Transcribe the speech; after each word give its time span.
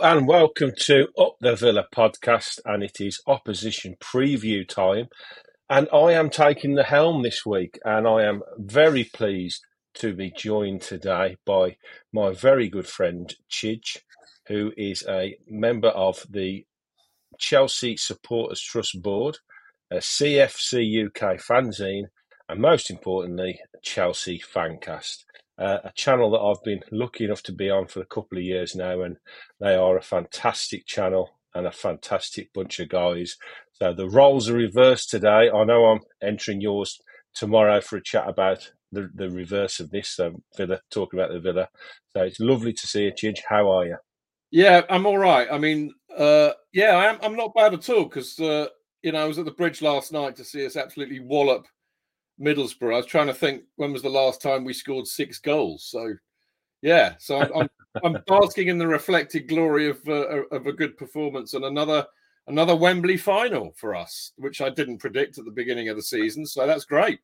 And 0.00 0.26
welcome 0.26 0.72
to 0.78 1.08
Up 1.18 1.36
the 1.40 1.54
Villa 1.54 1.86
podcast, 1.94 2.60
and 2.64 2.82
it 2.82 3.00
is 3.00 3.20
opposition 3.26 3.96
preview 4.00 4.66
time. 4.66 5.08
And 5.68 5.86
I 5.92 6.12
am 6.12 6.30
taking 6.30 6.74
the 6.74 6.84
helm 6.84 7.22
this 7.22 7.44
week, 7.44 7.78
and 7.84 8.08
I 8.08 8.22
am 8.22 8.42
very 8.56 9.04
pleased 9.04 9.66
to 9.94 10.14
be 10.14 10.30
joined 10.30 10.80
today 10.80 11.36
by 11.44 11.76
my 12.12 12.32
very 12.32 12.68
good 12.68 12.86
friend 12.86 13.34
Chidge, 13.50 13.98
who 14.48 14.72
is 14.76 15.04
a 15.06 15.36
member 15.46 15.88
of 15.88 16.24
the 16.28 16.64
Chelsea 17.38 17.96
Supporters 17.96 18.62
Trust 18.62 19.02
Board, 19.02 19.38
a 19.90 19.96
CFC 19.96 21.06
UK 21.06 21.38
fanzine, 21.38 22.06
and 22.48 22.60
most 22.60 22.90
importantly, 22.90 23.60
Chelsea 23.82 24.40
Fancast 24.40 25.24
uh, 25.58 25.78
a 25.84 25.92
channel 25.94 26.30
that 26.30 26.40
I've 26.40 26.62
been 26.64 26.82
lucky 26.90 27.24
enough 27.24 27.42
to 27.44 27.52
be 27.52 27.70
on 27.70 27.86
for 27.86 28.00
a 28.00 28.06
couple 28.06 28.38
of 28.38 28.44
years 28.44 28.74
now, 28.74 29.02
and 29.02 29.16
they 29.60 29.74
are 29.74 29.96
a 29.96 30.02
fantastic 30.02 30.86
channel 30.86 31.30
and 31.54 31.66
a 31.66 31.72
fantastic 31.72 32.52
bunch 32.52 32.80
of 32.80 32.88
guys. 32.88 33.36
So 33.72 33.92
the 33.92 34.08
roles 34.08 34.48
are 34.48 34.54
reversed 34.54 35.10
today. 35.10 35.50
I 35.50 35.64
know 35.64 35.86
I'm 35.86 36.00
entering 36.22 36.60
yours 36.60 36.98
tomorrow 37.34 37.80
for 37.80 37.96
a 37.96 38.02
chat 38.02 38.28
about 38.28 38.70
the, 38.90 39.10
the 39.14 39.30
reverse 39.30 39.80
of 39.80 39.90
this. 39.90 40.08
So 40.10 40.42
Villa, 40.56 40.80
talking 40.90 41.18
about 41.18 41.32
the 41.32 41.40
Villa. 41.40 41.68
So 42.12 42.22
it's 42.22 42.40
lovely 42.40 42.72
to 42.72 42.86
see 42.86 43.04
you, 43.04 43.12
Chidge. 43.12 43.40
How 43.48 43.70
are 43.70 43.86
you? 43.86 43.96
Yeah, 44.50 44.82
I'm 44.90 45.06
all 45.06 45.18
right. 45.18 45.48
I 45.50 45.58
mean, 45.58 45.94
uh, 46.16 46.50
yeah, 46.72 46.96
I 46.96 47.06
am. 47.06 47.18
I'm 47.22 47.36
not 47.36 47.54
bad 47.54 47.72
at 47.72 47.88
all 47.88 48.04
because 48.04 48.38
uh, 48.38 48.66
you 49.02 49.12
know 49.12 49.22
I 49.22 49.24
was 49.26 49.38
at 49.38 49.46
the 49.46 49.50
bridge 49.50 49.80
last 49.80 50.12
night 50.12 50.36
to 50.36 50.44
see 50.44 50.66
us 50.66 50.76
absolutely 50.76 51.20
wallop 51.20 51.66
Middlesbrough. 52.40 52.94
I 52.94 52.98
was 52.98 53.06
trying 53.06 53.26
to 53.28 53.34
think 53.34 53.62
when 53.76 53.92
was 53.92 54.02
the 54.02 54.08
last 54.08 54.40
time 54.40 54.64
we 54.64 54.72
scored 54.72 55.06
six 55.06 55.38
goals. 55.38 55.84
So, 55.84 56.14
yeah, 56.80 57.14
so 57.18 57.38
I'm 57.38 57.52
I'm, 57.54 57.68
I'm 58.04 58.22
basking 58.26 58.68
in 58.68 58.78
the 58.78 58.86
reflected 58.86 59.48
glory 59.48 59.88
of 59.88 60.00
uh, 60.08 60.44
of 60.50 60.66
a 60.66 60.72
good 60.72 60.96
performance 60.96 61.54
and 61.54 61.64
another 61.64 62.06
another 62.46 62.76
Wembley 62.76 63.16
final 63.16 63.72
for 63.76 63.94
us, 63.94 64.32
which 64.36 64.60
I 64.60 64.70
didn't 64.70 64.98
predict 64.98 65.38
at 65.38 65.44
the 65.44 65.50
beginning 65.50 65.88
of 65.88 65.96
the 65.96 66.02
season. 66.02 66.46
So 66.46 66.66
that's 66.66 66.84
great. 66.84 67.20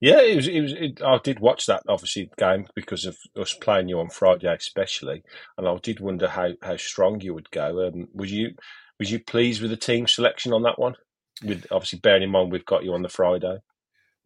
Yeah, 0.00 0.20
it 0.20 0.36
was. 0.36 0.48
It 0.48 0.60
was. 0.60 0.72
It, 0.72 1.02
I 1.02 1.18
did 1.24 1.40
watch 1.40 1.66
that 1.66 1.82
obviously 1.88 2.30
game 2.36 2.66
because 2.74 3.06
of 3.06 3.16
us 3.40 3.54
playing 3.54 3.88
you 3.88 3.98
on 3.98 4.10
Friday, 4.10 4.54
especially, 4.54 5.22
and 5.56 5.66
I 5.66 5.74
did 5.82 6.00
wonder 6.00 6.28
how 6.28 6.50
how 6.60 6.76
strong 6.76 7.20
you 7.20 7.32
would 7.32 7.50
go. 7.50 7.86
Um, 7.86 8.08
was 8.12 8.30
you 8.30 8.50
was 8.98 9.10
you 9.10 9.20
pleased 9.20 9.62
with 9.62 9.70
the 9.70 9.76
team 9.76 10.06
selection 10.06 10.52
on 10.52 10.62
that 10.64 10.78
one? 10.78 10.96
With 11.42 11.66
obviously 11.70 12.00
bearing 12.00 12.24
in 12.24 12.30
mind 12.30 12.52
we've 12.52 12.64
got 12.66 12.84
you 12.84 12.92
on 12.92 13.02
the 13.02 13.08
Friday. 13.08 13.58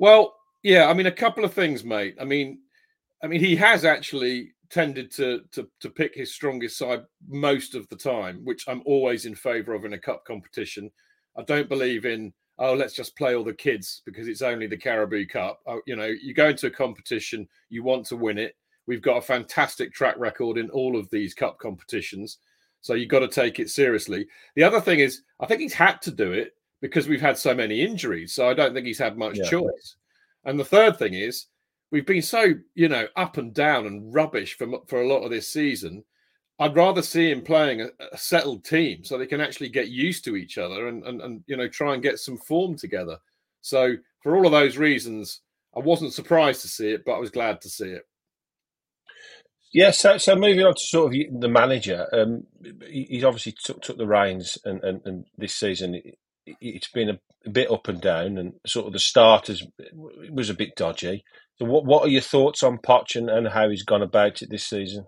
Well, 0.01 0.35
yeah, 0.63 0.87
I 0.89 0.95
mean 0.95 1.07
a 1.07 1.13
couple 1.13 1.45
of 1.45 1.53
things, 1.53 1.85
mate. 1.85 2.17
I 2.19 2.25
mean, 2.25 2.61
I 3.23 3.27
mean 3.27 3.41
he 3.41 3.55
has 3.57 3.85
actually 3.85 4.53
tended 4.71 5.11
to 5.13 5.43
to 5.53 5.69
to 5.81 5.91
pick 5.91 6.15
his 6.15 6.33
strongest 6.33 6.79
side 6.79 7.03
most 7.29 7.75
of 7.75 7.87
the 7.91 7.97
time, 7.97 8.41
which 8.43 8.65
I'm 8.67 8.83
always 8.87 9.27
in 9.27 9.35
favour 9.35 9.75
of 9.75 9.85
in 9.85 9.93
a 9.93 9.99
cup 9.99 10.25
competition. 10.25 10.91
I 11.37 11.43
don't 11.43 11.69
believe 11.69 12.07
in 12.07 12.33
oh 12.59 12.73
let's 12.73 12.95
just 12.95 13.15
play 13.15 13.37
all 13.37 13.45
the 13.45 13.53
kids 13.53 14.01
because 14.07 14.27
it's 14.27 14.41
only 14.41 14.67
the 14.67 14.77
Carabao 14.79 15.25
Cup. 15.31 15.61
Oh, 15.67 15.83
you 15.87 15.97
know, 15.97 16.07
you 16.07 16.33
go 16.33 16.49
into 16.49 16.69
a 16.69 16.71
competition, 16.71 17.47
you 17.69 17.83
want 17.83 18.07
to 18.07 18.17
win 18.17 18.39
it. 18.39 18.57
We've 18.87 19.03
got 19.03 19.19
a 19.19 19.23
fantastic 19.23 19.93
track 19.93 20.17
record 20.19 20.57
in 20.57 20.71
all 20.71 20.99
of 20.99 21.11
these 21.11 21.35
cup 21.35 21.59
competitions. 21.59 22.39
So 22.81 22.95
you've 22.95 23.11
got 23.11 23.19
to 23.19 23.29
take 23.29 23.61
it 23.61 23.69
seriously. 23.69 24.27
The 24.57 24.65
other 24.65 24.81
thing 24.81 25.01
is, 25.01 25.21
I 25.41 25.45
think 25.47 25.61
he's 25.61 25.75
had 25.75 26.01
to 26.01 26.11
do 26.11 26.33
it 26.33 26.55
because 26.81 27.09
we've 27.09 27.21
had 27.21 27.39
so 27.39 27.55
many 27.55 27.83
injuries. 27.83 28.35
So 28.35 28.49
I 28.49 28.55
don't 28.55 28.75
think 28.75 28.87
he's 28.87 28.99
had 28.99 29.19
much 29.19 29.39
yeah. 29.39 29.49
choice. 29.49 29.97
And 30.45 30.59
the 30.59 30.65
third 30.65 30.99
thing 30.99 31.15
is 31.15 31.47
we've 31.91 32.07
been 32.07 32.23
so 32.23 32.55
you 32.75 32.89
know 32.89 33.07
up 33.17 33.37
and 33.37 33.53
down 33.53 33.87
and 33.87 34.15
rubbish 34.15 34.57
for 34.57 34.69
for 34.87 35.01
a 35.01 35.09
lot 35.09 35.23
of 35.23 35.31
this 35.31 35.49
season. 35.49 36.05
I'd 36.59 36.77
rather 36.77 37.01
see 37.01 37.31
him 37.31 37.41
playing 37.41 37.81
a, 37.81 37.89
a 38.13 38.19
settled 38.19 38.65
team 38.65 39.03
so 39.03 39.17
they 39.17 39.27
can 39.27 39.41
actually 39.41 39.71
get 39.71 39.89
used 39.89 40.25
to 40.27 40.37
each 40.37 40.59
other 40.59 40.89
and, 40.89 41.05
and 41.05 41.21
and 41.21 41.45
you 41.47 41.57
know 41.57 41.69
try 41.69 41.95
and 41.95 42.03
get 42.03 42.19
some 42.19 42.39
form 42.39 42.77
together. 42.77 43.19
So 43.63 43.97
for 44.23 44.37
all 44.37 44.47
of 44.47 44.53
those 44.53 44.77
reasons, 44.77 45.41
I 45.77 45.81
wasn't 45.81 46.13
surprised 46.13 46.63
to 46.63 46.69
see 46.69 46.91
it, 46.91 47.05
but 47.05 47.13
I 47.13 47.19
was 47.19 47.31
glad 47.31 47.61
to 47.63 47.69
see 47.69 47.89
it. 47.89 48.03
Yeah, 49.73 49.93
so, 49.93 50.19
so 50.19 50.35
moving 50.35 50.65
on 50.65 50.75
to 50.75 50.81
sort 50.81 51.15
of 51.15 51.41
the 51.41 51.49
manager, 51.49 52.09
um, 52.13 52.45
he's 52.89 53.23
obviously 53.23 53.55
took, 53.63 53.81
took 53.81 53.99
the 53.99 54.07
reins, 54.07 54.59
and, 54.65 54.83
and, 54.83 55.01
and 55.05 55.25
this 55.39 55.55
season 55.55 56.03
it's 56.61 56.91
been 56.91 57.11
a, 57.11 57.19
a, 57.47 57.51
bit 57.51 57.71
up 57.71 57.89
and 57.89 58.01
down, 58.01 58.39
and 58.39 58.55
sort 58.67 58.87
of 58.87 58.93
the 58.93 58.99
start 58.99 59.49
has, 59.49 59.63
was 60.31 60.51
a 60.51 60.55
bit 60.55 60.77
dodgy. 60.77 61.25
So, 61.59 61.67
what 61.67 61.85
what 61.85 62.05
are 62.05 62.11
your 62.11 62.23
thoughts 62.23 62.63
on 62.63 62.79
Poch 62.79 63.17
and, 63.17 63.29
and 63.29 63.49
how 63.49 63.69
he's 63.69 63.85
gone 63.85 64.03
about 64.03 64.43
it 64.43 64.51
this 64.51 64.67
season? 64.67 65.07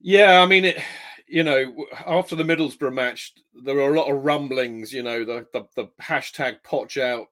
Yeah, 0.00 0.40
I 0.42 0.46
mean, 0.46 0.66
it, 0.66 0.78
you 1.26 1.42
know, 1.42 1.86
after 2.06 2.36
the 2.36 2.44
Middlesbrough 2.44 2.92
match, 2.92 3.32
there 3.64 3.74
were 3.74 3.92
a 3.92 3.98
lot 3.98 4.10
of 4.10 4.24
rumblings. 4.24 4.92
You 4.92 5.02
know, 5.02 5.24
the 5.24 5.46
the, 5.52 5.64
the 5.74 5.88
hashtag 6.00 6.58
Poch 6.64 7.00
out 7.00 7.26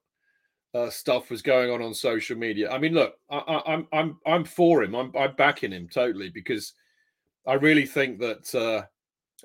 uh, 0.74 0.90
stuff 0.90 1.30
was 1.30 1.42
going 1.42 1.70
on 1.70 1.82
on 1.82 1.94
social 1.94 2.36
media. 2.36 2.70
I 2.70 2.78
mean, 2.78 2.94
look, 2.94 3.14
I, 3.30 3.38
am 3.38 3.62
I'm, 3.66 3.88
I'm 3.92 4.18
I'm 4.26 4.44
for 4.44 4.82
him. 4.82 4.94
I'm 4.94 5.12
I'm 5.16 5.36
backing 5.36 5.72
him 5.72 5.88
totally 5.88 6.30
because 6.30 6.72
I 7.46 7.54
really 7.54 7.86
think 7.86 8.18
that 8.20 8.54
uh, 8.54 8.82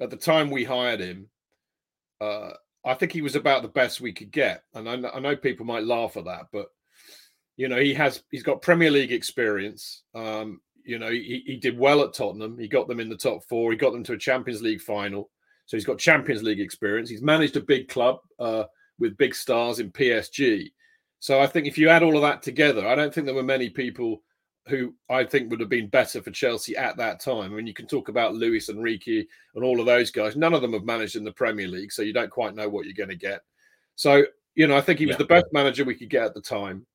at 0.01 0.09
the 0.09 0.17
time 0.17 0.49
we 0.49 0.63
hired 0.63 0.99
him, 0.99 1.29
uh, 2.21 2.51
I 2.89 2.95
think 2.95 3.11
he 3.11 3.21
was 3.21 3.35
about 3.35 3.61
the 3.61 3.67
best 3.67 4.01
we 4.01 4.11
could 4.11 4.31
get, 4.31 4.63
and 4.73 4.89
I, 4.89 4.93
I, 5.09 5.19
know 5.19 5.35
people 5.35 5.63
might 5.65 5.83
laugh 5.83 6.17
at 6.17 6.25
that, 6.25 6.47
but 6.51 6.67
you 7.55 7.67
know 7.67 7.79
he 7.79 7.93
has 7.93 8.23
he's 8.31 8.41
got 8.41 8.63
Premier 8.63 8.89
League 8.89 9.11
experience. 9.11 10.03
Um, 10.15 10.59
you 10.83 10.97
know 10.97 11.11
he, 11.11 11.43
he 11.45 11.57
did 11.57 11.77
well 11.77 12.01
at 12.01 12.15
Tottenham. 12.15 12.57
He 12.57 12.67
got 12.67 12.87
them 12.87 12.99
in 12.99 13.07
the 13.07 13.15
top 13.15 13.43
four. 13.47 13.71
He 13.71 13.77
got 13.77 13.93
them 13.93 14.03
to 14.05 14.13
a 14.13 14.17
Champions 14.17 14.63
League 14.63 14.81
final. 14.81 15.29
So 15.67 15.77
he's 15.77 15.85
got 15.85 15.99
Champions 15.99 16.41
League 16.41 16.59
experience. 16.59 17.11
He's 17.11 17.21
managed 17.21 17.55
a 17.57 17.61
big 17.61 17.89
club 17.89 18.17
uh, 18.39 18.63
with 18.97 19.17
big 19.17 19.35
stars 19.35 19.77
in 19.77 19.91
PSG. 19.91 20.71
So 21.19 21.39
I 21.39 21.45
think 21.45 21.67
if 21.67 21.77
you 21.77 21.89
add 21.89 22.01
all 22.01 22.15
of 22.15 22.23
that 22.23 22.41
together, 22.41 22.87
I 22.87 22.95
don't 22.95 23.13
think 23.13 23.27
there 23.27 23.35
were 23.35 23.43
many 23.43 23.69
people 23.69 24.23
who 24.67 24.93
I 25.09 25.23
think 25.23 25.49
would 25.49 25.59
have 25.59 25.69
been 25.69 25.87
better 25.87 26.21
for 26.21 26.31
Chelsea 26.31 26.75
at 26.75 26.97
that 26.97 27.19
time. 27.19 27.51
I 27.51 27.55
mean, 27.55 27.67
you 27.67 27.73
can 27.73 27.87
talk 27.87 28.09
about 28.09 28.35
Luis 28.35 28.69
Enrique 28.69 29.25
and 29.55 29.63
all 29.63 29.79
of 29.79 29.85
those 29.85 30.11
guys. 30.11 30.35
None 30.35 30.53
of 30.53 30.61
them 30.61 30.73
have 30.73 30.83
managed 30.83 31.15
in 31.15 31.23
the 31.23 31.31
Premier 31.31 31.67
League, 31.67 31.91
so 31.91 32.01
you 32.01 32.13
don't 32.13 32.29
quite 32.29 32.55
know 32.55 32.69
what 32.69 32.85
you're 32.85 32.93
going 32.93 33.09
to 33.09 33.15
get. 33.15 33.41
So, 33.95 34.23
you 34.55 34.67
know, 34.67 34.77
I 34.77 34.81
think 34.81 34.99
he 34.99 35.05
was 35.05 35.15
yeah. 35.15 35.19
the 35.19 35.25
best 35.25 35.47
manager 35.51 35.85
we 35.85 35.95
could 35.95 36.09
get 36.09 36.25
at 36.25 36.33
the 36.33 36.41
time. 36.41 36.85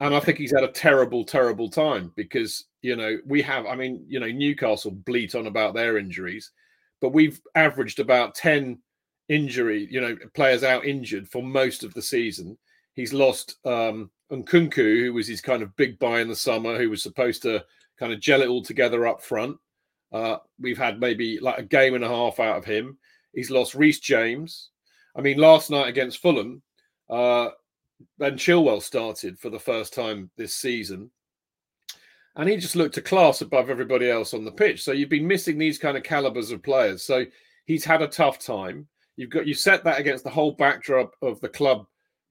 And 0.00 0.14
I 0.14 0.20
think 0.20 0.38
he's 0.38 0.52
had 0.52 0.64
a 0.64 0.72
terrible, 0.72 1.24
terrible 1.24 1.68
time 1.68 2.12
because, 2.16 2.64
you 2.80 2.96
know, 2.96 3.18
we 3.26 3.42
have, 3.42 3.66
I 3.66 3.76
mean, 3.76 4.02
you 4.08 4.18
know, 4.18 4.30
Newcastle 4.30 4.92
bleat 4.92 5.34
on 5.34 5.46
about 5.46 5.74
their 5.74 5.98
injuries, 5.98 6.52
but 7.02 7.12
we've 7.12 7.38
averaged 7.54 8.00
about 8.00 8.34
10 8.34 8.78
injury, 9.28 9.86
you 9.90 10.00
know, 10.00 10.16
players 10.34 10.64
out 10.64 10.86
injured 10.86 11.28
for 11.28 11.42
most 11.42 11.84
of 11.84 11.92
the 11.92 12.00
season. 12.00 12.56
He's 13.00 13.14
lost 13.14 13.56
um, 13.64 14.10
Nkunku, 14.30 15.00
who 15.00 15.14
was 15.14 15.26
his 15.26 15.40
kind 15.40 15.62
of 15.62 15.74
big 15.76 15.98
buy 15.98 16.20
in 16.20 16.28
the 16.28 16.36
summer, 16.36 16.76
who 16.76 16.90
was 16.90 17.02
supposed 17.02 17.40
to 17.42 17.64
kind 17.98 18.12
of 18.12 18.20
gel 18.20 18.42
it 18.42 18.48
all 18.48 18.62
together 18.62 19.06
up 19.06 19.22
front. 19.22 19.56
Uh, 20.12 20.36
we've 20.60 20.76
had 20.76 21.00
maybe 21.00 21.38
like 21.40 21.58
a 21.58 21.62
game 21.62 21.94
and 21.94 22.04
a 22.04 22.08
half 22.08 22.38
out 22.38 22.58
of 22.58 22.66
him. 22.66 22.98
He's 23.32 23.50
lost 23.50 23.74
Reece 23.74 24.00
James. 24.00 24.68
I 25.16 25.22
mean, 25.22 25.38
last 25.38 25.70
night 25.70 25.88
against 25.88 26.20
Fulham, 26.20 26.60
uh, 27.08 27.48
Ben 28.18 28.34
Chilwell 28.34 28.82
started 28.82 29.38
for 29.38 29.48
the 29.48 29.58
first 29.58 29.94
time 29.94 30.30
this 30.36 30.54
season. 30.54 31.10
And 32.36 32.50
he 32.50 32.58
just 32.58 32.76
looked 32.76 32.98
a 32.98 33.02
class 33.02 33.40
above 33.40 33.70
everybody 33.70 34.10
else 34.10 34.34
on 34.34 34.44
the 34.44 34.52
pitch. 34.52 34.82
So 34.82 34.92
you've 34.92 35.08
been 35.08 35.26
missing 35.26 35.56
these 35.56 35.78
kind 35.78 35.96
of 35.96 36.02
calibers 36.02 36.50
of 36.50 36.62
players. 36.62 37.02
So 37.02 37.24
he's 37.64 37.84
had 37.86 38.02
a 38.02 38.06
tough 38.06 38.38
time. 38.38 38.88
You've 39.16 39.30
got 39.30 39.46
you 39.46 39.54
set 39.54 39.84
that 39.84 39.98
against 39.98 40.22
the 40.22 40.28
whole 40.28 40.52
backdrop 40.52 41.14
of 41.22 41.40
the 41.40 41.48
club 41.48 41.86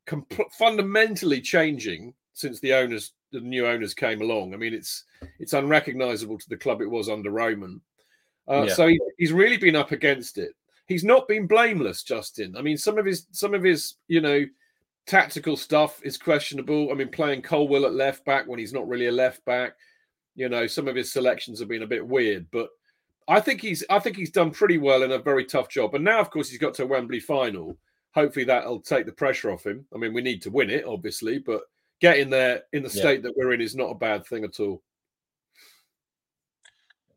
comp- 0.09 0.51
fundamentally 0.51 1.39
changing 1.39 2.13
since 2.33 2.59
the 2.59 2.73
owners, 2.73 3.13
the 3.31 3.39
new 3.39 3.67
owners 3.67 3.93
came 3.93 4.21
along. 4.21 4.53
I 4.53 4.57
mean, 4.57 4.73
it's 4.73 5.03
it's 5.39 5.53
unrecognizable 5.53 6.37
to 6.37 6.49
the 6.49 6.57
club 6.57 6.81
it 6.81 6.89
was 6.89 7.09
under 7.09 7.29
Roman. 7.29 7.81
Uh, 8.49 8.65
yeah. 8.67 8.73
So 8.73 8.87
he, 8.87 8.99
he's 9.17 9.31
really 9.31 9.57
been 9.57 9.75
up 9.75 9.91
against 9.91 10.37
it. 10.37 10.51
He's 10.87 11.03
not 11.03 11.27
been 11.27 11.45
blameless, 11.45 12.01
Justin. 12.01 12.55
I 12.57 12.63
mean, 12.63 12.77
some 12.77 12.97
of 12.97 13.05
his 13.05 13.27
some 13.31 13.53
of 13.53 13.63
his 13.63 13.95
you 14.07 14.21
know 14.21 14.45
tactical 15.05 15.55
stuff 15.55 16.01
is 16.03 16.17
questionable. 16.17 16.89
I 16.91 16.95
mean, 16.95 17.09
playing 17.09 17.43
Colwill 17.43 17.85
at 17.85 17.93
left 17.93 18.25
back 18.25 18.47
when 18.47 18.59
he's 18.59 18.73
not 18.73 18.87
really 18.87 19.07
a 19.07 19.11
left 19.11 19.45
back. 19.45 19.73
You 20.35 20.49
know, 20.49 20.65
some 20.65 20.87
of 20.87 20.95
his 20.95 21.11
selections 21.11 21.59
have 21.59 21.67
been 21.67 21.83
a 21.83 21.87
bit 21.87 22.05
weird, 22.05 22.47
but 22.51 22.69
I 23.27 23.39
think 23.39 23.61
he's 23.61 23.83
I 23.89 23.99
think 23.99 24.15
he's 24.15 24.31
done 24.31 24.49
pretty 24.49 24.79
well 24.79 25.03
in 25.03 25.11
a 25.11 25.19
very 25.19 25.45
tough 25.45 25.69
job. 25.69 25.93
And 25.93 26.03
now, 26.03 26.19
of 26.19 26.31
course, 26.31 26.49
he's 26.49 26.59
got 26.59 26.73
to 26.75 26.83
a 26.83 26.87
Wembley 26.87 27.19
final 27.19 27.77
hopefully 28.13 28.45
that'll 28.45 28.81
take 28.81 29.05
the 29.05 29.11
pressure 29.11 29.51
off 29.51 29.65
him. 29.65 29.85
I 29.93 29.97
mean, 29.97 30.13
we 30.13 30.21
need 30.21 30.41
to 30.43 30.51
win 30.51 30.69
it, 30.69 30.85
obviously, 30.85 31.39
but 31.39 31.61
getting 32.01 32.29
there 32.29 32.63
in 32.73 32.83
the 32.83 32.89
state 32.89 33.19
yeah. 33.19 33.23
that 33.23 33.37
we're 33.37 33.53
in 33.53 33.61
is 33.61 33.75
not 33.75 33.91
a 33.91 33.95
bad 33.95 34.25
thing 34.25 34.43
at 34.43 34.59
all. 34.59 34.81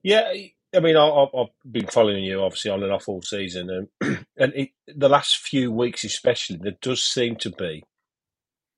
Yeah, 0.02 0.32
I 0.74 0.80
mean, 0.80 0.96
I, 0.96 1.26
have 1.34 1.48
been 1.70 1.86
following 1.86 2.24
you 2.24 2.42
obviously 2.42 2.70
on 2.70 2.82
and 2.82 2.92
off 2.92 3.08
all 3.08 3.22
season, 3.22 3.88
and 4.00 4.26
and 4.36 4.52
it, 4.54 4.70
the 4.86 5.08
last 5.08 5.36
few 5.36 5.70
weeks 5.70 6.02
especially, 6.02 6.58
there 6.60 6.76
does 6.80 7.02
seem 7.02 7.36
to 7.36 7.50
be 7.50 7.84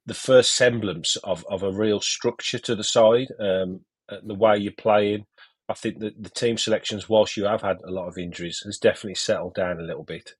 the 0.06 0.14
first 0.14 0.54
semblance 0.54 1.16
of, 1.24 1.46
of 1.48 1.62
a 1.62 1.72
real 1.72 2.00
structure 2.00 2.58
to 2.58 2.74
the 2.74 2.84
side, 2.84 3.28
um, 3.40 3.80
the 4.22 4.34
way 4.34 4.58
you're 4.58 4.72
playing. 4.72 5.24
I 5.68 5.74
think 5.74 6.00
that 6.00 6.22
the 6.22 6.28
team 6.28 6.58
selections, 6.58 7.08
whilst 7.08 7.38
you 7.38 7.44
have 7.44 7.62
had 7.62 7.78
a 7.86 7.90
lot 7.90 8.08
of 8.08 8.18
injuries, 8.18 8.60
has 8.66 8.76
definitely 8.76 9.14
settled 9.14 9.54
down 9.54 9.78
a 9.78 9.84
little 9.84 10.02
bit. 10.02 10.34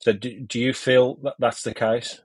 So, 0.00 0.12
do, 0.12 0.40
do 0.40 0.60
you 0.60 0.72
feel 0.72 1.16
that 1.22 1.34
that's 1.38 1.62
the 1.62 1.74
case? 1.74 2.20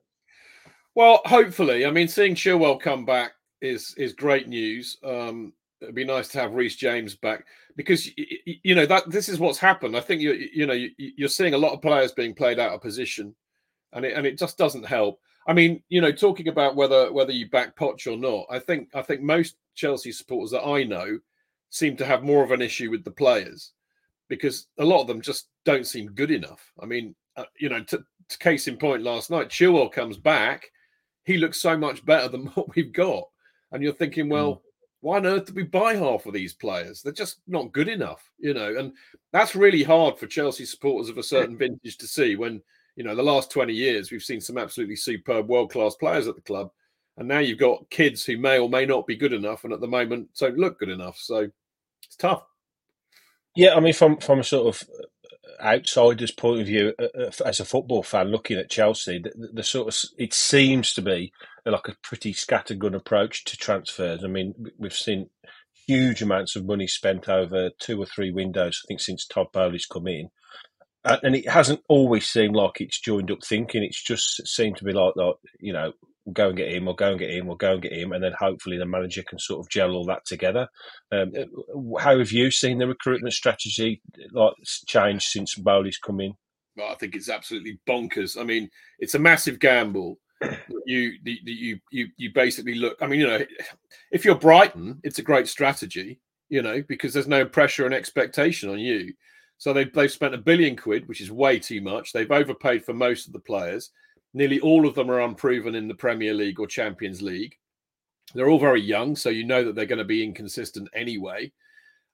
Well, 0.95 1.21
hopefully. 1.25 1.85
I 1.85 1.91
mean, 1.91 2.07
seeing 2.07 2.35
Chilwell 2.35 2.79
come 2.79 3.05
back 3.05 3.33
is 3.61 3.95
is 3.97 4.13
great 4.13 4.47
news. 4.47 4.97
Um, 5.03 5.53
it'd 5.81 5.95
be 5.95 6.05
nice 6.05 6.27
to 6.29 6.39
have 6.39 6.53
Reece 6.53 6.75
James 6.75 7.15
back 7.15 7.45
because 7.75 8.09
you 8.17 8.75
know 8.75 8.85
that 8.85 9.09
this 9.09 9.29
is 9.29 9.39
what's 9.39 9.57
happened. 9.57 9.97
I 9.97 10.01
think 10.01 10.21
you 10.21 10.33
you 10.53 10.65
know 10.65 10.87
you're 10.97 11.29
seeing 11.29 11.53
a 11.53 11.57
lot 11.57 11.73
of 11.73 11.81
players 11.81 12.11
being 12.11 12.35
played 12.35 12.59
out 12.59 12.73
of 12.73 12.81
position, 12.81 13.35
and 13.93 14.05
it 14.05 14.15
and 14.15 14.25
it 14.25 14.37
just 14.37 14.57
doesn't 14.57 14.85
help. 14.85 15.19
I 15.47 15.53
mean, 15.53 15.83
you 15.89 15.99
know, 15.99 16.11
talking 16.11 16.47
about 16.47 16.75
whether 16.75 17.11
whether 17.11 17.31
you 17.31 17.49
back 17.49 17.75
Poch 17.75 18.05
or 18.07 18.17
not, 18.17 18.45
I 18.49 18.59
think 18.59 18.89
I 18.93 19.01
think 19.01 19.21
most 19.21 19.55
Chelsea 19.75 20.11
supporters 20.11 20.51
that 20.51 20.65
I 20.65 20.83
know 20.83 21.19
seem 21.69 21.97
to 21.97 22.05
have 22.05 22.23
more 22.23 22.43
of 22.43 22.51
an 22.51 22.61
issue 22.61 22.91
with 22.91 23.03
the 23.03 23.11
players 23.11 23.71
because 24.29 24.67
a 24.77 24.85
lot 24.85 25.01
of 25.01 25.07
them 25.07 25.21
just 25.21 25.47
don't 25.65 25.87
seem 25.87 26.13
good 26.13 26.31
enough. 26.31 26.71
I 26.79 26.85
mean, 26.85 27.15
uh, 27.37 27.45
you 27.59 27.69
know, 27.69 27.83
to, 27.83 28.03
to 28.29 28.37
case 28.37 28.67
in 28.67 28.77
point, 28.77 29.03
last 29.03 29.29
night 29.29 29.49
Chilwell 29.49 29.91
comes 29.91 30.17
back, 30.17 30.65
he 31.25 31.37
looks 31.37 31.61
so 31.61 31.77
much 31.77 32.05
better 32.05 32.27
than 32.27 32.47
what 32.53 32.75
we've 32.75 32.93
got, 32.93 33.23
and 33.71 33.83
you're 33.83 33.93
thinking, 33.93 34.29
well. 34.29 34.55
Mm. 34.55 34.59
Why 35.01 35.17
on 35.17 35.25
earth 35.25 35.47
did 35.47 35.57
we 35.57 35.63
buy 35.63 35.95
half 35.95 36.25
of 36.27 36.33
these 36.33 36.53
players? 36.53 37.01
They're 37.01 37.11
just 37.11 37.41
not 37.45 37.73
good 37.73 37.89
enough, 37.89 38.23
you 38.39 38.53
know. 38.53 38.77
And 38.77 38.93
that's 39.33 39.53
really 39.53 39.83
hard 39.83 40.17
for 40.17 40.27
Chelsea 40.27 40.63
supporters 40.63 41.09
of 41.09 41.17
a 41.17 41.23
certain 41.23 41.57
vintage 41.57 41.97
to 41.97 42.07
see 42.07 42.37
when 42.37 42.61
you 42.95 43.03
know, 43.03 43.15
the 43.15 43.23
last 43.23 43.51
20 43.51 43.73
years, 43.73 44.11
we've 44.11 44.23
seen 44.23 44.41
some 44.41 44.57
absolutely 44.57 44.95
superb 44.95 45.47
world 45.47 45.71
class 45.71 45.95
players 45.95 46.27
at 46.27 46.35
the 46.35 46.41
club. 46.41 46.69
And 47.17 47.27
now 47.27 47.39
you've 47.39 47.59
got 47.59 47.89
kids 47.89 48.23
who 48.25 48.37
may 48.37 48.59
or 48.59 48.69
may 48.69 48.85
not 48.85 49.07
be 49.07 49.15
good 49.15 49.33
enough 49.33 49.63
and 49.63 49.73
at 49.73 49.81
the 49.81 49.87
moment 49.87 50.29
don't 50.39 50.57
look 50.57 50.79
good 50.79 50.89
enough. 50.89 51.17
So 51.17 51.49
it's 52.03 52.15
tough. 52.15 52.43
Yeah, 53.55 53.75
I 53.75 53.79
mean, 53.79 53.93
from, 53.93 54.17
from 54.17 54.39
a 54.39 54.43
sort 54.43 54.75
of 54.75 54.87
outsider's 55.63 56.31
point 56.31 56.61
of 56.61 56.67
view, 56.67 56.93
uh, 56.99 57.07
uh 57.17 57.31
as 57.45 57.59
a 57.59 57.65
football 57.65 58.03
fan 58.03 58.27
looking 58.27 58.57
at 58.57 58.69
Chelsea, 58.69 59.19
the, 59.19 59.49
the, 59.53 59.63
sort 59.63 59.87
of 59.87 60.09
it 60.17 60.33
seems 60.33 60.93
to 60.93 61.01
be 61.01 61.31
like 61.65 61.87
a 61.87 61.95
pretty 62.01 62.33
scattergun 62.33 62.95
approach 62.95 63.43
to 63.45 63.57
transfers. 63.57 64.23
I 64.23 64.27
mean, 64.27 64.53
we've 64.77 64.93
seen 64.93 65.29
huge 65.87 66.21
amounts 66.21 66.55
of 66.55 66.65
money 66.65 66.87
spent 66.87 67.29
over 67.29 67.69
two 67.79 68.01
or 68.01 68.05
three 68.05 68.31
windows. 68.31 68.81
I 68.83 68.87
think 68.87 68.99
since 68.99 69.25
Todd 69.25 69.47
Boehly's 69.53 69.85
come 69.85 70.07
in, 70.07 70.29
and 71.05 71.35
it 71.35 71.49
hasn't 71.49 71.81
always 71.89 72.27
seemed 72.27 72.55
like 72.55 72.79
it's 72.79 72.99
joined 72.99 73.31
up 73.31 73.43
thinking. 73.43 73.83
It's 73.83 74.01
just 74.01 74.47
seemed 74.47 74.77
to 74.77 74.85
be 74.85 74.93
like, 74.93 75.15
like 75.15 75.35
you 75.59 75.73
know, 75.73 75.93
we'll 76.25 76.33
go 76.33 76.49
and 76.49 76.57
get 76.57 76.71
him, 76.71 76.85
we'll 76.85 76.95
go 76.95 77.11
and 77.11 77.19
get 77.19 77.31
him, 77.31 77.47
we'll 77.47 77.55
go 77.55 77.73
and 77.73 77.81
get 77.81 77.93
him, 77.93 78.11
and 78.11 78.23
then 78.23 78.33
hopefully 78.37 78.77
the 78.77 78.85
manager 78.85 79.23
can 79.23 79.39
sort 79.39 79.59
of 79.59 79.69
gel 79.69 79.91
all 79.91 80.05
that 80.05 80.25
together. 80.25 80.67
Um, 81.11 81.31
how 81.99 82.17
have 82.17 82.31
you 82.31 82.51
seen 82.51 82.77
the 82.77 82.87
recruitment 82.87 83.33
strategy 83.33 84.01
like 84.31 84.53
change 84.87 85.25
since 85.25 85.55
Boehly's 85.55 85.97
come 85.97 86.21
in? 86.21 86.33
Well, 86.75 86.91
I 86.91 86.95
think 86.95 87.15
it's 87.15 87.29
absolutely 87.29 87.79
bonkers. 87.87 88.39
I 88.39 88.43
mean, 88.43 88.69
it's 88.99 89.15
a 89.15 89.19
massive 89.19 89.59
gamble. 89.59 90.19
you, 90.85 91.13
you, 91.23 91.79
you, 91.91 92.07
you 92.17 92.33
basically 92.33 92.75
look. 92.75 92.97
I 93.01 93.07
mean, 93.07 93.19
you 93.19 93.27
know, 93.27 93.45
if 94.11 94.25
you're 94.25 94.35
Brighton, 94.35 94.99
it's 95.03 95.19
a 95.19 95.23
great 95.23 95.47
strategy. 95.47 96.19
You 96.49 96.61
know, 96.61 96.83
because 96.87 97.13
there's 97.13 97.27
no 97.27 97.45
pressure 97.45 97.85
and 97.85 97.95
expectation 97.95 98.69
on 98.69 98.77
you. 98.77 99.13
So 99.57 99.73
they've, 99.73 99.91
they've 99.91 100.11
spent 100.11 100.35
a 100.35 100.39
billion 100.39 100.75
quid, 100.75 101.07
which 101.07 101.21
is 101.21 101.31
way 101.31 101.57
too 101.57 101.81
much. 101.81 102.11
They've 102.11 102.29
overpaid 102.29 102.83
for 102.83 102.93
most 102.93 103.27
of 103.27 103.33
the 103.33 103.39
players. 103.39 103.91
Nearly 104.33 104.59
all 104.59 104.87
of 104.87 104.95
them 104.95 105.11
are 105.11 105.21
unproven 105.21 105.75
in 105.75 105.87
the 105.87 105.93
Premier 105.93 106.33
League 106.33 106.59
or 106.59 106.67
Champions 106.67 107.21
League. 107.21 107.55
They're 108.33 108.49
all 108.49 108.59
very 108.59 108.81
young, 108.81 109.15
so 109.15 109.29
you 109.29 109.43
know 109.43 109.63
that 109.63 109.75
they're 109.75 109.85
going 109.85 109.99
to 109.99 110.05
be 110.05 110.23
inconsistent 110.23 110.89
anyway. 110.95 111.51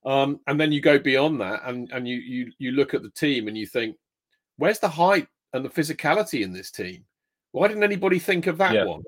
Um, 0.06 0.39
and 0.48 0.60
then 0.60 0.71
you 0.71 0.81
go 0.81 0.98
beyond 0.98 1.39
that, 1.42 1.62
and 1.66 1.89
and 1.92 2.07
you 2.07 2.18
you 2.18 2.51
you 2.57 2.71
look 2.71 2.94
at 2.94 3.04
the 3.04 3.10
team 3.10 3.48
and 3.48 3.57
you 3.57 3.66
think, 3.66 3.95
where's 4.57 4.80
the 4.80 4.89
height 4.89 5.27
and 5.54 5.63
the 5.63 5.69
physicality 5.69 6.42
in 6.42 6.51
this 6.51 6.71
team? 6.71 7.06
Why 7.51 7.68
didn't 7.68 7.83
anybody 7.83 8.19
think 8.19 8.48
of 8.48 8.57
that 8.57 8.74
yeah. 8.74 8.86
one? 8.86 9.04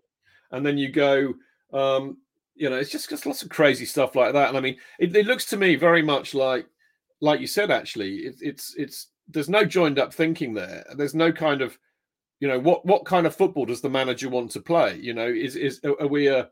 And 0.51 0.65
then 0.65 0.77
you 0.77 0.89
go, 0.89 1.33
um, 1.73 2.17
you 2.55 2.69
know, 2.69 2.77
it's 2.77 2.91
just 2.91 3.09
just 3.09 3.25
lots 3.25 3.43
of 3.43 3.49
crazy 3.49 3.85
stuff 3.85 4.15
like 4.15 4.33
that. 4.33 4.49
And 4.49 4.57
I 4.57 4.61
mean, 4.61 4.77
it, 4.99 5.15
it 5.15 5.25
looks 5.25 5.45
to 5.47 5.57
me 5.57 5.75
very 5.75 6.01
much 6.01 6.33
like 6.33 6.65
like 7.21 7.39
you 7.39 7.47
said, 7.47 7.71
actually, 7.71 8.17
it, 8.17 8.35
it's 8.41 8.75
it's 8.75 9.07
there's 9.27 9.49
no 9.49 9.63
joined 9.63 9.99
up 9.99 10.13
thinking 10.13 10.53
there. 10.53 10.85
There's 10.95 11.15
no 11.15 11.31
kind 11.31 11.61
of, 11.61 11.77
you 12.41 12.47
know, 12.47 12.59
what 12.59 12.85
what 12.85 13.05
kind 13.05 13.25
of 13.27 13.35
football 13.35 13.65
does 13.65 13.81
the 13.81 13.89
manager 13.89 14.27
want 14.27 14.51
to 14.51 14.61
play? 14.61 14.97
You 14.97 15.13
know, 15.13 15.27
is 15.27 15.55
is 15.55 15.79
are 15.83 16.07
we 16.07 16.27
a 16.27 16.49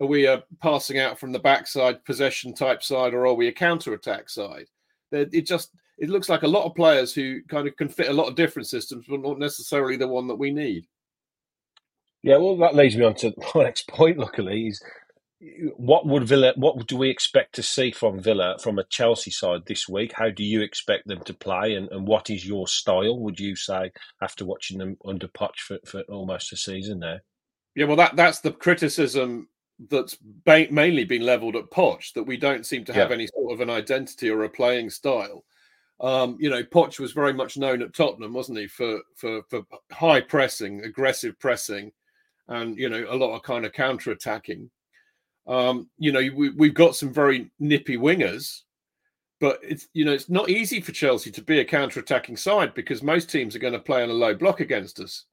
are 0.00 0.06
we 0.06 0.26
a 0.26 0.42
passing 0.60 0.98
out 0.98 1.18
from 1.18 1.30
the 1.30 1.38
backside 1.38 2.04
possession 2.04 2.52
type 2.52 2.82
side, 2.82 3.14
or 3.14 3.26
are 3.26 3.34
we 3.34 3.46
a 3.46 3.52
counter 3.52 3.94
attack 3.94 4.28
side? 4.28 4.66
It 5.12 5.46
just 5.46 5.70
it 5.98 6.10
looks 6.10 6.28
like 6.28 6.42
a 6.42 6.48
lot 6.48 6.64
of 6.64 6.74
players 6.74 7.14
who 7.14 7.42
kind 7.48 7.68
of 7.68 7.76
can 7.76 7.88
fit 7.88 8.08
a 8.08 8.12
lot 8.12 8.26
of 8.26 8.34
different 8.34 8.66
systems, 8.66 9.06
but 9.08 9.20
not 9.20 9.38
necessarily 9.38 9.96
the 9.96 10.08
one 10.08 10.26
that 10.26 10.34
we 10.34 10.50
need. 10.50 10.86
Yeah, 12.22 12.36
well, 12.36 12.56
that 12.58 12.74
leads 12.74 12.96
me 12.96 13.04
on 13.04 13.14
to 13.16 13.32
my 13.54 13.62
next 13.62 13.86
point. 13.86 14.18
Luckily, 14.18 14.66
is 14.66 14.82
what 15.76 16.06
would 16.06 16.24
Villa? 16.24 16.52
What 16.56 16.86
do 16.86 16.96
we 16.96 17.08
expect 17.08 17.54
to 17.54 17.62
see 17.62 17.92
from 17.92 18.20
Villa 18.20 18.56
from 18.62 18.78
a 18.78 18.84
Chelsea 18.84 19.30
side 19.30 19.62
this 19.66 19.88
week? 19.88 20.12
How 20.14 20.30
do 20.30 20.44
you 20.44 20.60
expect 20.60 21.06
them 21.06 21.22
to 21.24 21.34
play, 21.34 21.74
and, 21.74 21.88
and 21.90 22.06
what 22.06 22.28
is 22.28 22.46
your 22.46 22.68
style? 22.68 23.18
Would 23.18 23.40
you 23.40 23.56
say 23.56 23.90
after 24.20 24.44
watching 24.44 24.78
them 24.78 24.98
under 25.04 25.28
Poch 25.28 25.56
for, 25.56 25.78
for 25.86 26.02
almost 26.02 26.52
a 26.52 26.56
season 26.56 27.00
there? 27.00 27.22
Yeah, 27.74 27.86
well, 27.86 27.96
that 27.96 28.16
that's 28.16 28.40
the 28.40 28.52
criticism 28.52 29.48
that's 29.88 30.16
ba- 30.20 30.66
mainly 30.70 31.04
been 31.04 31.22
levelled 31.22 31.56
at 31.56 31.70
Poch 31.70 32.12
that 32.14 32.24
we 32.24 32.36
don't 32.36 32.66
seem 32.66 32.84
to 32.84 32.92
have 32.92 33.08
yeah. 33.08 33.14
any 33.14 33.26
sort 33.28 33.54
of 33.54 33.60
an 33.60 33.70
identity 33.70 34.28
or 34.28 34.44
a 34.44 34.50
playing 34.50 34.90
style. 34.90 35.44
Um, 36.00 36.36
you 36.38 36.50
know, 36.50 36.62
Poch 36.62 36.98
was 36.98 37.12
very 37.12 37.32
much 37.32 37.56
known 37.56 37.80
at 37.80 37.94
Tottenham, 37.94 38.34
wasn't 38.34 38.58
he, 38.58 38.66
for 38.66 39.00
for 39.16 39.42
for 39.48 39.62
high 39.90 40.20
pressing, 40.20 40.84
aggressive 40.84 41.38
pressing, 41.38 41.92
and 42.48 42.76
you 42.76 42.90
know 42.90 43.06
a 43.08 43.16
lot 43.16 43.34
of 43.34 43.42
kind 43.42 43.64
of 43.64 43.72
counter 43.72 44.10
attacking. 44.10 44.70
Um, 45.46 45.88
you 45.98 46.12
know, 46.12 46.20
we, 46.34 46.50
we've 46.50 46.74
got 46.74 46.96
some 46.96 47.12
very 47.12 47.50
nippy 47.58 47.96
wingers, 47.96 48.60
but 49.40 49.58
it's 49.62 49.88
you 49.94 50.04
know 50.04 50.12
it's 50.12 50.28
not 50.28 50.50
easy 50.50 50.80
for 50.80 50.92
Chelsea 50.92 51.30
to 51.30 51.42
be 51.42 51.60
a 51.60 51.64
counter-attacking 51.64 52.36
side 52.36 52.74
because 52.74 53.02
most 53.02 53.30
teams 53.30 53.56
are 53.56 53.60
going 53.60 53.72
to 53.72 53.78
play 53.78 54.02
on 54.02 54.10
a 54.10 54.14
low 54.14 54.34
block 54.34 54.60
against 54.60 55.00
us. 55.00 55.24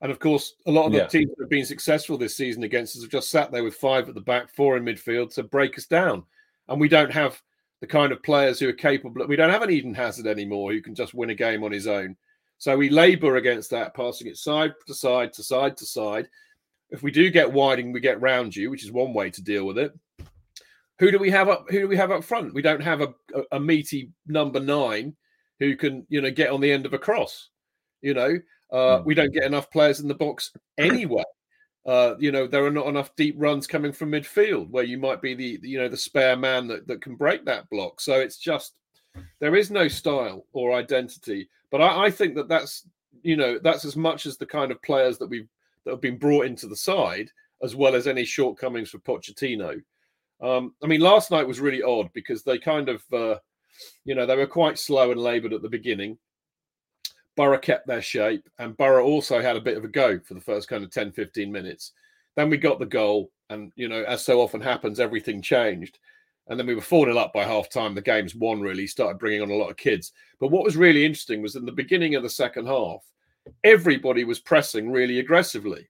And 0.00 0.12
of 0.12 0.20
course, 0.20 0.54
a 0.66 0.70
lot 0.70 0.86
of 0.86 0.92
the 0.92 0.98
yeah. 0.98 1.06
teams 1.06 1.30
that 1.30 1.44
have 1.44 1.50
been 1.50 1.64
successful 1.64 2.16
this 2.16 2.36
season 2.36 2.62
against 2.62 2.94
us 2.94 3.02
have 3.02 3.10
just 3.10 3.30
sat 3.30 3.50
there 3.50 3.64
with 3.64 3.74
five 3.74 4.08
at 4.08 4.14
the 4.14 4.20
back, 4.20 4.54
four 4.54 4.76
in 4.76 4.84
midfield 4.84 5.34
to 5.34 5.42
break 5.42 5.76
us 5.76 5.86
down. 5.86 6.22
And 6.68 6.80
we 6.80 6.88
don't 6.88 7.12
have 7.12 7.40
the 7.80 7.86
kind 7.86 8.12
of 8.12 8.22
players 8.22 8.60
who 8.60 8.68
are 8.68 8.74
capable. 8.74 9.26
We 9.26 9.36
don't 9.36 9.50
have 9.50 9.62
an 9.62 9.70
Eden 9.70 9.94
Hazard 9.94 10.26
anymore 10.26 10.72
who 10.72 10.80
can 10.80 10.94
just 10.94 11.14
win 11.14 11.30
a 11.30 11.34
game 11.34 11.64
on 11.64 11.72
his 11.72 11.86
own. 11.86 12.16
So 12.58 12.76
we 12.76 12.90
labour 12.90 13.36
against 13.36 13.70
that, 13.70 13.94
passing 13.94 14.26
it 14.26 14.36
side 14.36 14.74
to 14.86 14.94
side 14.94 15.32
to 15.34 15.42
side 15.42 15.76
to 15.76 15.86
side. 15.86 16.28
If 16.90 17.02
we 17.02 17.10
do 17.10 17.30
get 17.30 17.52
Whiting, 17.52 17.92
we 17.92 18.00
get 18.00 18.20
round 18.20 18.56
you, 18.56 18.70
which 18.70 18.84
is 18.84 18.92
one 18.92 19.12
way 19.12 19.30
to 19.30 19.42
deal 19.42 19.64
with 19.64 19.78
it. 19.78 19.92
Who 20.98 21.10
do 21.10 21.18
we 21.18 21.30
have 21.30 21.48
up? 21.48 21.66
Who 21.70 21.80
do 21.80 21.88
we 21.88 21.96
have 21.96 22.10
up 22.10 22.24
front? 22.24 22.54
We 22.54 22.62
don't 22.62 22.82
have 22.82 23.00
a, 23.00 23.14
a, 23.34 23.42
a 23.52 23.60
meaty 23.60 24.10
number 24.26 24.58
nine 24.58 25.14
who 25.60 25.76
can, 25.76 26.06
you 26.08 26.20
know, 26.20 26.30
get 26.30 26.50
on 26.50 26.60
the 26.60 26.72
end 26.72 26.86
of 26.86 26.94
a 26.94 26.98
cross. 26.98 27.50
You 28.00 28.14
know, 28.14 28.38
uh, 28.72 28.98
mm. 28.98 29.04
we 29.04 29.14
don't 29.14 29.32
get 29.32 29.44
enough 29.44 29.70
players 29.70 30.00
in 30.00 30.08
the 30.08 30.14
box 30.14 30.52
anyway. 30.76 31.24
Uh, 31.86 32.14
you 32.18 32.32
know, 32.32 32.46
there 32.46 32.64
are 32.64 32.70
not 32.70 32.86
enough 32.86 33.14
deep 33.16 33.34
runs 33.38 33.66
coming 33.66 33.92
from 33.92 34.12
midfield 34.12 34.68
where 34.70 34.84
you 34.84 34.98
might 34.98 35.22
be 35.22 35.34
the, 35.34 35.58
you 35.62 35.78
know, 35.78 35.88
the 35.88 35.96
spare 35.96 36.36
man 36.36 36.66
that, 36.66 36.86
that 36.86 37.00
can 37.00 37.16
break 37.16 37.44
that 37.44 37.68
block. 37.70 38.00
So 38.00 38.20
it's 38.20 38.38
just 38.38 38.74
there 39.40 39.56
is 39.56 39.70
no 39.70 39.88
style 39.88 40.46
or 40.52 40.74
identity. 40.74 41.48
But 41.70 41.80
I, 41.80 42.06
I 42.06 42.10
think 42.10 42.34
that 42.36 42.48
that's 42.48 42.86
you 43.22 43.36
know 43.36 43.58
that's 43.58 43.84
as 43.84 43.96
much 43.96 44.26
as 44.26 44.36
the 44.36 44.46
kind 44.46 44.70
of 44.70 44.82
players 44.82 45.18
that 45.18 45.28
we've 45.28 45.48
that 45.88 45.94
have 45.94 46.02
been 46.02 46.18
brought 46.18 46.44
into 46.44 46.66
the 46.66 46.76
side, 46.76 47.30
as 47.62 47.74
well 47.74 47.94
as 47.94 48.06
any 48.06 48.26
shortcomings 48.26 48.90
for 48.90 48.98
Pochettino. 48.98 49.80
Um, 50.42 50.74
I 50.82 50.86
mean, 50.86 51.00
last 51.00 51.30
night 51.30 51.48
was 51.48 51.60
really 51.60 51.82
odd 51.82 52.12
because 52.12 52.42
they 52.42 52.58
kind 52.58 52.90
of, 52.90 53.02
uh, 53.10 53.36
you 54.04 54.14
know, 54.14 54.26
they 54.26 54.36
were 54.36 54.46
quite 54.46 54.78
slow 54.78 55.10
and 55.10 55.20
laboured 55.20 55.54
at 55.54 55.62
the 55.62 55.68
beginning. 55.68 56.18
Boro 57.36 57.58
kept 57.58 57.86
their 57.86 58.02
shape, 58.02 58.46
and 58.58 58.76
Boro 58.76 59.02
also 59.02 59.40
had 59.40 59.56
a 59.56 59.62
bit 59.62 59.78
of 59.78 59.84
a 59.84 59.88
go 59.88 60.20
for 60.20 60.34
the 60.34 60.40
first 60.42 60.68
kind 60.68 60.84
of 60.84 60.90
10, 60.90 61.12
15 61.12 61.50
minutes. 61.50 61.92
Then 62.36 62.50
we 62.50 62.58
got 62.58 62.78
the 62.78 62.86
goal, 62.86 63.30
and, 63.48 63.72
you 63.74 63.88
know, 63.88 64.04
as 64.04 64.22
so 64.22 64.42
often 64.42 64.60
happens, 64.60 65.00
everything 65.00 65.40
changed. 65.40 65.98
And 66.48 66.60
then 66.60 66.66
we 66.66 66.74
were 66.74 66.82
4 66.82 67.06
0 67.06 67.16
up 67.16 67.32
by 67.32 67.44
half 67.44 67.70
time. 67.70 67.94
The 67.94 68.02
game's 68.02 68.34
won, 68.34 68.60
really, 68.60 68.86
started 68.86 69.18
bringing 69.18 69.40
on 69.40 69.50
a 69.50 69.56
lot 69.56 69.70
of 69.70 69.78
kids. 69.78 70.12
But 70.38 70.48
what 70.48 70.64
was 70.64 70.76
really 70.76 71.06
interesting 71.06 71.40
was 71.40 71.56
in 71.56 71.64
the 71.64 71.72
beginning 71.72 72.14
of 72.14 72.22
the 72.22 72.30
second 72.30 72.66
half, 72.66 73.02
everybody 73.64 74.24
was 74.24 74.40
pressing 74.40 74.90
really 74.90 75.18
aggressively. 75.18 75.88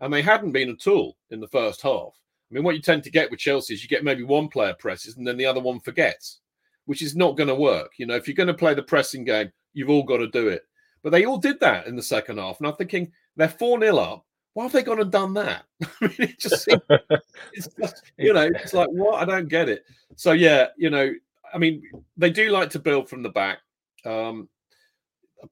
And 0.00 0.12
they 0.12 0.22
hadn't 0.22 0.52
been 0.52 0.70
at 0.70 0.86
all 0.86 1.16
in 1.30 1.40
the 1.40 1.48
first 1.48 1.82
half. 1.82 2.14
I 2.50 2.54
mean, 2.54 2.64
what 2.64 2.74
you 2.74 2.82
tend 2.82 3.04
to 3.04 3.10
get 3.10 3.30
with 3.30 3.40
Chelsea 3.40 3.74
is 3.74 3.82
you 3.82 3.88
get 3.88 4.02
maybe 4.02 4.24
one 4.24 4.48
player 4.48 4.74
presses 4.74 5.16
and 5.16 5.26
then 5.26 5.36
the 5.36 5.46
other 5.46 5.60
one 5.60 5.78
forgets, 5.78 6.40
which 6.86 7.02
is 7.02 7.14
not 7.14 7.36
going 7.36 7.48
to 7.48 7.54
work. 7.54 7.92
You 7.98 8.06
know, 8.06 8.16
if 8.16 8.26
you're 8.26 8.34
going 8.34 8.46
to 8.48 8.54
play 8.54 8.74
the 8.74 8.82
pressing 8.82 9.24
game, 9.24 9.52
you've 9.72 9.90
all 9.90 10.02
got 10.02 10.18
to 10.18 10.28
do 10.28 10.48
it. 10.48 10.62
But 11.02 11.10
they 11.10 11.24
all 11.24 11.38
did 11.38 11.60
that 11.60 11.86
in 11.86 11.96
the 11.96 12.02
second 12.02 12.38
half. 12.38 12.58
And 12.58 12.66
I'm 12.66 12.76
thinking 12.76 13.12
they're 13.36 13.48
4 13.48 13.80
0 13.80 13.96
up. 13.96 14.26
Why 14.54 14.64
have 14.64 14.72
they 14.72 14.82
gone 14.82 15.00
and 15.00 15.12
done 15.12 15.32
that? 15.34 15.64
I 15.84 15.88
mean, 16.00 16.14
it 16.18 16.40
just 16.40 16.64
seems, 16.64 16.82
it's 17.52 17.68
just, 17.80 18.02
you 18.18 18.32
know, 18.32 18.50
it's 18.54 18.74
like, 18.74 18.88
what? 18.88 19.22
I 19.22 19.24
don't 19.24 19.48
get 19.48 19.68
it. 19.68 19.84
So, 20.16 20.32
yeah, 20.32 20.68
you 20.76 20.90
know, 20.90 21.12
I 21.54 21.58
mean, 21.58 21.82
they 22.16 22.30
do 22.30 22.50
like 22.50 22.70
to 22.70 22.78
build 22.78 23.08
from 23.08 23.22
the 23.22 23.28
back. 23.28 23.58
Um, 24.04 24.48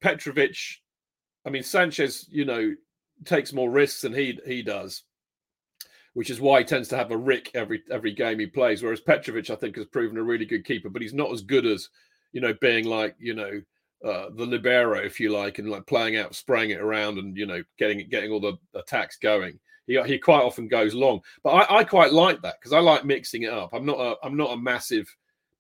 Petrovic, 0.01 0.57
I 1.47 1.51
mean, 1.51 1.63
Sanchez, 1.63 2.27
you 2.31 2.45
know, 2.45 2.75
takes 3.25 3.53
more 3.53 3.71
risks 3.71 4.03
than 4.03 4.15
he 4.15 4.39
he 4.47 4.63
does, 4.63 5.03
which 6.15 6.31
is 6.31 6.41
why 6.41 6.61
he 6.61 6.65
tends 6.65 6.89
to 6.89 6.97
have 6.97 7.11
a 7.11 7.17
rick 7.17 7.51
every 7.55 7.83
every 7.91 8.13
game 8.13 8.39
he 8.39 8.47
plays. 8.47 8.83
Whereas 8.83 9.01
Petrovic, 9.01 9.51
I 9.51 9.57
think, 9.57 9.77
has 9.77 9.87
proven 9.87 10.19
a 10.19 10.23
really 10.23 10.47
good 10.47 10.65
keeper, 10.65 10.91
but 10.91 11.03
he's 11.03 11.15
not 11.15 11.33
as 11.33 11.43
good 11.43 11.67
as 11.67 11.89
you 12.33 12.41
know 12.41 12.55
being 12.61 12.85
like 12.85 13.17
you 13.19 13.35
know 13.35 13.61
uh, 14.05 14.31
the 14.37 14.47
libero, 14.47 14.99
if 14.99 15.19
you 15.19 15.31
like, 15.31 15.59
and 15.59 15.71
like 15.71 15.87
playing 15.87 16.17
out, 16.17 16.35
spraying 16.35 16.71
it 16.71 16.81
around, 16.81 17.19
and 17.19 17.37
you 17.37 17.47
know 17.47 17.63
getting 17.79 18.09
getting 18.09 18.31
all 18.31 18.41
the 18.41 18.59
attacks 18.75 19.17
going. 19.17 19.59
He, 19.87 20.01
he 20.03 20.19
quite 20.19 20.43
often 20.43 20.69
goes 20.69 20.95
long, 20.95 21.21
but 21.43 21.51
I, 21.51 21.79
I 21.79 21.85
quite 21.85 22.13
like 22.13 22.43
that 22.43 22.57
because 22.61 22.75
I 22.75 22.81
like 22.81 23.07
mixing 23.07 23.45
it 23.45 23.53
up. 23.53 23.71
I'm 23.73 23.87
not 23.87 23.99
a 23.99 24.17
I'm 24.23 24.37
not 24.37 24.53
a 24.53 24.57
massive 24.57 25.09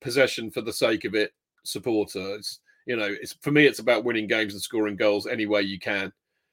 possession 0.00 0.50
for 0.50 0.60
the 0.60 0.72
sake 0.72 1.04
of 1.04 1.14
it 1.14 1.32
supporter. 1.64 2.36
It's 2.36 2.60
you 2.88 2.96
know, 2.96 3.14
it's 3.20 3.34
for 3.42 3.52
me, 3.52 3.66
it's 3.66 3.80
about 3.80 4.04
winning 4.04 4.26
games 4.26 4.54
and 4.54 4.62
scoring 4.62 4.96
goals 4.96 5.26
any 5.26 5.44
way 5.44 5.60
you 5.60 5.78
can. 5.78 6.10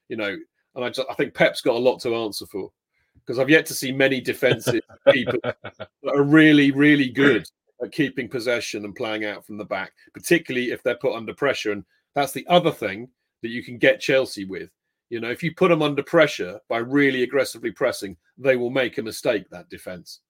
You 0.08 0.18
know, 0.18 0.36
and 0.74 0.84
I 0.84 0.90
just 0.90 1.08
I 1.10 1.14
think 1.14 1.34
Pep's 1.34 1.62
got 1.62 1.74
a 1.74 1.78
lot 1.78 1.98
to 2.00 2.14
answer 2.14 2.44
for 2.44 2.70
because 3.14 3.38
I've 3.38 3.48
yet 3.48 3.64
to 3.66 3.74
see 3.74 3.90
many 3.90 4.20
defensive 4.20 4.82
people 5.10 5.40
that 5.42 5.88
are 6.06 6.22
really 6.22 6.70
really 6.72 7.08
good 7.08 7.48
at 7.82 7.90
keeping 7.90 8.28
possession 8.28 8.84
and 8.84 8.94
playing 8.94 9.24
out 9.24 9.46
from 9.46 9.56
the 9.56 9.64
back, 9.64 9.92
particularly 10.12 10.72
if 10.72 10.82
they're 10.82 10.96
put 10.96 11.16
under 11.16 11.32
pressure. 11.32 11.72
And 11.72 11.84
that's 12.14 12.32
the 12.32 12.46
other 12.48 12.70
thing 12.70 13.08
that 13.42 13.48
you 13.48 13.64
can 13.64 13.78
get 13.78 14.00
Chelsea 14.00 14.44
with. 14.44 14.70
You 15.08 15.20
know, 15.20 15.30
if 15.30 15.42
you 15.42 15.54
put 15.54 15.68
them 15.68 15.82
under 15.82 16.02
pressure 16.02 16.60
by 16.68 16.78
really 16.78 17.22
aggressively 17.22 17.70
pressing, 17.70 18.16
they 18.36 18.56
will 18.56 18.70
make 18.70 18.98
a 18.98 19.02
mistake, 19.02 19.48
that 19.50 19.70
defense. 19.70 20.20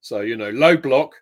So, 0.00 0.20
you 0.20 0.36
know, 0.36 0.50
low 0.50 0.76
block, 0.76 1.12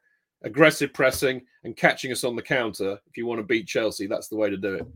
aggressive 0.44 0.92
pressing, 0.92 1.42
and 1.64 1.76
catching 1.76 2.12
us 2.12 2.24
on 2.24 2.36
the 2.36 2.42
counter. 2.42 2.98
If 3.06 3.16
you 3.16 3.26
want 3.26 3.40
to 3.40 3.46
beat 3.46 3.66
Chelsea, 3.66 4.06
that's 4.06 4.28
the 4.28 4.36
way 4.36 4.50
to 4.50 4.56
do 4.56 4.74
it. 4.74 4.86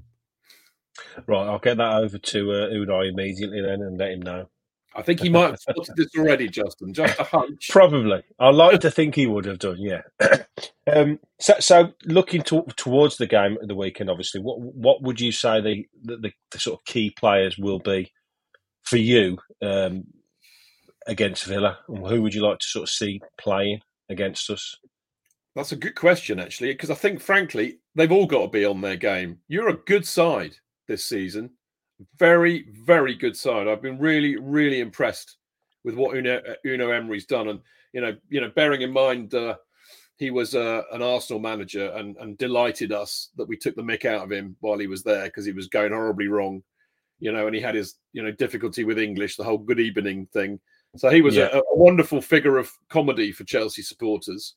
Right, 1.26 1.46
I'll 1.46 1.58
get 1.58 1.76
that 1.78 1.94
over 1.94 2.18
to 2.18 2.52
uh, 2.52 2.68
Unai 2.70 3.10
immediately 3.10 3.60
then 3.60 3.82
and 3.82 3.98
let 3.98 4.12
him 4.12 4.22
know. 4.22 4.48
I 4.94 5.02
think 5.02 5.20
he 5.20 5.28
might 5.28 5.50
have 5.50 5.60
spotted 5.60 5.94
this 5.96 6.08
already, 6.18 6.48
Justin. 6.48 6.92
Just 6.92 7.20
a 7.20 7.24
hunch. 7.24 7.68
Probably. 7.70 8.22
I 8.40 8.50
like 8.50 8.80
to 8.80 8.90
think 8.90 9.14
he 9.14 9.26
would 9.26 9.44
have 9.44 9.60
done. 9.60 9.76
Yeah. 9.78 10.02
um, 10.92 11.20
so, 11.38 11.54
so 11.60 11.92
looking 12.04 12.42
to, 12.44 12.64
towards 12.76 13.16
the 13.16 13.26
game 13.26 13.58
of 13.62 13.68
the 13.68 13.76
weekend, 13.76 14.10
obviously, 14.10 14.40
what 14.40 14.58
what 14.58 15.02
would 15.02 15.20
you 15.20 15.30
say 15.30 15.60
the 15.60 15.86
the, 16.02 16.32
the 16.50 16.58
sort 16.58 16.80
of 16.80 16.84
key 16.84 17.10
players 17.10 17.56
will 17.58 17.78
be 17.78 18.12
for 18.82 18.96
you 18.96 19.38
um, 19.62 20.04
against 21.06 21.44
Villa? 21.44 21.78
And 21.88 22.06
who 22.06 22.22
would 22.22 22.34
you 22.34 22.42
like 22.42 22.58
to 22.58 22.66
sort 22.66 22.84
of 22.84 22.90
see 22.90 23.20
playing 23.38 23.80
against 24.08 24.50
us? 24.50 24.74
That's 25.54 25.72
a 25.72 25.76
good 25.76 25.94
question, 25.94 26.38
actually, 26.38 26.72
because 26.72 26.90
I 26.90 26.94
think, 26.94 27.20
frankly, 27.20 27.78
they've 27.94 28.12
all 28.12 28.26
got 28.26 28.42
to 28.42 28.48
be 28.48 28.64
on 28.64 28.80
their 28.80 28.96
game. 28.96 29.38
You're 29.48 29.70
a 29.70 29.76
good 29.76 30.06
side 30.06 30.54
this 30.86 31.04
season. 31.04 31.50
Very, 32.18 32.66
very 32.84 33.14
good 33.14 33.36
side. 33.36 33.66
I've 33.66 33.82
been 33.82 33.98
really, 33.98 34.36
really 34.36 34.80
impressed 34.80 35.36
with 35.84 35.94
what 35.94 36.14
Unai, 36.14 36.42
Unai 36.64 36.96
Emery's 36.96 37.26
done, 37.26 37.48
and 37.48 37.60
you 37.92 38.00
know, 38.00 38.16
you 38.28 38.40
know, 38.40 38.50
bearing 38.54 38.82
in 38.82 38.92
mind 38.92 39.34
uh, 39.34 39.56
he 40.18 40.30
was 40.30 40.54
uh, 40.54 40.82
an 40.92 41.02
Arsenal 41.02 41.40
manager 41.40 41.90
and, 41.92 42.16
and 42.18 42.36
delighted 42.38 42.92
us 42.92 43.30
that 43.36 43.48
we 43.48 43.56
took 43.56 43.76
the 43.76 43.82
mick 43.82 44.04
out 44.04 44.22
of 44.22 44.32
him 44.32 44.56
while 44.60 44.78
he 44.78 44.86
was 44.86 45.02
there 45.02 45.24
because 45.24 45.46
he 45.46 45.52
was 45.52 45.68
going 45.68 45.92
horribly 45.92 46.28
wrong, 46.28 46.62
you 47.20 47.32
know, 47.32 47.46
and 47.46 47.54
he 47.54 47.62
had 47.62 47.74
his 47.74 47.94
you 48.12 48.22
know 48.22 48.32
difficulty 48.32 48.84
with 48.84 48.98
English, 48.98 49.36
the 49.36 49.44
whole 49.44 49.58
good 49.58 49.80
evening 49.80 50.28
thing. 50.32 50.60
So 50.96 51.10
he 51.10 51.22
was 51.22 51.36
yeah. 51.36 51.48
a, 51.52 51.58
a 51.58 51.76
wonderful 51.76 52.20
figure 52.20 52.58
of 52.58 52.70
comedy 52.88 53.32
for 53.32 53.44
Chelsea 53.44 53.82
supporters 53.82 54.54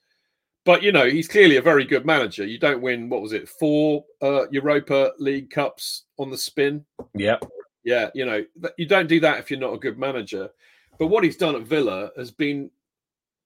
but 0.66 0.84
you 0.84 0.92
know 0.92 1.06
he's 1.06 1.28
clearly 1.28 1.58
a 1.58 1.62
very 1.62 1.86
good 1.86 2.06
manager. 2.06 2.46
You 2.46 2.60
don't 2.60 2.82
win 2.82 3.10
what 3.10 3.22
was 3.22 3.34
it 3.34 3.50
four 3.50 4.06
uh, 4.22 4.48
Europa 4.50 5.12
League 5.20 5.50
cups 5.50 6.04
on 6.18 6.30
the 6.30 6.38
spin. 6.38 6.86
Yeah, 7.16 7.38
yeah. 7.84 8.10
You 8.14 8.26
know 8.26 8.44
you 8.78 8.86
don't 8.86 9.08
do 9.08 9.20
that 9.22 9.40
if 9.40 9.50
you're 9.50 9.60
not 9.60 9.74
a 9.74 9.80
good 9.80 9.98
manager. 9.98 10.50
But 11.00 11.08
what 11.08 11.24
he's 11.24 11.38
done 11.38 11.56
at 11.56 11.64
Villa 11.64 12.12
has 12.16 12.30
been, 12.30 12.70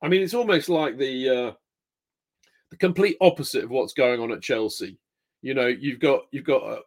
I 0.01 0.09
mean, 0.09 0.21
it's 0.21 0.33
almost 0.33 0.67
like 0.67 0.97
the 0.97 1.29
uh, 1.29 1.51
the 2.71 2.77
complete 2.77 3.17
opposite 3.21 3.63
of 3.63 3.69
what's 3.69 3.93
going 3.93 4.19
on 4.19 4.31
at 4.31 4.41
Chelsea. 4.41 4.97
You 5.41 5.53
know, 5.53 5.67
you've 5.67 5.99
got 5.99 6.23
you've 6.31 6.43
got 6.43 6.63
a, 6.63 6.81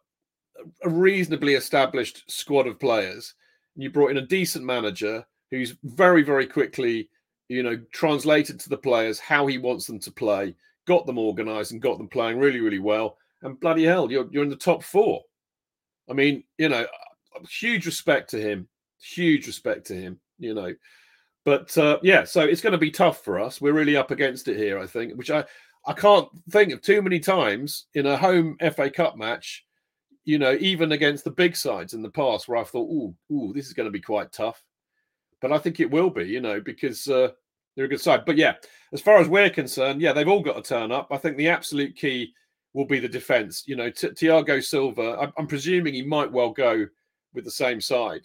a 0.83 0.89
reasonably 0.89 1.55
established 1.55 2.29
squad 2.29 2.67
of 2.67 2.79
players. 2.79 3.33
And 3.75 3.83
you 3.83 3.89
brought 3.89 4.11
in 4.11 4.17
a 4.17 4.27
decent 4.27 4.63
manager 4.65 5.25
who's 5.49 5.75
very 5.83 6.21
very 6.21 6.45
quickly 6.45 7.09
you 7.49 7.63
know, 7.63 7.77
translated 7.91 8.59
to 8.59 8.69
the 8.69 8.77
players 8.77 9.19
how 9.19 9.47
he 9.47 9.57
wants 9.57 9.87
them 9.87 9.99
to 9.99 10.11
play, 10.11 10.55
got 10.85 11.05
them 11.05 11.17
organised 11.17 11.71
and 11.71 11.81
got 11.81 11.97
them 11.97 12.07
playing 12.07 12.39
really, 12.39 12.61
really 12.61 12.79
well. 12.79 13.17
And 13.41 13.59
bloody 13.59 13.83
hell, 13.83 14.09
you're 14.11 14.27
you're 14.31 14.43
in 14.43 14.49
the 14.49 14.55
top 14.55 14.83
four. 14.83 15.21
I 16.09 16.13
mean, 16.13 16.43
you 16.57 16.69
know, 16.69 16.85
huge 17.49 17.85
respect 17.85 18.29
to 18.31 18.41
him, 18.41 18.67
huge 19.01 19.47
respect 19.47 19.87
to 19.87 19.95
him. 19.95 20.19
You 20.37 20.53
know, 20.53 20.73
but 21.43 21.75
uh, 21.77 21.99
yeah, 22.03 22.23
so 22.23 22.41
it's 22.41 22.61
going 22.61 22.73
to 22.73 22.77
be 22.77 22.91
tough 22.91 23.23
for 23.23 23.39
us. 23.39 23.59
We're 23.59 23.73
really 23.73 23.97
up 23.97 24.11
against 24.11 24.47
it 24.47 24.57
here, 24.57 24.79
I 24.79 24.85
think. 24.85 25.13
Which 25.15 25.31
I 25.31 25.43
I 25.85 25.93
can't 25.93 26.29
think 26.51 26.71
of 26.71 26.81
too 26.81 27.01
many 27.01 27.19
times 27.19 27.87
in 27.95 28.05
a 28.05 28.17
home 28.17 28.57
FA 28.75 28.89
Cup 28.91 29.17
match. 29.17 29.65
You 30.25 30.37
know, 30.37 30.55
even 30.59 30.91
against 30.91 31.23
the 31.23 31.31
big 31.31 31.55
sides 31.55 31.95
in 31.95 32.03
the 32.03 32.11
past, 32.11 32.47
where 32.47 32.59
I 32.59 32.63
thought, 32.63 32.91
"Ooh, 32.91 33.15
ooh, 33.33 33.53
this 33.53 33.65
is 33.65 33.73
going 33.73 33.87
to 33.87 33.91
be 33.91 34.01
quite 34.01 34.31
tough." 34.31 34.61
But 35.41 35.51
I 35.51 35.57
think 35.57 35.79
it 35.79 35.91
will 35.91 36.09
be, 36.09 36.25
you 36.25 36.41
know, 36.41 36.59
because 36.61 37.07
uh, 37.07 37.29
they're 37.75 37.85
a 37.85 37.89
good 37.89 38.01
side. 38.01 38.25
But 38.25 38.37
yeah, 38.37 38.55
as 38.93 39.01
far 39.01 39.17
as 39.17 39.27
we're 39.27 39.49
concerned, 39.49 40.01
yeah, 40.01 40.13
they've 40.13 40.27
all 40.27 40.41
got 40.41 40.55
to 40.55 40.61
turn 40.61 40.91
up. 40.91 41.07
I 41.11 41.17
think 41.17 41.37
the 41.37 41.49
absolute 41.49 41.95
key 41.95 42.33
will 42.73 42.85
be 42.85 42.99
the 42.99 43.07
defence. 43.07 43.63
You 43.65 43.75
know, 43.75 43.89
T- 43.89 44.09
Thiago 44.09 44.63
Silva. 44.63 45.31
I'm, 45.37 45.47
presuming 45.47 45.93
he 45.93 46.01
might 46.01 46.31
well 46.31 46.51
go 46.51 46.87
with 47.33 47.45
the 47.45 47.51
same 47.51 47.79
side 47.81 48.21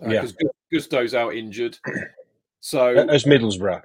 because 0.00 0.32
uh, 0.32 0.36
yeah. 0.40 0.78
Gusto's 0.78 1.14
out 1.14 1.34
injured. 1.34 1.78
So 2.64 2.94
as 3.08 3.24
Middlesbrough. 3.24 3.82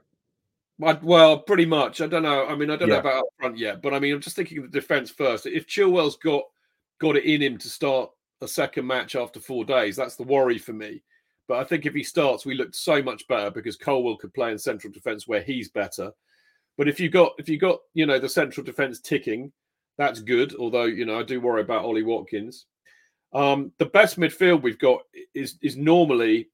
well, 0.78 1.40
pretty 1.40 1.66
much. 1.66 2.00
I 2.00 2.06
don't 2.06 2.22
know. 2.22 2.46
I 2.46 2.56
mean, 2.56 2.70
I 2.70 2.76
don't 2.76 2.90
yeah. 2.90 2.94
know 2.94 3.00
about 3.00 3.18
up 3.22 3.26
front 3.40 3.58
yet, 3.58 3.82
but 3.82 3.92
I 3.92 4.00
mean, 4.00 4.14
I'm 4.14 4.22
just 4.22 4.36
thinking 4.36 4.60
of 4.60 4.72
the 4.72 4.80
defence 4.80 5.10
first. 5.10 5.48
If 5.48 5.66
Chilwell's 5.66 6.16
got 6.18 6.44
got 7.00 7.16
it 7.16 7.26
in 7.26 7.42
him 7.42 7.58
to 7.58 7.70
start 7.70 8.12
a 8.42 8.48
second 8.48 8.86
match 8.86 9.16
after 9.16 9.40
four 9.40 9.66
days, 9.66 9.96
that's 9.96 10.16
the 10.16 10.22
worry 10.22 10.60
for 10.60 10.74
me. 10.74 11.02
But 11.48 11.60
I 11.60 11.64
think 11.64 11.86
if 11.86 11.94
he 11.94 12.04
starts, 12.04 12.46
we 12.46 12.56
look 12.56 12.76
so 12.76 13.02
much 13.02 13.28
better 13.28 13.50
because 13.50 13.78
Colwill 13.78 14.18
could 14.18 14.34
play 14.34 14.52
in 14.52 14.60
central 14.60 14.92
defence 14.92 15.28
where 15.28 15.42
he's 15.42 15.70
better. 15.70 16.12
But 16.78 16.88
if 16.88 17.00
you 17.00 17.10
got 17.10 17.34
if 17.38 17.50
you 17.50 17.58
got 17.58 17.80
you 17.94 18.06
know 18.06 18.20
the 18.20 18.30
central 18.30 18.66
defence 18.66 19.00
ticking, 19.00 19.52
that's 19.98 20.20
good. 20.20 20.56
Although 20.56 20.86
you 20.86 21.06
know 21.06 21.20
I 21.20 21.24
do 21.24 21.42
worry 21.42 21.62
about 21.62 21.86
Ollie 21.86 22.04
Watkins. 22.04 22.66
Um, 23.34 23.72
the 23.78 23.86
best 23.86 24.20
midfield 24.20 24.62
we've 24.62 24.80
got 24.80 25.02
is 25.34 25.58
is 25.62 25.76
normally 25.76 26.50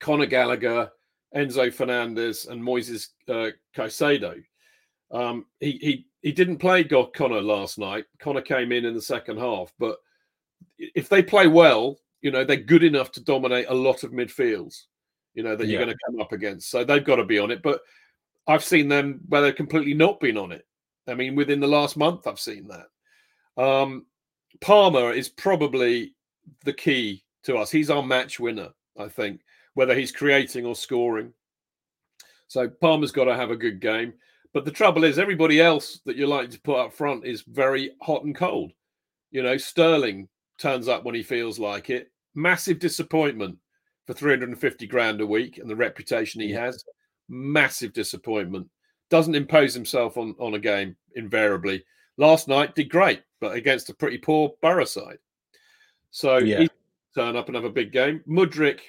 Conor 0.00 0.26
Gallagher, 0.26 0.90
Enzo 1.34 1.72
Fernandez, 1.72 2.46
and 2.46 2.62
Moises 2.62 3.08
uh, 3.28 3.50
Caicedo. 3.76 4.42
Um, 5.10 5.46
he 5.58 5.72
he 5.72 6.06
he 6.22 6.32
didn't 6.32 6.58
play 6.58 6.84
God 6.84 7.12
Conor 7.12 7.40
last 7.40 7.78
night. 7.78 8.04
Conor 8.18 8.42
came 8.42 8.70
in 8.70 8.84
in 8.84 8.94
the 8.94 9.02
second 9.02 9.38
half, 9.38 9.72
but 9.78 9.96
if 10.78 11.08
they 11.08 11.22
play 11.22 11.46
well, 11.46 11.98
you 12.22 12.30
know, 12.30 12.44
they're 12.44 12.56
good 12.56 12.84
enough 12.84 13.12
to 13.12 13.24
dominate 13.24 13.66
a 13.68 13.74
lot 13.74 14.02
of 14.02 14.12
midfields, 14.12 14.82
you 15.34 15.42
know, 15.42 15.56
that 15.56 15.66
you're 15.66 15.82
going 15.82 15.94
to 15.94 16.04
come 16.06 16.20
up 16.20 16.32
against. 16.32 16.70
So 16.70 16.84
they've 16.84 17.04
got 17.04 17.16
to 17.16 17.24
be 17.24 17.38
on 17.38 17.50
it. 17.50 17.62
But 17.62 17.80
I've 18.46 18.64
seen 18.64 18.88
them 18.88 19.20
where 19.28 19.42
they've 19.42 19.54
completely 19.54 19.94
not 19.94 20.20
been 20.20 20.36
on 20.36 20.52
it. 20.52 20.66
I 21.08 21.14
mean, 21.14 21.34
within 21.34 21.60
the 21.60 21.66
last 21.66 21.96
month, 21.96 22.26
I've 22.26 22.40
seen 22.40 22.68
that. 22.68 23.62
Um, 23.62 24.06
Palmer 24.60 25.12
is 25.12 25.28
probably 25.28 26.14
the 26.64 26.72
key 26.72 27.24
to 27.44 27.56
us. 27.56 27.70
He's 27.70 27.90
our 27.90 28.02
match 28.02 28.38
winner, 28.38 28.70
I 28.98 29.08
think, 29.08 29.40
whether 29.74 29.94
he's 29.94 30.12
creating 30.12 30.66
or 30.66 30.74
scoring. 30.74 31.32
So 32.48 32.68
Palmer's 32.68 33.12
got 33.12 33.24
to 33.24 33.36
have 33.36 33.50
a 33.50 33.56
good 33.56 33.80
game. 33.80 34.14
But 34.52 34.64
the 34.64 34.72
trouble 34.72 35.04
is, 35.04 35.18
everybody 35.18 35.60
else 35.60 36.00
that 36.06 36.16
you're 36.16 36.28
likely 36.28 36.48
to 36.48 36.60
put 36.60 36.78
up 36.78 36.92
front 36.92 37.24
is 37.24 37.42
very 37.42 37.92
hot 38.02 38.24
and 38.24 38.34
cold. 38.34 38.72
You 39.30 39.44
know, 39.44 39.56
Sterling 39.56 40.28
turns 40.60 40.88
up 40.88 41.04
when 41.04 41.14
he 41.14 41.22
feels 41.22 41.58
like 41.58 41.90
it. 41.90 42.10
Massive 42.34 42.78
disappointment 42.78 43.56
for 44.06 44.14
350 44.14 44.86
grand 44.86 45.20
a 45.20 45.26
week 45.26 45.58
and 45.58 45.68
the 45.68 45.76
reputation 45.76 46.40
he 46.40 46.52
has. 46.52 46.84
Massive 47.28 47.92
disappointment. 47.92 48.68
Doesn't 49.08 49.34
impose 49.34 49.74
himself 49.74 50.16
on, 50.16 50.34
on 50.38 50.54
a 50.54 50.58
game 50.58 50.96
invariably. 51.16 51.84
Last 52.16 52.46
night 52.46 52.74
did 52.74 52.90
great, 52.90 53.22
but 53.40 53.56
against 53.56 53.90
a 53.90 53.94
pretty 53.94 54.18
poor 54.18 54.52
Boro 54.62 54.84
side. 54.84 55.18
So 56.10 56.38
yeah. 56.38 56.60
he 56.60 56.70
turn 57.14 57.36
up 57.36 57.46
and 57.48 57.56
have 57.56 57.64
a 57.64 57.70
big 57.70 57.92
game. 57.92 58.22
Mudryk, 58.28 58.80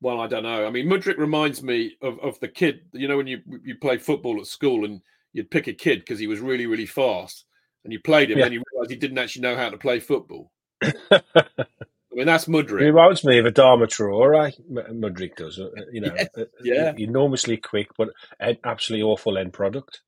well, 0.00 0.20
I 0.20 0.26
don't 0.26 0.44
know. 0.44 0.66
I 0.66 0.70
mean, 0.70 0.86
Mudryk 0.86 1.18
reminds 1.18 1.62
me 1.62 1.96
of, 2.00 2.18
of 2.20 2.38
the 2.40 2.48
kid, 2.48 2.80
you 2.92 3.08
know, 3.08 3.16
when 3.16 3.26
you 3.26 3.42
you 3.64 3.76
play 3.76 3.98
football 3.98 4.40
at 4.40 4.46
school 4.46 4.84
and 4.84 5.00
you'd 5.32 5.50
pick 5.50 5.66
a 5.66 5.72
kid 5.72 6.00
because 6.00 6.18
he 6.18 6.26
was 6.26 6.40
really, 6.40 6.66
really 6.66 6.86
fast 6.86 7.46
and 7.86 7.92
you 7.92 8.00
played 8.00 8.30
him, 8.30 8.38
yeah. 8.38 8.46
and 8.46 8.54
you 8.54 8.62
realised 8.72 8.90
he 8.90 8.96
didn't 8.96 9.18
actually 9.18 9.42
know 9.42 9.56
how 9.56 9.70
to 9.70 9.78
play 9.78 10.00
football. 10.00 10.50
I 10.82 11.20
mean, 12.12 12.26
that's 12.26 12.46
Mudryk. 12.46 12.80
He 12.80 12.86
reminds 12.86 13.24
me 13.24 13.38
of 13.38 13.46
a 13.46 13.52
Adama 13.52 13.86
Traore. 13.86 14.52
Mudryk 14.70 15.36
does, 15.36 15.60
uh, 15.60 15.68
you 15.92 16.00
know, 16.00 16.14
yeah, 16.62 16.92
enormously 16.98 17.56
quick, 17.58 17.88
but 17.96 18.08
an 18.40 18.58
absolutely 18.64 19.04
awful 19.04 19.38
end 19.38 19.52
product. 19.52 20.00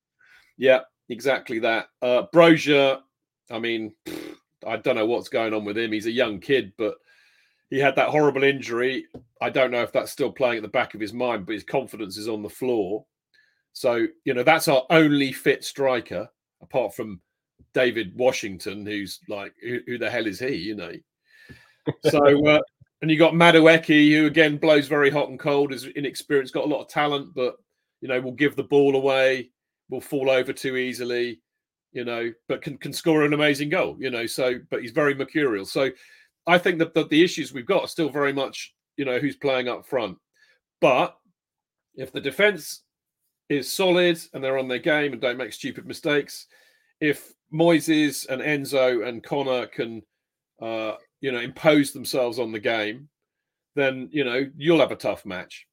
Yeah, 0.56 0.80
exactly 1.08 1.60
that. 1.60 1.86
Uh, 2.02 2.22
Broja, 2.34 3.00
I 3.50 3.58
mean, 3.60 3.94
I 4.66 4.76
don't 4.76 4.96
know 4.96 5.06
what's 5.06 5.28
going 5.28 5.54
on 5.54 5.64
with 5.64 5.78
him. 5.78 5.92
He's 5.92 6.06
a 6.06 6.10
young 6.10 6.40
kid, 6.40 6.72
but 6.76 6.94
he 7.70 7.78
had 7.78 7.96
that 7.96 8.08
horrible 8.08 8.42
injury. 8.42 9.04
I 9.40 9.50
don't 9.50 9.70
know 9.70 9.82
if 9.82 9.92
that's 9.92 10.10
still 10.10 10.32
playing 10.32 10.56
at 10.56 10.62
the 10.62 10.68
back 10.68 10.94
of 10.94 11.00
his 11.00 11.12
mind, 11.12 11.46
but 11.46 11.52
his 11.52 11.64
confidence 11.64 12.16
is 12.16 12.28
on 12.28 12.42
the 12.42 12.48
floor. 12.48 13.06
So, 13.74 14.06
you 14.24 14.34
know, 14.34 14.42
that's 14.42 14.66
our 14.66 14.84
only 14.90 15.30
fit 15.30 15.62
striker, 15.62 16.28
apart 16.60 16.94
from 16.94 17.20
Deivid 17.74 18.14
Washington, 18.14 18.84
who's 18.84 19.20
like, 19.28 19.54
who, 19.62 19.80
who 19.86 19.98
the 19.98 20.10
hell 20.10 20.26
is 20.26 20.38
he, 20.38 20.54
you 20.54 20.74
know? 20.74 20.92
So, 22.04 22.46
uh, 22.46 22.60
and 23.02 23.10
you 23.10 23.18
got 23.18 23.34
Madueke, 23.34 24.10
who 24.10 24.26
again 24.26 24.56
blows 24.56 24.88
very 24.88 25.10
hot 25.10 25.28
and 25.28 25.38
cold, 25.38 25.72
is 25.72 25.84
inexperienced, 25.84 26.54
got 26.54 26.64
a 26.64 26.68
lot 26.68 26.82
of 26.82 26.88
talent, 26.88 27.34
but, 27.34 27.56
you 28.00 28.08
know, 28.08 28.20
will 28.20 28.32
give 28.32 28.56
the 28.56 28.64
ball 28.64 28.96
away, 28.96 29.50
will 29.90 30.00
fall 30.00 30.30
over 30.30 30.52
too 30.52 30.76
easily, 30.76 31.40
you 31.92 32.04
know, 32.04 32.32
but 32.48 32.62
can, 32.62 32.76
can 32.78 32.92
score 32.92 33.24
an 33.24 33.32
amazing 33.32 33.68
goal, 33.68 33.96
you 33.98 34.10
know. 34.10 34.26
So, 34.26 34.54
but 34.70 34.82
he's 34.82 34.92
very 34.92 35.14
mercurial. 35.14 35.64
So, 35.64 35.90
I 36.48 36.56
think 36.56 36.78
that 36.78 36.94
the, 36.94 37.06
the 37.06 37.22
issues 37.22 37.52
we've 37.52 37.66
got 37.66 37.82
are 37.82 37.88
still 37.88 38.08
very 38.08 38.32
much, 38.32 38.74
you 38.96 39.04
know, 39.04 39.18
who's 39.18 39.36
playing 39.36 39.68
up 39.68 39.86
front. 39.86 40.16
But 40.80 41.14
if 41.94 42.10
the 42.10 42.22
defense 42.22 42.82
is 43.50 43.70
solid 43.70 44.18
and 44.32 44.42
they're 44.42 44.58
on 44.58 44.66
their 44.66 44.78
game 44.78 45.12
and 45.12 45.20
don't 45.20 45.36
make 45.36 45.52
stupid 45.52 45.86
mistakes, 45.86 46.46
if 47.00 47.34
Moises 47.52 48.26
and 48.28 48.42
Enzo 48.42 49.06
and 49.06 49.22
Conor 49.22 49.66
can, 49.66 50.02
uh, 50.60 50.94
you 51.20 51.32
know, 51.32 51.40
impose 51.40 51.92
themselves 51.92 52.38
on 52.38 52.52
the 52.52 52.60
game, 52.60 53.08
then 53.74 54.08
you 54.12 54.24
know 54.24 54.46
you'll 54.56 54.80
have 54.80 54.92
a 54.92 54.96
tough 54.96 55.24
match. 55.24 55.66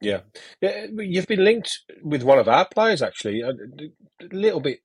Yeah, 0.00 0.20
yeah. 0.60 0.86
You've 0.96 1.26
been 1.26 1.44
linked 1.44 1.80
with 2.02 2.22
one 2.22 2.38
of 2.38 2.48
our 2.48 2.68
players 2.68 3.02
actually, 3.02 3.40
a, 3.40 3.52
little 4.30 4.60
bit 4.60 4.80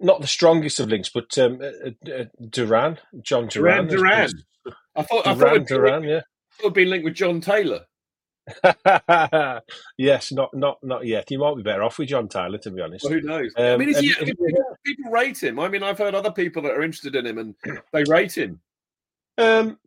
not 0.00 0.20
the 0.20 0.26
strongest 0.26 0.80
of 0.80 0.88
links, 0.88 1.10
but 1.12 1.36
um, 1.38 1.60
uh, 1.60 2.10
uh, 2.10 2.24
Duran, 2.50 2.98
Jhon 3.16 3.48
Duran. 3.48 3.86
Duran, 3.86 3.88
Duran. 3.88 4.30
I 4.96 5.02
thought 5.02 5.24
Duran, 5.24 5.42
I 5.42 5.58
thought 5.58 5.66
Duran, 5.66 6.02
yeah. 6.04 6.20
Would 6.62 6.74
be 6.74 6.84
linked 6.84 7.04
with 7.04 7.14
John 7.14 7.40
Taylor. 7.40 7.80
yes, 9.98 10.32
not 10.32 10.52
not 10.54 10.78
not 10.82 11.06
yet. 11.06 11.28
He 11.28 11.36
might 11.36 11.56
be 11.56 11.62
better 11.62 11.82
off 11.82 11.98
with 11.98 12.08
John 12.08 12.28
Tyler, 12.28 12.58
to 12.58 12.70
be 12.70 12.82
honest. 12.82 13.04
Well, 13.04 13.14
who 13.14 13.20
knows? 13.22 13.52
Um, 13.56 13.64
I 13.64 13.76
mean, 13.76 13.88
is 13.88 13.98
he, 13.98 14.14
and, 14.18 14.26
people, 14.26 14.46
people, 14.84 15.10
rate 15.10 15.42
him. 15.42 15.58
I 15.58 15.68
mean, 15.68 15.82
I've 15.82 15.98
heard 15.98 16.14
other 16.14 16.30
people 16.30 16.62
that 16.62 16.72
are 16.72 16.82
interested 16.82 17.14
in 17.14 17.26
him, 17.26 17.38
and 17.38 17.54
they 17.92 18.04
rate 18.04 18.36
him. 18.36 18.60
Um, 19.38 19.78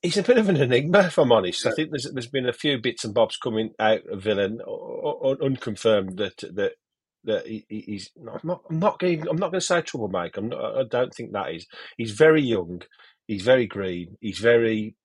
he's 0.00 0.16
a 0.16 0.22
bit 0.22 0.38
of 0.38 0.48
an 0.48 0.56
enigma, 0.56 1.00
if 1.00 1.18
I'm 1.18 1.32
honest. 1.32 1.64
Yeah. 1.64 1.72
I 1.72 1.74
think 1.74 1.90
there's 1.90 2.10
there's 2.10 2.26
been 2.26 2.48
a 2.48 2.54
few 2.54 2.78
bits 2.78 3.04
and 3.04 3.12
bobs 3.12 3.36
coming 3.36 3.72
out 3.78 4.06
of 4.06 4.22
Villain, 4.22 4.60
or 4.64 5.36
unconfirmed 5.42 6.16
that 6.16 6.38
that 6.54 6.72
that 7.24 7.46
he, 7.46 7.64
he's 7.68 8.10
not, 8.16 8.40
I'm 8.42 8.48
not. 8.48 8.62
I'm 8.70 8.78
not 8.78 8.98
going. 8.98 9.28
I'm 9.28 9.36
not 9.36 9.50
going 9.50 9.60
to 9.60 9.66
say 9.66 9.82
troublemaker. 9.82 10.40
I'm 10.40 10.48
not, 10.48 10.78
I 10.78 10.84
don't 10.84 11.14
think 11.14 11.32
that 11.32 11.52
is. 11.52 11.66
He's 11.98 12.12
very 12.12 12.42
young. 12.42 12.82
He's 13.26 13.42
very 13.42 13.66
green. 13.66 14.16
He's 14.20 14.38
very. 14.38 14.96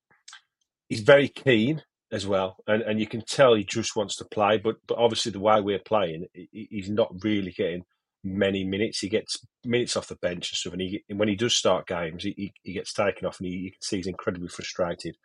He's 0.90 1.02
very 1.02 1.28
keen 1.28 1.84
as 2.12 2.26
well, 2.26 2.58
and 2.68 2.82
and 2.82 3.00
you 3.00 3.08
can 3.08 3.22
tell 3.22 3.54
he 3.54 3.64
just 3.64 3.96
wants 3.96 4.16
to 4.18 4.26
play. 4.26 4.58
But 4.58 4.78
but 4.88 4.98
obviously 4.98 5.32
the 5.32 5.40
way 5.40 5.62
we're 5.62 5.80
playing, 5.80 6.26
he's 6.52 6.90
not 6.90 7.12
really 7.24 7.52
getting 7.52 7.84
many 8.24 8.64
minutes. 8.64 9.00
He 9.00 9.10
gets 9.10 9.38
minutes 9.64 9.96
off 9.96 10.08
the 10.08 10.16
bench 10.16 10.52
and 10.52 10.58
stuff, 10.58 10.74
and 10.74 10.82
he 10.82 11.04
when 11.14 11.28
he 11.28 11.36
does 11.36 11.56
start 11.56 11.88
games, 11.88 12.24
he 12.24 12.34
he, 12.38 12.54
he 12.64 12.74
gets 12.74 12.94
taken 12.94 13.28
off, 13.28 13.40
and 13.40 13.48
he, 13.48 13.56
you 13.56 13.72
can 13.72 13.82
see 13.82 13.98
he's 13.98 14.08
incredibly 14.08 14.50
frustrated. 14.50 15.16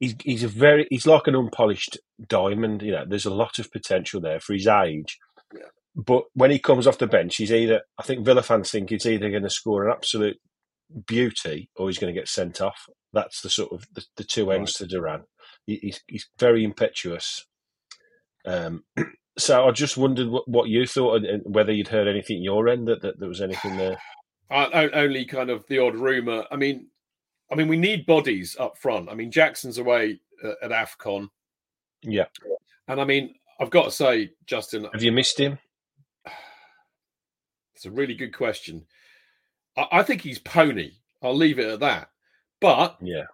He's 0.00 0.14
he's 0.22 0.44
a 0.44 0.48
very 0.48 0.86
he's 0.90 1.06
like 1.06 1.26
an 1.26 1.34
unpolished 1.34 1.98
diamond. 2.26 2.82
You 2.82 2.92
know, 2.92 3.04
there's 3.06 3.26
a 3.26 3.34
lot 3.34 3.58
of 3.58 3.72
potential 3.72 4.20
there 4.20 4.40
for 4.40 4.52
his 4.52 4.66
age. 4.66 5.18
Yeah. 5.54 5.68
But 5.96 6.24
when 6.34 6.52
he 6.52 6.60
comes 6.60 6.86
off 6.86 6.98
the 6.98 7.08
bench, 7.08 7.36
he's 7.36 7.50
either, 7.50 7.82
I 7.98 8.04
think 8.04 8.24
Villa 8.24 8.42
fans 8.42 8.70
think 8.70 8.90
he's 8.90 9.04
either 9.04 9.30
going 9.30 9.42
to 9.42 9.50
score 9.50 9.84
an 9.84 9.92
absolute 9.92 10.38
beauty 11.06 11.70
or 11.74 11.88
he's 11.88 11.98
going 11.98 12.14
to 12.14 12.18
get 12.18 12.28
sent 12.28 12.60
off. 12.60 12.88
That's 13.12 13.40
the 13.40 13.50
sort 13.50 13.72
of 13.72 13.84
the, 13.92 14.04
the 14.16 14.22
two 14.22 14.52
ends 14.52 14.80
right. 14.80 14.88
to 14.88 14.94
Duran. 14.94 15.24
He, 15.68 15.78
he's, 15.82 16.00
he's 16.06 16.26
very 16.38 16.64
impetuous. 16.64 17.44
Um, 18.46 18.84
so 19.38 19.68
I 19.68 19.70
just 19.70 19.98
wondered 19.98 20.28
what, 20.28 20.48
what 20.48 20.70
you 20.70 20.86
thought 20.86 21.24
and 21.24 21.42
whether 21.44 21.72
you'd 21.72 21.88
heard 21.88 22.08
anything 22.08 22.42
your 22.42 22.68
end 22.68 22.88
that, 22.88 23.02
that 23.02 23.20
there 23.20 23.28
was 23.28 23.42
anything 23.42 23.76
there. 23.76 23.98
Uh, 24.50 24.88
only 24.94 25.26
kind 25.26 25.50
of 25.50 25.66
the 25.68 25.78
odd 25.78 25.94
rumor. 25.94 26.44
I 26.50 26.56
mean, 26.56 26.86
I 27.52 27.54
mean, 27.54 27.68
we 27.68 27.76
need 27.76 28.06
bodies 28.06 28.56
up 28.58 28.78
front. 28.78 29.10
I 29.10 29.14
mean, 29.14 29.30
Jackson's 29.30 29.76
away 29.76 30.20
uh, 30.42 30.52
at 30.62 30.70
Afcon. 30.70 31.28
Yeah, 32.00 32.26
and 32.86 32.98
I 32.98 33.04
mean, 33.04 33.34
I've 33.60 33.68
got 33.68 33.84
to 33.84 33.90
say, 33.90 34.30
Justin, 34.46 34.86
have 34.90 35.02
you 35.02 35.12
missed 35.12 35.38
him? 35.38 35.58
It's 37.74 37.86
a 37.86 37.92
really 37.92 38.14
good 38.14 38.34
question. 38.34 38.86
I, 39.76 39.86
I, 39.92 40.02
think 40.02 40.22
he's 40.22 40.40
pony. 40.40 40.94
I'll 41.22 41.36
leave 41.36 41.60
it 41.60 41.70
at 41.70 41.78
that. 41.78 42.10
But 42.60 42.96
yeah, 43.00 43.26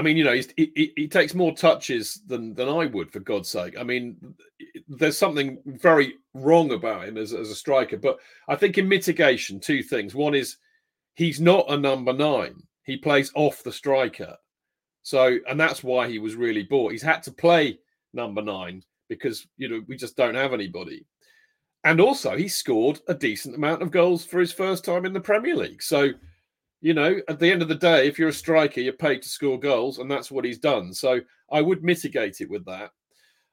I 0.00 0.02
mean, 0.02 0.16
you 0.16 0.24
know, 0.24 0.32
he, 0.32 0.72
he, 0.74 0.92
he, 0.96 1.08
takes 1.08 1.34
more 1.34 1.54
touches 1.54 2.22
than 2.26 2.54
than 2.54 2.70
I 2.70 2.86
would, 2.86 3.12
for 3.12 3.20
God's 3.20 3.50
sake. 3.50 3.76
I 3.78 3.82
mean, 3.82 4.16
there's 4.88 5.18
something 5.18 5.58
very 5.66 6.14
wrong 6.32 6.72
about 6.72 7.06
him 7.06 7.18
as, 7.18 7.34
as 7.34 7.50
a 7.50 7.54
striker. 7.54 7.98
But 7.98 8.16
I 8.48 8.56
think 8.56 8.78
in 8.78 8.88
mitigation, 8.88 9.60
two 9.60 9.82
things. 9.82 10.14
One 10.14 10.34
is 10.34 10.56
he's 11.16 11.38
not 11.38 11.70
a 11.70 11.76
number 11.76 12.14
nine. 12.14 12.62
He 12.84 12.96
plays 12.96 13.30
off 13.34 13.62
the 13.62 13.72
striker. 13.72 14.38
So, 15.02 15.36
and 15.46 15.60
that's 15.60 15.84
why 15.84 16.08
he 16.08 16.18
was 16.18 16.34
really 16.34 16.62
bought. 16.62 16.92
He's 16.92 17.02
had 17.02 17.22
to 17.24 17.30
play 17.30 17.78
number 18.14 18.40
nine 18.40 18.82
because, 19.10 19.46
you 19.58 19.68
know, 19.68 19.82
we 19.86 19.98
just 19.98 20.16
don't 20.16 20.34
have 20.34 20.54
anybody. 20.54 21.04
And 21.84 22.00
also, 22.00 22.38
he 22.38 22.48
scored 22.48 23.00
a 23.06 23.12
decent 23.12 23.54
amount 23.54 23.82
of 23.82 23.90
goals 23.90 24.24
for 24.24 24.40
his 24.40 24.50
first 24.50 24.82
time 24.82 25.04
in 25.04 25.12
the 25.12 25.20
Premier 25.20 25.56
League. 25.56 25.82
So, 25.82 26.12
you 26.80 26.94
know, 26.94 27.20
at 27.28 27.38
the 27.38 27.50
end 27.50 27.62
of 27.62 27.68
the 27.68 27.74
day, 27.74 28.06
if 28.06 28.18
you're 28.18 28.28
a 28.28 28.32
striker, 28.32 28.80
you're 28.80 28.92
paid 28.92 29.22
to 29.22 29.28
score 29.28 29.58
goals, 29.58 29.98
and 29.98 30.10
that's 30.10 30.30
what 30.30 30.44
he's 30.44 30.58
done. 30.58 30.92
So, 30.94 31.20
I 31.50 31.60
would 31.60 31.82
mitigate 31.82 32.40
it 32.40 32.50
with 32.50 32.64
that. 32.66 32.90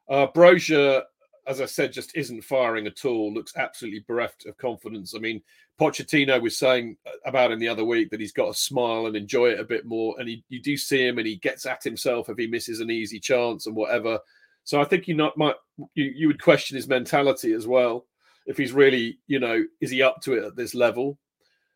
Uh, 0.10 0.28
Broja, 0.28 1.04
as 1.48 1.62
I 1.62 1.66
said, 1.66 1.94
just 1.94 2.16
isn't 2.16 2.44
firing 2.44 2.88
at 2.88 3.06
all. 3.06 3.34
Looks 3.34 3.56
absolutely 3.56 4.04
bereft 4.08 4.46
of 4.46 4.58
confidence. 4.58 5.16
I 5.16 5.20
mean, 5.20 5.42
Pochettino 5.80 6.42
was 6.42 6.58
saying 6.58 6.98
about 7.26 7.52
him 7.52 7.60
the 7.60 7.70
other 7.70 7.86
week 7.86 8.10
that 8.12 8.20
he's 8.20 8.34
got 8.34 8.48
to 8.48 8.60
smile 8.60 9.06
and 9.06 9.16
enjoy 9.16 9.50
it 9.50 9.60
a 9.60 9.66
bit 9.66 9.86
more. 9.86 10.16
And 10.20 10.28
he, 10.28 10.44
you 10.50 10.62
do 10.62 10.76
see 10.78 11.08
him, 11.08 11.18
and 11.18 11.28
he 11.28 11.38
gets 11.38 11.66
at 11.66 11.84
himself 11.84 12.30
if 12.30 12.38
he 12.38 12.48
misses 12.48 12.80
an 12.80 12.92
easy 12.92 13.20
chance 13.20 13.66
and 13.66 13.76
whatever. 13.76 14.20
So 14.64 14.82
I 14.82 14.84
think 14.84 15.08
you 15.08 15.16
not 15.16 15.38
might 15.38 15.56
you, 15.94 16.12
you 16.16 16.28
would 16.28 16.42
question 16.42 16.76
his 16.76 16.90
mentality 16.90 17.54
as 17.54 17.66
well 17.66 18.06
if 18.46 18.58
he's 18.58 18.74
really, 18.74 19.20
you 19.28 19.40
know, 19.40 19.64
is 19.80 19.92
he 19.92 20.02
up 20.02 20.22
to 20.24 20.34
it 20.34 20.44
at 20.44 20.56
this 20.56 20.76
level? 20.76 21.18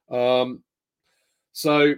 Um, 0.09 0.63
so, 1.53 1.95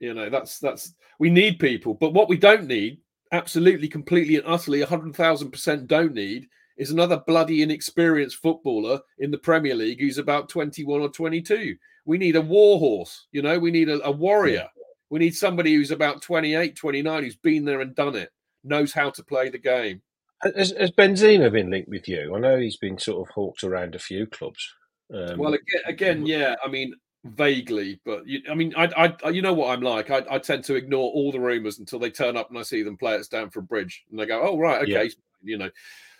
you 0.00 0.14
know, 0.14 0.30
that's 0.30 0.58
that's 0.58 0.94
we 1.18 1.30
need 1.30 1.58
people, 1.58 1.94
but 1.94 2.12
what 2.12 2.28
we 2.28 2.36
don't 2.36 2.66
need, 2.66 2.98
absolutely, 3.32 3.88
completely, 3.88 4.36
and 4.36 4.46
utterly, 4.46 4.82
hundred 4.82 5.14
thousand 5.14 5.50
percent 5.50 5.86
don't 5.86 6.14
need, 6.14 6.48
is 6.76 6.90
another 6.90 7.22
bloody 7.26 7.62
inexperienced 7.62 8.36
footballer 8.36 9.00
in 9.18 9.30
the 9.30 9.38
Premier 9.38 9.74
League 9.74 10.00
who's 10.00 10.18
about 10.18 10.48
twenty-one 10.48 11.00
or 11.00 11.08
twenty-two. 11.08 11.76
We 12.06 12.18
need 12.18 12.36
a 12.36 12.40
war 12.40 12.78
horse, 12.78 13.26
you 13.32 13.42
know, 13.42 13.58
we 13.58 13.70
need 13.70 13.88
a, 13.88 14.04
a 14.06 14.10
warrior. 14.10 14.68
We 15.10 15.20
need 15.20 15.34
somebody 15.36 15.74
who's 15.74 15.92
about 15.92 16.22
28, 16.22 16.74
29, 16.74 17.22
who's 17.22 17.36
been 17.36 17.64
there 17.64 17.80
and 17.80 17.94
done 17.94 18.16
it, 18.16 18.30
knows 18.64 18.92
how 18.92 19.10
to 19.10 19.22
play 19.22 19.48
the 19.48 19.58
game. 19.58 20.02
Has, 20.42 20.74
has 20.78 20.90
Benzema 20.90 21.52
been 21.52 21.70
linked 21.70 21.88
with 21.88 22.08
you? 22.08 22.34
I 22.34 22.40
know 22.40 22.58
he's 22.58 22.76
been 22.76 22.98
sort 22.98 23.26
of 23.26 23.32
hawked 23.32 23.64
around 23.64 23.94
a 23.94 23.98
few 24.00 24.26
clubs. 24.26 24.74
Um, 25.14 25.38
well, 25.38 25.54
again, 25.54 25.80
again, 25.86 26.26
yeah. 26.26 26.56
I 26.64 26.68
mean, 26.68 26.94
vaguely, 27.24 28.00
but 28.04 28.26
you, 28.26 28.40
I 28.50 28.54
mean, 28.54 28.74
I, 28.76 29.14
I, 29.24 29.28
you 29.30 29.42
know 29.42 29.54
what 29.54 29.70
I'm 29.70 29.80
like. 29.80 30.10
I, 30.10 30.22
I 30.30 30.38
tend 30.38 30.64
to 30.64 30.74
ignore 30.74 31.10
all 31.10 31.32
the 31.32 31.40
rumors 31.40 31.78
until 31.78 31.98
they 31.98 32.10
turn 32.10 32.36
up 32.36 32.50
and 32.50 32.58
I 32.58 32.62
see 32.62 32.82
them 32.82 32.96
play 32.96 33.14
at 33.14 33.24
Stamford 33.24 33.66
Bridge, 33.66 34.04
and 34.10 34.18
they 34.18 34.26
go, 34.26 34.40
"Oh, 34.42 34.58
right, 34.58 34.82
okay," 34.82 35.04
yeah. 35.04 35.08
you 35.42 35.58
know. 35.58 35.70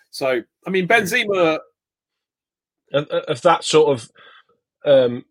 So, 0.09 0.41
I 0.65 0.69
mean, 0.69 0.87
Benzema 0.87 1.59
of, 2.93 3.07
of 3.07 3.41
that 3.41 3.63
sort 3.63 3.97
of 3.97 4.11
um, 4.85 5.25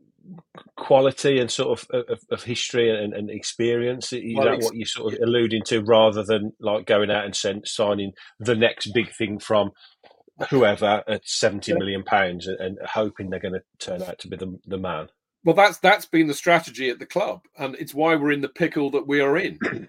quality 0.77 1.39
and 1.39 1.51
sort 1.51 1.81
of 1.81 2.07
of, 2.09 2.21
of 2.31 2.43
history 2.43 2.91
and, 2.91 3.15
and, 3.15 3.31
experience? 3.31 4.13
Is 4.13 4.37
well, 4.37 4.47
that 4.47 4.61
what 4.61 4.75
you're 4.75 4.87
sort 4.87 5.15
of 5.15 5.21
alluding 5.21 5.63
to, 5.67 5.83
rather 5.83 6.25
than 6.25 6.53
like 6.61 6.87
going 6.87 7.11
out 7.11 7.25
and 7.25 7.35
send, 7.35 7.67
signing 7.67 8.13
the 8.39 8.55
next 8.55 8.93
big 8.95 9.13
thing 9.13 9.39
from 9.39 9.71
whoever 10.51 11.03
at 11.07 11.27
seventy 11.27 11.73
yeah. 11.73 11.79
million 11.79 12.03
pounds 12.03 12.47
and, 12.47 12.61
and, 12.61 12.79
hoping 12.85 13.31
they're 13.31 13.41
going 13.41 13.55
to 13.55 13.63
turn 13.79 14.03
out 14.03 14.19
to 14.21 14.29
be 14.29 14.37
the, 14.37 14.59
the 14.67 14.79
man? 14.79 15.09
Well, 15.45 15.55
that's 15.55 15.79
that's 15.79 16.07
been 16.07 16.27
the 16.27 16.35
strategy 16.35 16.89
at 16.89 16.99
the 16.99 17.07
club, 17.07 17.43
and 17.59 17.75
it's 17.77 17.95
why 17.95 18.17
we're 18.17 18.33
in 18.33 18.41
the 18.41 18.49
pickle 18.49 18.91
that 18.91 19.07
we 19.07 19.21
are 19.21 19.37
in. 19.37 19.59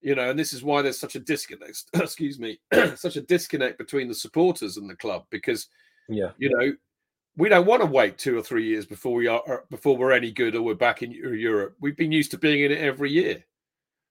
you 0.00 0.14
know, 0.14 0.30
and 0.30 0.38
this 0.38 0.52
is 0.52 0.64
why 0.64 0.82
there's 0.82 0.98
such 0.98 1.14
a 1.14 1.20
disconnect. 1.20 1.84
excuse 1.94 2.38
me, 2.38 2.58
such 2.96 3.16
a 3.16 3.20
disconnect 3.20 3.78
between 3.78 4.08
the 4.08 4.14
supporters 4.14 4.76
and 4.76 4.90
the 4.90 4.96
club 4.96 5.24
because, 5.30 5.68
yeah, 6.08 6.30
you 6.38 6.50
know, 6.50 6.72
we 7.36 7.48
don't 7.48 7.66
want 7.66 7.82
to 7.82 7.86
wait 7.86 8.18
two 8.18 8.36
or 8.36 8.42
three 8.42 8.66
years 8.66 8.84
before 8.84 9.14
we 9.14 9.28
are 9.28 9.42
uh, 9.48 9.58
before 9.70 9.96
we're 9.96 10.12
any 10.12 10.32
good 10.32 10.56
or 10.56 10.62
we're 10.62 10.74
back 10.74 11.02
in 11.02 11.12
Europe. 11.12 11.76
We've 11.80 11.96
been 11.96 12.12
used 12.12 12.32
to 12.32 12.38
being 12.38 12.64
in 12.64 12.72
it 12.72 12.80
every 12.80 13.12
year. 13.12 13.44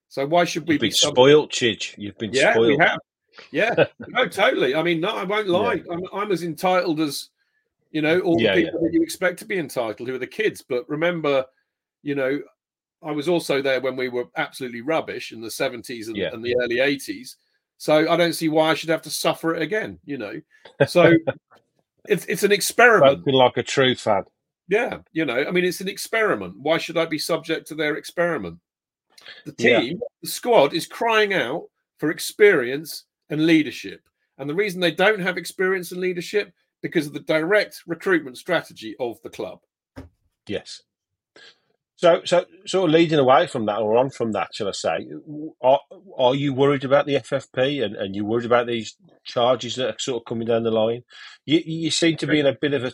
So 0.07 0.25
why 0.25 0.45
should 0.45 0.67
we 0.67 0.75
You've 0.75 0.81
be 0.81 0.91
spoiled, 0.91 1.51
Chidge? 1.51 1.95
You've 1.97 2.17
been 2.17 2.31
yeah, 2.33 2.53
spoiled. 2.53 2.67
we 2.67 2.77
have. 2.77 2.99
Yeah, 3.51 3.85
no, 4.07 4.27
totally. 4.27 4.75
I 4.75 4.81
mean, 4.81 4.99
no, 4.99 5.09
I 5.09 5.23
won't 5.23 5.47
lie. 5.47 5.75
Yeah. 5.75 5.93
I'm, 5.93 6.03
I'm, 6.13 6.31
as 6.31 6.43
entitled 6.43 6.99
as 6.99 7.29
You 7.91 8.01
know, 8.01 8.19
all 8.19 8.39
Yeah, 8.39 8.55
the 8.55 8.63
people 8.63 8.81
that 8.81 8.93
you 8.93 9.01
expect 9.01 9.39
to 9.39 9.45
be 9.45 9.57
entitled, 9.57 10.07
who 10.07 10.15
are 10.15 10.19
the 10.19 10.27
kids. 10.27 10.61
But 10.61 10.87
remember, 10.87 11.45
you 12.03 12.15
know, 12.15 12.39
I 13.01 13.11
was 13.11 13.27
also 13.27 13.61
there 13.61 13.81
when 13.81 13.95
we 13.95 14.09
were 14.09 14.25
absolutely 14.37 14.81
rubbish 14.81 15.31
in 15.31 15.41
the 15.41 15.47
70s 15.47 16.07
and, 16.07 16.17
Yeah. 16.17 16.29
and 16.33 16.43
the 16.43 16.55
early 16.61 16.77
80s. 16.77 17.37
So 17.77 18.09
I 18.09 18.17
don't 18.17 18.33
see 18.33 18.49
why 18.49 18.71
I 18.71 18.73
should 18.73 18.89
have 18.89 19.01
to 19.03 19.09
suffer 19.09 19.55
it 19.55 19.61
again, 19.61 19.99
you 20.05 20.17
know. 20.17 20.39
So 20.85 21.13
it's 22.07 22.25
it's 22.25 22.43
an 22.43 22.51
experiment. 22.51 23.21
Spoken 23.21 23.33
like 23.33 23.57
a 23.57 23.63
true 23.63 23.95
fan. 23.95 24.23
Yeah, 24.67 24.99
you 25.13 25.25
know, 25.25 25.45
I 25.47 25.51
mean, 25.51 25.65
it's 25.65 25.81
an 25.81 25.87
experiment. 25.87 26.55
Why 26.59 26.77
should 26.77 26.97
I 26.97 27.05
be 27.05 27.17
subject 27.17 27.67
to 27.67 27.75
their 27.75 27.95
experiment? 27.95 28.59
The 29.45 29.55
Yeah. 29.57 29.79
team, 29.79 29.99
the 30.21 30.27
squad 30.29 30.73
is 30.73 30.85
crying 30.85 31.33
out 31.33 31.69
for 31.97 32.11
experience 32.11 33.05
and 33.29 33.45
leadership. 33.45 34.01
And 34.37 34.49
the 34.49 34.55
reason 34.55 34.79
they 34.79 34.91
don't 34.91 35.19
have 35.19 35.37
experience 35.37 35.91
and 35.91 35.99
leadership 35.99 36.53
because 36.81 37.07
of 37.07 37.13
the 37.13 37.19
direct 37.19 37.81
recruitment 37.85 38.37
strategy 38.37 38.95
of 38.99 39.21
the 39.23 39.29
club. 39.29 39.59
Yes. 40.47 40.81
So, 41.99 42.21
so, 42.23 42.45
sort 42.65 42.89
of 42.89 42.93
leading 42.93 43.19
away 43.19 43.45
from 43.47 43.65
that, 43.65 43.79
or 43.79 43.97
on 43.97 44.09
from 44.09 44.31
that, 44.31 44.55
shall 44.55 44.69
I 44.69 44.71
say? 44.71 45.09
Are, 45.61 45.81
are 46.17 46.33
you 46.33 46.53
worried 46.53 46.85
about 46.85 47.05
the 47.05 47.15
FFP, 47.15 47.83
and, 47.83 47.93
and 47.97 48.15
you 48.15 48.23
worried 48.23 48.45
about 48.45 48.67
these 48.67 48.95
charges 49.25 49.75
that 49.75 49.89
are 49.89 49.99
sort 49.99 50.21
of 50.21 50.25
coming 50.25 50.47
down 50.47 50.63
the 50.63 50.71
line? 50.71 51.03
You, 51.45 51.61
you 51.65 51.91
seem 51.91 52.15
to 52.15 52.27
be 52.27 52.39
in 52.39 52.45
a 52.45 52.55
bit 52.59 52.73
of 52.73 52.85
a. 52.85 52.93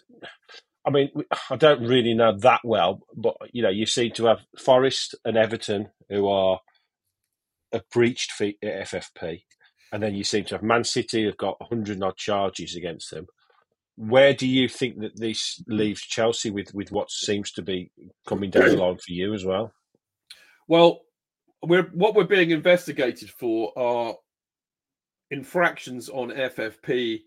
I 0.88 0.90
mean, 0.90 1.12
I 1.52 1.56
don't 1.56 1.86
really 1.86 2.16
know 2.16 2.36
that 2.40 2.62
well, 2.64 3.02
but 3.16 3.36
you 3.54 3.62
know, 3.62 3.70
you 3.70 3.86
seem 3.86 4.12
to 4.14 4.26
have 4.26 4.40
Forest 4.58 5.14
and 5.24 5.38
Everton 5.38 5.90
who 6.10 6.28
are 6.28 6.62
have 7.74 7.88
breached 7.92 8.32
FFP, 8.40 9.44
and 9.92 10.02
then 10.02 10.16
you 10.16 10.24
seem 10.24 10.46
to 10.46 10.56
have 10.56 10.64
Man 10.64 10.84
City 10.84 11.26
have 11.26 11.38
got 11.38 11.62
hundred 11.62 12.02
odd 12.02 12.18
charges 12.18 12.76
against 12.76 13.12
them. 13.12 13.28
Where 13.98 14.34
do 14.34 14.48
you 14.48 14.68
think 14.68 15.00
that 15.00 15.18
this 15.18 15.64
leaves 15.68 16.02
Chelsea 16.02 16.52
with, 16.52 16.74
with 16.74 16.92
what 16.92 17.10
seems 17.10 17.52
to 17.54 17.62
be 17.62 17.92
coming 18.28 18.50
down 18.50 18.70
the 18.70 18.78
line 18.78 18.98
for 18.98 19.12
you 19.12 19.34
as 19.34 19.46
well? 19.46 19.72
Well, 20.68 21.02
we're 21.64 21.90
what 21.94 22.16
we're 22.16 22.26
being 22.26 22.52
investigated 22.52 23.30
for 23.30 23.72
are 23.78 24.16
infractions 25.32 26.10
on 26.10 26.30
FFP 26.30 27.22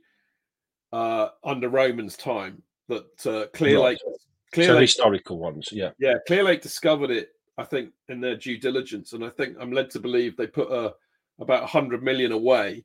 uh, 0.93 1.29
under 1.43 1.69
Roman's 1.69 2.17
time 2.17 2.63
that 2.89 3.27
uh, 3.27 3.47
Clear 3.57 3.79
Right. 3.79 3.85
Lake 3.85 3.99
Clear 4.53 4.67
so 4.67 4.75
Lake 4.75 4.83
historical 4.83 5.39
ones, 5.39 5.69
yeah. 5.73 5.91
Yeah, 5.99 6.15
Clearlake 6.29 6.63
discovered 6.63 7.11
it, 7.11 7.31
I 7.59 7.65
think, 7.65 7.91
in 8.09 8.21
their 8.21 8.37
due 8.37 8.59
diligence, 8.59 9.13
and 9.13 9.25
I 9.25 9.29
think 9.29 9.57
I'm 9.61 9.73
led 9.73 9.91
to 9.91 10.01
believe 10.01 10.37
they 10.37 10.47
put 10.47 10.71
a, 10.71 10.95
about 11.39 11.63
100 11.63 12.03
million 12.03 12.33
away 12.33 12.85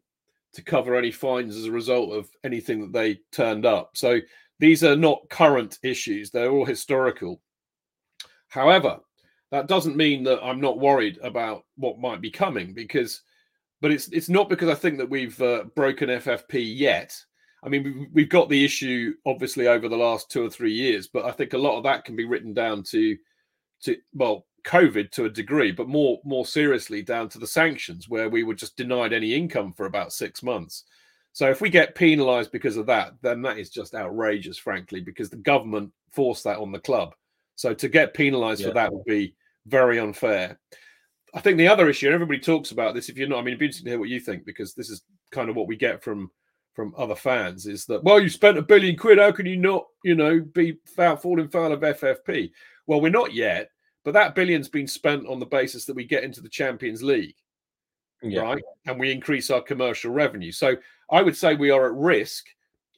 to 0.53 0.63
cover 0.63 0.95
any 0.95 1.11
fines 1.11 1.55
as 1.55 1.65
a 1.65 1.71
result 1.71 2.13
of 2.13 2.29
anything 2.43 2.81
that 2.81 2.93
they 2.93 3.19
turned 3.31 3.65
up. 3.65 3.91
So 3.95 4.19
these 4.59 4.83
are 4.83 4.95
not 4.95 5.29
current 5.29 5.79
issues; 5.83 6.29
they're 6.29 6.51
all 6.51 6.65
historical. 6.65 7.41
However, 8.49 8.99
that 9.51 9.67
doesn't 9.67 9.97
mean 9.97 10.23
that 10.23 10.43
I'm 10.43 10.61
not 10.61 10.79
worried 10.79 11.19
about 11.23 11.63
what 11.75 11.99
might 11.99 12.21
be 12.21 12.31
coming, 12.31 12.73
because, 12.73 13.21
but 13.81 13.91
it's 13.91 14.07
it's 14.09 14.29
not 14.29 14.49
because 14.49 14.69
I 14.69 14.75
think 14.75 14.97
that 14.97 15.09
we've 15.09 15.39
uh, 15.41 15.65
broken 15.75 16.09
FFP 16.09 16.77
yet. 16.77 17.15
I 17.63 17.69
mean, 17.69 18.09
we've, 18.11 18.29
got 18.29 18.49
the 18.49 18.65
issue 18.65 19.13
obviously 19.25 19.67
over 19.67 19.87
the 19.87 19.95
last 19.95 20.29
two 20.29 20.45
or 20.45 20.49
three 20.49 20.73
years, 20.73 21.07
but 21.07 21.23
I 21.23 21.31
think 21.31 21.53
a 21.53 21.57
lot 21.57 21.77
of 21.77 21.83
that 21.83 22.03
can 22.03 22.15
be 22.15 22.25
written 22.25 22.53
down 22.53 22.83
to, 22.89 23.15
to 23.83 23.95
well, 24.13 24.45
COVID 24.65 25.11
to 25.11 25.25
a 25.25 25.29
degree, 25.29 25.71
but 25.71 25.87
more 25.87 26.19
more 26.23 26.45
seriously 26.45 27.01
down 27.01 27.29
to 27.29 27.39
the 27.39 27.47
sanctions, 27.47 28.07
where 28.09 28.29
we 28.29 28.43
were 28.43 28.55
just 28.55 28.77
denied 28.77 29.13
any 29.13 29.33
income 29.33 29.73
for 29.73 29.85
about 29.85 30.13
six 30.13 30.41
months. 30.43 30.83
So 31.33 31.49
if 31.49 31.61
we 31.61 31.69
get 31.69 31.95
penalised 31.95 32.51
because 32.51 32.77
of 32.77 32.85
that, 32.87 33.13
then 33.21 33.41
that 33.41 33.57
is 33.57 33.69
just 33.71 33.95
outrageous, 33.95 34.57
frankly, 34.57 35.01
because 35.01 35.29
the 35.29 35.37
government 35.37 35.91
forced 36.11 36.43
that 36.43 36.59
on 36.59 36.71
the 36.71 36.79
club. 36.79 37.15
So 37.55 37.73
to 37.73 37.89
get 37.89 38.13
penalised 38.13 38.61
Yeah. 38.61 38.67
for 38.67 38.73
that 38.75 38.93
would 38.93 39.05
be 39.05 39.35
very 39.65 39.99
unfair. 39.99 40.59
I 41.33 41.41
think 41.41 41.57
the 41.57 41.67
other 41.67 41.89
issue, 41.89 42.05
and 42.07 42.13
everybody 42.13 42.39
talks 42.39 42.71
about 42.71 42.93
this. 42.93 43.09
If 43.09 43.17
you're 43.17 43.27
not, 43.27 43.39
I 43.39 43.41
mean, 43.41 43.47
it'd 43.49 43.59
be 43.59 43.65
interesting 43.65 43.85
to 43.85 43.91
hear 43.91 43.99
what 43.99 44.09
you 44.09 44.19
think 44.19 44.45
because 44.45 44.75
this 44.75 44.89
is 44.89 45.01
kind 45.31 45.49
of 45.49 45.55
what 45.55 45.67
we 45.67 45.75
get 45.75 46.03
from 46.03 46.29
from 46.73 46.93
other 46.97 47.15
fans 47.15 47.67
is 47.67 47.85
that 47.85 48.03
well, 48.03 48.19
you 48.19 48.29
spent 48.29 48.57
a 48.57 48.61
billion 48.61 48.97
quid. 48.97 49.19
How 49.19 49.31
can 49.31 49.45
you 49.45 49.57
not, 49.57 49.85
you 50.03 50.15
know, 50.15 50.39
be 50.39 50.77
foul, 50.95 51.17
falling 51.17 51.49
foul 51.49 51.71
of 51.71 51.81
FFP? 51.81 52.51
Well, 52.87 52.99
we're 52.99 53.09
not 53.09 53.33
yet, 53.33 53.69
but 54.03 54.13
that 54.13 54.35
billion's 54.35 54.69
been 54.69 54.87
spent 54.87 55.27
on 55.27 55.39
the 55.39 55.45
basis 55.45 55.85
that 55.85 55.95
we 55.95 56.05
get 56.05 56.23
into 56.23 56.41
the 56.41 56.49
Champions 56.49 57.01
League, 57.03 57.35
Yeah. 58.21 58.41
right? 58.41 58.63
And 58.85 58.99
we 58.99 59.11
increase 59.11 59.49
our 59.49 59.61
commercial 59.61 60.11
revenue. 60.11 60.51
So 60.51 60.75
I 61.09 61.21
would 61.21 61.37
say 61.37 61.55
we 61.55 61.71
are 61.71 61.85
at 61.85 61.93
risk 61.93 62.45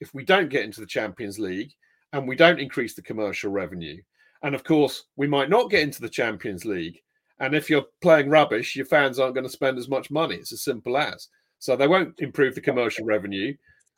if 0.02 0.14
we 0.14 0.26
don't 0.26 0.50
get 0.50 0.64
into 0.64 0.82
the 0.82 0.88
Champions 0.88 1.40
League 1.40 1.74
and 2.14 2.28
we 2.28 2.36
don't 2.36 2.60
increase 2.60 2.94
the 2.96 3.02
commercial 3.02 3.52
revenue. 3.52 4.02
And 4.42 4.56
of 4.56 4.64
course, 4.64 5.06
we 5.16 5.28
might 5.28 5.50
not 5.50 5.70
get 5.70 5.82
into 5.82 6.02
the 6.02 6.10
Champions 6.10 6.66
League. 6.66 7.02
And 7.40 7.54
if 7.54 7.70
you're 7.70 7.86
playing 8.02 8.30
rubbish, 8.30 8.76
your 8.76 8.86
fans 8.86 9.20
aren't 9.20 9.36
going 9.36 9.46
to 9.46 9.50
spend 9.50 9.78
as 9.78 9.90
much 9.90 10.12
money. 10.12 10.36
It's 10.36 10.54
as 10.54 10.64
simple 10.64 10.98
as. 10.98 11.28
So 11.60 11.76
they 11.76 11.88
won't 11.88 12.20
improve 12.20 12.56
the 12.56 12.62
commercial 12.62 13.06
revenue. 13.06 13.56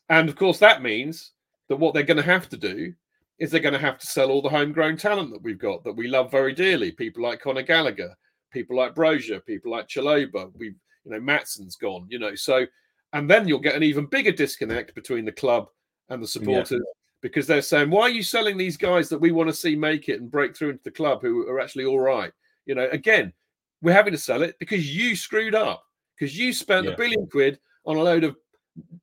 And 0.09 0.29
of 0.29 0.35
course, 0.35 0.57
that 0.59 0.81
means 0.81 1.33
that 1.67 1.75
what 1.75 1.93
they're 1.93 2.03
going 2.03 2.17
to 2.17 2.23
have 2.23 2.49
to 2.49 2.57
do 2.57 2.93
is 3.39 3.51
they're 3.51 3.59
going 3.59 3.73
to 3.73 3.79
have 3.79 3.97
to 3.99 4.07
sell 4.07 4.31
all 4.31 4.41
the 4.41 4.49
homegrown 4.49 4.97
talent 4.97 5.31
that 5.31 5.43
we've 5.43 5.59
got 5.59 5.83
that 5.83 5.95
we 5.95 6.07
love 6.07 6.31
very 6.31 6.53
dearly. 6.53 6.91
People 6.91 7.23
like 7.23 7.39
Conor 7.39 7.61
Gallagher, 7.61 8.15
people 8.51 8.75
like 8.75 8.95
Broja, 8.95 9.45
people 9.45 9.71
like 9.71 9.87
Chalobah. 9.87 10.51
We, 10.55 10.67
you 10.67 11.11
know, 11.11 11.19
Mason's 11.19 11.75
gone. 11.75 12.07
You 12.09 12.19
know, 12.19 12.35
so 12.35 12.65
and 13.13 13.29
then 13.29 13.47
you'll 13.47 13.59
get 13.59 13.75
an 13.75 13.83
even 13.83 14.05
bigger 14.05 14.31
disconnect 14.31 14.95
between 14.95 15.25
the 15.25 15.31
club 15.31 15.67
and 16.09 16.21
the 16.21 16.27
supporters 16.27 16.81
because 17.21 17.47
they're 17.47 17.61
saying, 17.61 17.89
"Why 17.89 18.03
are 18.03 18.09
you 18.09 18.23
selling 18.23 18.57
these 18.57 18.77
guys 18.77 19.09
that 19.09 19.19
we 19.19 19.31
want 19.31 19.49
to 19.49 19.55
see 19.55 19.75
make 19.75 20.09
it 20.09 20.19
and 20.21 20.31
break 20.31 20.55
through 20.55 20.71
into 20.71 20.83
the 20.83 20.91
club 20.91 21.21
who 21.21 21.47
are 21.47 21.59
actually 21.59 21.85
all 21.85 21.99
right?" 21.99 22.31
You 22.65 22.75
know, 22.75 22.87
again, 22.91 23.33
we're 23.81 23.93
having 23.93 24.13
to 24.13 24.17
sell 24.17 24.41
it 24.41 24.57
because 24.59 24.95
you 24.95 25.15
screwed 25.15 25.55
up 25.55 25.83
because 26.17 26.37
you 26.37 26.51
spent 26.53 26.85
Yeah. 26.85 26.93
a 26.93 26.97
billion 26.97 27.27
quid 27.27 27.59
on 27.85 27.97
a 27.97 28.03
load 28.03 28.23
of, 28.23 28.35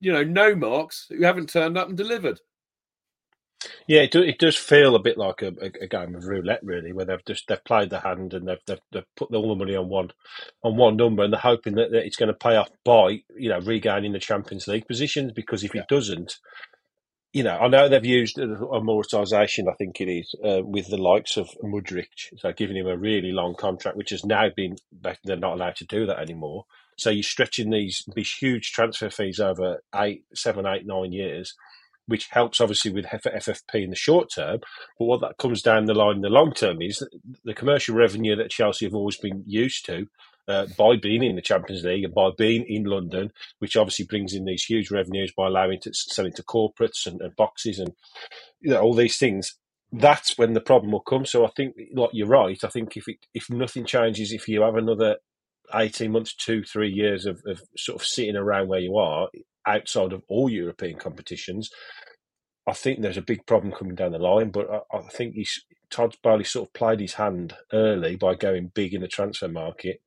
you 0.01 0.13
know, 0.13 0.25
no 0.25 0.55
marks 0.55 1.07
who 1.09 1.23
haven't 1.23 1.49
turned 1.49 1.79
up 1.79 1.89
and 1.89 1.97
delivered. 1.97 2.41
Yeah, 3.87 4.01
it, 4.01 4.13
do, 4.13 4.23
it 4.23 4.39
does 4.39 4.57
feel 4.57 4.95
a 4.95 5.03
bit 5.03 5.19
like 5.19 5.43
a, 5.43 5.49
a, 5.61 5.71
a 5.83 5.87
game 5.87 6.15
of 6.15 6.25
roulette, 6.25 6.61
really, 6.63 6.93
where 6.93 7.05
they've 7.05 7.25
just 7.27 7.49
they've 7.49 7.63
played 7.65 7.91
the 7.91 8.01
hand 8.01 8.33
and 8.33 8.49
they've, 8.49 8.61
they've, 8.67 8.81
they've 8.93 9.15
put 9.15 9.35
all 9.35 9.51
the 9.51 9.55
money 9.55 9.77
on 9.77 9.89
one 9.91 10.11
on 10.63 10.77
one 10.77 10.97
number, 10.97 11.23
and 11.23 11.33
they're 11.33 11.41
hoping 11.41 11.75
that, 11.75 11.91
that 11.91 12.07
it's 12.07 12.17
going 12.17 12.29
to 12.29 12.35
pay 12.35 12.57
off 12.57 12.71
by 12.85 13.21
you 13.37 13.51
know 13.51 13.61
regaining 13.61 14.13
the 14.13 14.19
Champions 14.19 14.67
League 14.67 14.87
positions. 14.89 15.33
Because 15.33 15.65
if 15.65 15.75
it 15.75 15.85
doesn't, 15.89 16.39
you 17.35 17.43
know, 17.43 17.59
I 17.59 17.69
know 17.69 17.87
they've 17.89 18.05
used 18.05 18.39
amortisation, 18.39 19.71
I 19.71 19.75
think 19.75 20.01
it 20.01 20.09
is, 20.09 20.35
uh, 20.43 20.63
with 20.65 20.89
the 20.89 20.97
likes 20.97 21.37
of 21.37 21.51
Mudryk, 21.63 22.07
so 22.39 22.53
giving 22.53 22.79
him 22.79 22.87
a 22.87 22.97
really 22.97 23.33
long 23.33 23.55
contract, 23.55 23.99
which 23.99 24.11
has 24.11 24.25
now 24.25 24.49
been 24.57 24.77
they're 25.25 25.37
not 25.37 25.55
allowed 25.55 25.77
to 25.77 25.87
do 25.87 26.07
that 26.07 26.21
anymore. 26.21 26.65
So 26.97 27.11
you're 27.11 27.23
stretching 27.23 27.69
these 27.69 28.03
these 28.15 28.33
huge 28.33 28.73
transfer 28.73 29.11
fees 29.11 29.41
over 29.41 29.83
eight, 29.95 30.25
seven, 30.35 30.65
eight, 30.67 30.87
nine 30.87 31.13
years 31.13 31.55
which 32.07 32.29
helps 32.29 32.61
obviously 32.61 32.93
with 32.93 33.07
FFP 33.07 33.85
in 33.85 33.91
the 33.91 33.97
short 33.97 34.29
term. 34.35 34.61
But 34.99 35.05
what 35.05 35.21
that 35.21 35.39
comes 35.39 35.63
down 35.63 35.87
the 35.87 35.95
line 35.95 36.17
in 36.17 36.23
the 36.23 36.29
long 36.29 36.53
term 36.53 36.83
is 36.83 37.07
the 37.45 37.55
commercial 37.55 37.95
revenue 37.95 38.37
that 38.37 38.51
Chelsea 38.51 38.87
have 38.87 38.95
always 38.95 39.17
been 39.17 39.43
used 39.47 39.87
to 39.87 40.07
uh, 40.49 40.67
by 40.77 40.97
being 40.97 41.23
in 41.23 41.37
the 41.37 41.43
Champions 41.43 41.85
League 41.85 42.05
and 42.05 42.15
by 42.15 42.31
being 42.37 42.65
in 42.69 42.85
London, 42.85 43.33
which 43.59 43.77
obviously 43.77 44.05
brings 44.05 44.35
in 44.35 44.45
these 44.45 44.65
huge 44.65 44.91
revenues 44.91 45.33
by 45.37 45.47
allowing 45.47 45.81
to 45.81 45.93
selling 45.95 46.33
to 46.35 46.43
corporates 46.43 47.07
and, 47.07 47.21
and 47.21 47.35
boxes 47.37 47.79
and 47.79 47.93
you 48.61 48.71
know 48.71 48.81
all 48.81 48.95
these 48.95 49.17
things. 49.17 49.57
That's 49.93 50.37
when 50.37 50.55
the 50.55 50.61
problem 50.61 50.93
will 50.93 51.01
come. 51.01 51.25
So 51.25 51.47
I 51.47 51.51
think, 51.57 51.77
like 51.95 52.11
you're 52.13 52.27
right. 52.27 52.63
I 52.65 52.69
think 52.69 52.97
if 52.97 53.09
it, 53.09 53.19
if 53.33 53.49
nothing 53.49 53.87
changes, 53.87 54.33
if 54.33 54.49
you 54.49 54.63
have 54.63 54.75
another 54.75 55.17
eighteen 55.73 56.13
months, 56.13 56.35
two, 56.35 56.63
three 56.63 56.91
years 56.91 57.27
of, 57.27 57.41
of 57.47 57.63
sort 57.77 58.01
of 58.01 58.07
sitting 58.07 58.37
around 58.37 58.69
where 58.69 58.81
you 58.81 58.97
are, 58.97 59.29
outside 59.67 60.13
of 60.13 60.23
all 60.29 60.49
European 60.49 60.99
competitions, 60.99 61.71
I 62.67 62.73
think 62.73 63.01
there's 63.01 63.17
a 63.17 63.23
big 63.23 63.47
problem 63.47 63.73
coming 63.73 63.95
down 63.95 64.13
the 64.13 64.19
line. 64.19 64.51
But 64.51 64.71
I, 64.71 64.99
I 64.99 65.03
think 65.09 65.35
he's 65.35 65.65
Todd 65.91 66.17
Boehly 66.23 66.45
sort 66.45 66.69
of 66.69 66.73
played 66.73 67.01
his 67.01 67.15
hand 67.15 67.55
early 67.73 68.17
by 68.17 68.35
going 68.35 68.73
big 68.75 68.95
in 68.95 69.01
the 69.01 69.09
transfer 69.09 69.49
market, 69.49 70.01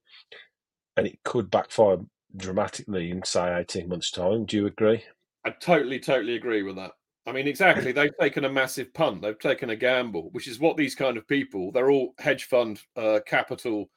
and 0.96 1.08
it 1.08 1.20
could 1.24 1.52
backfire 1.52 1.98
dramatically 2.36 3.10
in 3.12 3.24
say 3.24 3.56
eighteen 3.56 3.88
months' 3.88 4.12
time. 4.12 4.46
Do 4.46 4.58
you 4.58 4.66
agree? 4.66 5.04
I 5.46 5.52
totally, 5.52 6.00
totally 6.00 6.36
agree 6.36 6.64
with 6.64 6.76
that. 6.76 6.92
I 7.26 7.32
mean, 7.32 7.48
exactly. 7.48 7.92
They've 7.92 8.18
taken 8.20 8.46
a 8.46 8.50
massive 8.50 8.94
punt. 8.94 9.22
They've 9.22 9.38
taken 9.38 9.70
a 9.70 9.76
gamble, 9.76 10.30
which 10.32 10.48
is 10.48 10.60
what 10.60 10.78
these 10.78 10.96
kind 10.96 11.18
of 11.18 11.28
people, 11.28 11.72
they're 11.72 11.92
all 11.92 12.14
hedge 12.20 12.46
fund 12.46 12.82
uh, 12.96 13.20
capital, 13.26 13.90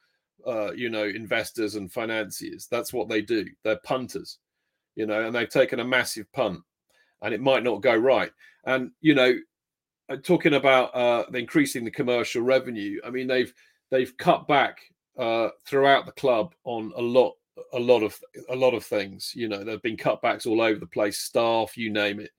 uh, 0.45 0.73
you 0.73 0.89
know, 0.89 1.05
investors 1.05 1.75
and 1.75 1.91
financiers. 1.91 2.67
That's 2.69 2.91
what 2.91 3.07
they 3.07 3.21
do. 3.21 3.45
They're 3.63 3.79
punters, 3.85 4.39
you 4.95 5.05
know, 5.05 5.25
and 5.25 5.35
they've 5.35 5.49
taken 5.49 5.79
a 5.79 5.85
massive 5.85 6.31
punt 6.33 6.59
and 7.21 7.33
it 7.33 7.41
might 7.41 7.63
not 7.63 7.81
go 7.81 7.95
right. 7.95 8.31
And, 8.65 8.91
you 9.01 9.15
know, 9.15 9.33
uh, 10.09 10.17
talking 10.17 10.55
about 10.55 10.95
uh, 10.95 11.25
increasing 11.33 11.85
the 11.85 11.91
commercial 11.91 12.41
revenue, 12.41 12.99
I 13.05 13.09
mean, 13.09 13.27
they've, 13.27 13.53
they've 13.89 14.15
cut 14.17 14.47
back 14.47 14.79
uh, 15.17 15.49
throughout 15.65 16.05
the 16.05 16.11
club 16.13 16.53
on 16.63 16.91
a 16.95 17.01
lot, 17.01 17.35
a 17.73 17.79
lot 17.79 18.03
of, 18.03 18.19
a 18.49 18.55
lot 18.55 18.73
of 18.73 18.83
things, 18.83 19.31
you 19.35 19.47
know, 19.47 19.63
there've 19.63 19.81
been 19.81 19.97
cutbacks 19.97 20.47
all 20.47 20.61
over 20.61 20.79
the 20.79 20.85
place, 20.87 21.19
staff, 21.19 21.77
you 21.77 21.91
name 21.91 22.19
it. 22.19 22.31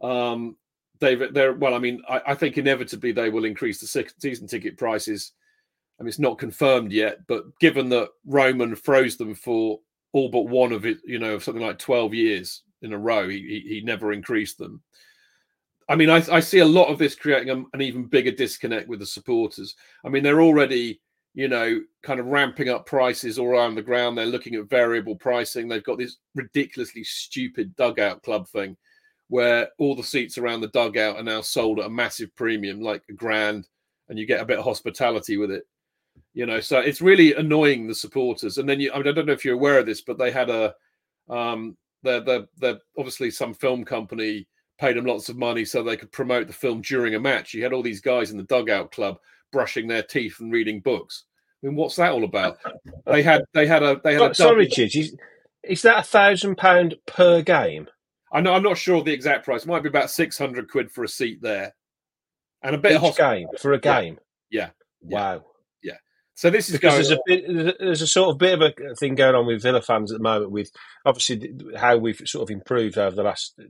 Um, 0.00 0.56
David, 1.00 1.32
they're 1.32 1.54
well. 1.54 1.74
I 1.74 1.78
mean, 1.78 2.02
I, 2.08 2.20
I, 2.28 2.34
think 2.34 2.58
inevitably 2.58 3.12
they 3.12 3.30
will 3.30 3.46
increase 3.46 3.80
the 3.80 4.06
season 4.18 4.46
ticket 4.46 4.76
prices. 4.76 5.32
I 5.98 6.02
mean, 6.02 6.08
it's 6.08 6.18
not 6.18 6.38
confirmed 6.38 6.92
yet, 6.92 7.26
but 7.26 7.44
given 7.58 7.88
that 7.90 8.10
Roman 8.26 8.76
froze 8.76 9.16
them 9.16 9.34
for 9.34 9.80
all 10.12 10.28
but 10.28 10.48
one 10.48 10.72
of 10.72 10.86
it, 10.86 10.98
you 11.04 11.18
know, 11.18 11.34
of 11.34 11.44
something 11.44 11.62
like 11.62 11.78
twelve 11.78 12.14
years 12.14 12.62
in 12.82 12.92
a 12.92 12.98
row, 12.98 13.28
he 13.28 13.38
he, 13.38 13.74
he 13.74 13.80
never 13.82 14.12
increased 14.12 14.58
them. 14.58 14.82
I 15.88 15.96
mean, 15.96 16.08
I, 16.08 16.22
I 16.30 16.40
see 16.40 16.60
a 16.60 16.64
lot 16.64 16.88
of 16.88 16.98
this 16.98 17.16
creating 17.16 17.50
a, 17.50 17.64
an 17.74 17.82
even 17.82 18.04
bigger 18.06 18.30
disconnect 18.30 18.88
with 18.88 19.00
the 19.00 19.06
supporters. 19.06 19.74
I 20.04 20.08
mean, 20.08 20.22
they're 20.22 20.40
already, 20.40 21.00
you 21.34 21.48
know, 21.48 21.80
kind 22.04 22.20
of 22.20 22.26
ramping 22.26 22.68
up 22.68 22.86
prices 22.86 23.38
all 23.38 23.48
around 23.48 23.74
the 23.74 23.82
ground. 23.82 24.16
They're 24.16 24.26
looking 24.26 24.54
at 24.54 24.70
variable 24.70 25.16
pricing. 25.16 25.66
They've 25.66 25.82
got 25.82 25.98
this 25.98 26.18
ridiculously 26.36 27.02
stupid 27.02 27.74
dugout 27.74 28.22
club 28.22 28.46
thing 28.46 28.76
where 29.30 29.68
all 29.78 29.96
the 29.96 30.02
seats 30.02 30.38
around 30.38 30.60
the 30.60 30.68
dugout 30.68 31.16
are 31.16 31.22
now 31.22 31.40
sold 31.40 31.80
at 31.80 31.86
a 31.86 31.90
massive 31.90 32.34
premium, 32.36 32.80
like 32.80 33.02
a 33.08 33.12
grand, 33.12 33.66
and 34.08 34.18
you 34.18 34.26
get 34.26 34.40
a 34.40 34.44
bit 34.44 34.58
of 34.58 34.64
hospitality 34.64 35.36
with 35.36 35.50
it. 35.50 35.64
You 36.32 36.46
know, 36.46 36.60
so 36.60 36.78
it's 36.78 37.00
really 37.00 37.34
annoying 37.34 37.86
the 37.86 37.94
supporters. 37.94 38.58
And 38.58 38.68
then 38.68 38.80
you, 38.80 38.92
I, 38.92 38.98
mean, 38.98 39.08
I 39.08 39.12
don't 39.12 39.26
know 39.26 39.32
if 39.32 39.44
you're 39.44 39.54
aware 39.54 39.78
of 39.78 39.86
this, 39.86 40.00
but 40.00 40.18
they 40.18 40.30
had 40.30 40.50
a, 40.50 40.74
um, 41.28 41.76
the 42.02 42.20
the 42.22 42.48
the 42.58 42.80
obviously 42.98 43.30
some 43.30 43.54
film 43.54 43.84
company 43.84 44.46
paid 44.78 44.96
them 44.96 45.04
lots 45.04 45.28
of 45.28 45.36
money 45.36 45.64
so 45.64 45.82
they 45.82 45.96
could 45.96 46.10
promote 46.10 46.46
the 46.46 46.52
film 46.52 46.80
during 46.80 47.14
a 47.14 47.20
match. 47.20 47.52
You 47.52 47.62
had 47.62 47.72
all 47.72 47.82
these 47.82 48.00
guys 48.00 48.30
in 48.30 48.38
the 48.38 48.44
dugout 48.44 48.92
club 48.92 49.18
brushing 49.52 49.86
their 49.86 50.02
teeth 50.02 50.40
and 50.40 50.52
reading 50.52 50.80
books. 50.80 51.24
I 51.62 51.66
mean, 51.66 51.76
what's 51.76 51.96
that 51.96 52.12
all 52.12 52.24
about? 52.24 52.58
They 53.06 53.22
had 53.22 53.42
they 53.54 53.66
had 53.66 53.82
a 53.82 54.00
they 54.04 54.14
had. 54.14 54.30
a 54.30 54.34
sorry, 54.34 54.68
Chidge, 54.68 55.00
is, 55.00 55.16
is 55.64 55.82
that 55.82 55.98
a 55.98 56.02
thousand 56.02 56.56
pound 56.56 56.94
per 57.06 57.42
game? 57.42 57.88
I 58.32 58.40
know 58.40 58.52
I'm 58.52 58.62
not 58.62 58.78
sure 58.78 59.02
the 59.02 59.12
exact 59.12 59.44
price. 59.44 59.64
It 59.64 59.68
might 59.68 59.82
be 59.82 59.88
about 59.88 60.10
six 60.10 60.38
hundred 60.38 60.70
quid 60.70 60.92
for 60.92 61.02
a 61.02 61.08
seat 61.08 61.42
there, 61.42 61.74
and 62.62 62.74
a 62.74 62.78
bit 62.78 62.92
Each 62.92 63.02
of 63.02 63.16
game 63.16 63.48
for 63.58 63.72
a 63.72 63.80
game. 63.80 64.18
Yeah. 64.50 64.70
yeah. 65.02 65.34
Wow. 65.34 65.44
So 66.40 66.48
this 66.48 66.70
is 66.70 66.76
because 66.76 66.94
there's 66.94 67.10
a 67.10 67.18
bit, 67.26 67.78
there's 67.78 68.00
a 68.00 68.06
sort 68.06 68.30
of 68.30 68.38
bit 68.38 68.54
of 68.54 68.62
a 68.62 68.94
thing 68.94 69.14
going 69.14 69.34
on 69.34 69.44
with 69.46 69.62
Villa 69.62 69.82
fans 69.82 70.10
at 70.10 70.16
the 70.16 70.22
moment, 70.22 70.50
with 70.50 70.70
obviously 71.04 71.52
how 71.76 71.98
we've 71.98 72.22
sort 72.24 72.44
of 72.44 72.50
improved 72.50 72.96
over 72.96 73.14
the 73.14 73.22
last, 73.22 73.60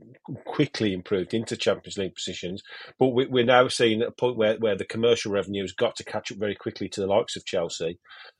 quickly 0.46 0.92
improved 0.92 1.34
into 1.34 1.56
Champions 1.56 1.98
League 1.98 2.14
positions, 2.14 2.62
but 2.96 3.08
we, 3.08 3.42
are 3.42 3.44
now 3.44 3.66
seeing 3.66 4.02
a 4.02 4.12
point 4.12 4.36
where, 4.36 4.56
where 4.58 4.76
the 4.76 4.84
commercial 4.84 5.32
revenue 5.32 5.64
has 5.64 5.72
got 5.72 5.96
to 5.96 6.04
catch 6.04 6.30
up 6.30 6.38
very 6.38 6.54
quickly 6.54 6.88
to 6.90 7.00
the 7.00 7.08
likes 7.08 7.34
of 7.34 7.44
Chelsea, 7.44 7.98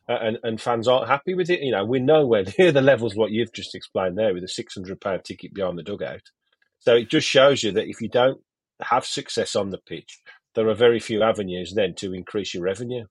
uh, 0.09 0.19
and 0.23 0.39
and 0.45 0.61
fans 0.61 0.87
aren't 0.87 1.09
happy 1.09 1.35
with 1.35 1.51
it. 1.51 1.59
You 1.59 1.73
know, 1.73 1.85
we're 1.85 2.01
nowhere 2.01 2.45
near 2.59 2.71
the 2.71 2.81
levels 2.81 3.17
what 3.17 3.33
you've 3.33 3.53
just 3.53 3.75
explained 3.75 4.17
there 4.17 4.33
with 4.33 4.45
a 4.45 4.49
six 4.49 4.75
hundred 4.75 5.01
pound 5.01 5.25
ticket 5.25 5.55
behind 5.55 5.77
the 5.77 5.83
dugout. 5.83 6.31
So 6.79 6.95
it 6.95 7.11
just 7.11 7.27
shows 7.27 7.65
you 7.65 7.73
that 7.73 7.89
if 7.89 8.01
you 8.01 8.09
don't 8.09 8.41
have 8.81 9.05
success 9.05 9.57
on 9.57 9.71
the 9.71 9.79
pitch, 9.79 10.21
there 10.55 10.69
are 10.69 10.75
very 10.75 11.01
few 11.01 11.21
avenues 11.21 11.73
then 11.75 11.97
to 11.97 12.15
increase 12.15 12.55
your 12.55 12.63
revenue. 12.63 13.07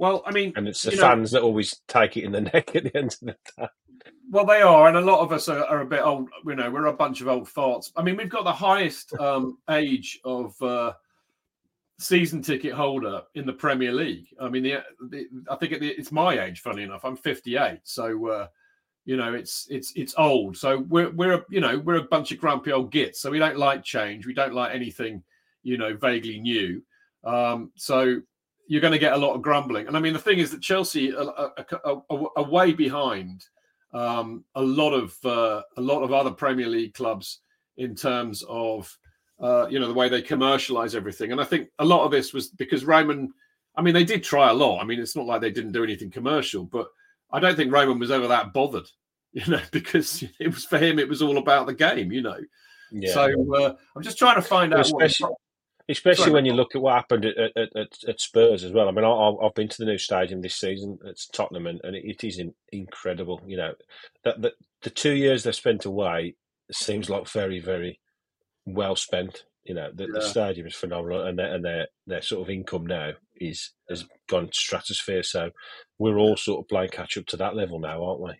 Well, 0.00 0.22
I 0.24 0.32
mean, 0.32 0.54
and 0.56 0.66
it's 0.66 0.80
the 0.80 0.92
fans 0.92 1.34
know, 1.34 1.40
that 1.40 1.44
always 1.44 1.78
take 1.86 2.16
it 2.16 2.24
in 2.24 2.32
the 2.32 2.40
neck 2.54 2.74
at 2.74 2.84
the 2.84 2.96
end 2.96 3.14
of 3.20 3.20
the 3.20 3.36
day. 3.58 3.68
Well, 4.30 4.46
they 4.46 4.62
are, 4.62 4.88
and 4.88 4.96
a 4.96 5.00
lot 5.02 5.20
of 5.20 5.30
us 5.30 5.46
are, 5.46 5.62
are, 5.66 5.82
a 5.82 5.86
bit 5.86 6.00
old. 6.00 6.30
You 6.46 6.54
know, 6.54 6.70
we're 6.70 6.86
a 6.86 6.92
bunch 6.94 7.20
of 7.20 7.28
old 7.28 7.46
farts. 7.46 7.92
I 7.94 8.02
mean, 8.02 8.16
we've 8.16 8.30
got 8.30 8.44
the 8.44 8.52
highest 8.52 9.12
um, 9.20 9.58
age 9.68 10.18
of 10.24 10.60
uh, 10.62 10.94
season 11.98 12.40
ticket 12.40 12.72
holder 12.72 13.20
in 13.34 13.44
the 13.44 13.52
Premier 13.52 13.92
League. 13.92 14.28
I 14.40 14.48
mean, 14.48 14.62
the, 14.62 14.78
the 15.10 15.26
I 15.50 15.56
think 15.56 15.72
it's 15.74 16.10
my 16.10 16.46
age. 16.46 16.60
Funny 16.60 16.82
enough, 16.82 17.04
I'm 17.04 17.16
58, 17.16 17.80
so 17.82 18.26
uh, 18.28 18.46
you 19.04 19.18
know 19.18 19.34
it's 19.34 19.66
it's 19.68 19.92
it's 19.96 20.14
old. 20.16 20.56
So 20.56 20.78
we're 20.88 21.10
we're 21.10 21.34
a, 21.34 21.44
you 21.50 21.60
know 21.60 21.78
we're 21.78 21.96
a 21.96 22.04
bunch 22.04 22.32
of 22.32 22.38
grumpy 22.38 22.72
old 22.72 22.90
gits. 22.90 23.20
So 23.20 23.30
we 23.30 23.38
don't 23.38 23.58
like 23.58 23.84
change. 23.84 24.24
We 24.24 24.32
don't 24.32 24.54
like 24.54 24.74
anything 24.74 25.22
you 25.62 25.76
know 25.76 25.94
vaguely 25.94 26.40
new. 26.40 26.82
Um, 27.22 27.72
so 27.76 28.22
you're 28.70 28.80
going 28.80 28.92
to 28.92 29.00
get 29.00 29.14
a 29.14 29.16
lot 29.16 29.34
of 29.34 29.42
grumbling. 29.42 29.88
And 29.88 29.96
I 29.96 30.00
mean, 30.00 30.12
the 30.12 30.20
thing 30.20 30.38
is 30.38 30.52
that 30.52 30.62
Chelsea 30.62 31.12
are, 31.12 31.28
are, 31.36 31.52
are, 31.84 32.28
are 32.36 32.44
way 32.48 32.72
behind 32.72 33.44
um, 33.92 34.44
a 34.54 34.62
lot 34.62 34.92
of 34.92 35.16
uh, 35.24 35.62
a 35.76 35.80
lot 35.80 36.04
of 36.04 36.12
other 36.12 36.30
Premier 36.30 36.68
League 36.68 36.94
clubs 36.94 37.40
in 37.78 37.96
terms 37.96 38.44
of 38.48 38.96
uh, 39.40 39.66
you 39.68 39.80
know 39.80 39.88
the 39.88 39.94
way 39.94 40.08
they 40.08 40.22
commercialize 40.22 40.94
everything. 40.94 41.32
And 41.32 41.40
I 41.40 41.44
think 41.44 41.68
a 41.80 41.84
lot 41.84 42.04
of 42.04 42.12
this 42.12 42.32
was 42.32 42.50
because 42.50 42.84
Roman. 42.84 43.32
I 43.74 43.82
mean, 43.82 43.92
they 43.94 44.04
did 44.04 44.22
try 44.22 44.50
a 44.50 44.54
lot. 44.54 44.80
I 44.80 44.84
mean, 44.84 45.00
it's 45.00 45.16
not 45.16 45.26
like 45.26 45.40
they 45.40 45.50
didn't 45.50 45.72
do 45.72 45.82
anything 45.82 46.10
commercial, 46.10 46.62
but 46.62 46.86
I 47.32 47.40
don't 47.40 47.56
think 47.56 47.72
Roman 47.72 47.98
was 47.98 48.12
ever 48.12 48.28
that 48.28 48.52
bothered. 48.52 48.86
You 49.32 49.46
know, 49.46 49.60
because 49.70 50.24
it 50.40 50.48
was 50.48 50.64
for 50.64 50.76
him, 50.76 50.98
it 50.98 51.08
was 51.08 51.22
all 51.22 51.38
about 51.38 51.66
the 51.66 51.74
game. 51.74 52.10
You 52.10 52.22
know. 52.22 52.38
Yeah. 52.90 53.14
So 53.14 53.54
uh, 53.54 53.74
I'm 53.94 54.02
just 54.02 54.18
trying 54.18 54.34
to 54.34 54.42
find 54.42 54.74
out. 54.74 54.80
Especially, 54.80 55.30
especially 55.90 56.24
Sorry. 56.24 56.32
when 56.32 56.44
you 56.44 56.52
look 56.52 56.74
at 56.74 56.80
what 56.80 56.94
happened 56.94 57.24
at, 57.24 57.36
at, 57.56 57.76
at, 57.76 57.88
at 58.08 58.20
Spurs 58.20 58.64
as 58.64 58.72
well. 58.72 58.88
I 58.88 58.92
mean, 58.92 59.04
I, 59.04 59.32
have 59.42 59.54
been 59.54 59.68
to 59.68 59.76
the 59.78 59.90
new 59.90 59.98
stadium 59.98 60.40
this 60.40 60.54
season. 60.54 60.98
It's 61.04 61.26
Tottenham, 61.26 61.66
and, 61.66 61.80
and 61.82 61.96
it 61.96 62.24
is 62.24 62.40
incredible. 62.72 63.42
You 63.46 63.56
know, 63.56 63.72
that, 64.24 64.40
that 64.42 64.52
the 64.82 64.90
two 64.90 65.12
years 65.12 65.42
they've 65.42 65.54
spent 65.54 65.84
away 65.84 66.36
seems 66.70 67.10
like 67.10 67.28
very, 67.28 67.58
very 67.58 68.00
well 68.66 68.96
spent. 68.96 69.44
You 69.64 69.74
know, 69.74 69.90
the, 69.94 70.04
yeah. 70.04 70.10
the 70.14 70.22
stadium 70.22 70.66
is 70.66 70.74
phenomenal, 70.74 71.26
and 71.26 71.38
their, 71.38 71.54
and 71.54 71.64
their 71.64 71.86
their 72.06 72.22
sort 72.22 72.42
of 72.42 72.50
income 72.50 72.86
now 72.86 73.12
is 73.36 73.72
has 73.88 74.06
gone 74.28 74.50
stratosphere. 74.52 75.22
So 75.22 75.50
we're 75.98 76.18
all 76.18 76.36
sort 76.36 76.64
of 76.64 76.68
playing 76.68 76.90
catch 76.90 77.18
up 77.18 77.26
to 77.26 77.36
that 77.38 77.56
level 77.56 77.78
now, 77.78 78.04
aren't 78.04 78.20
we? 78.20 78.32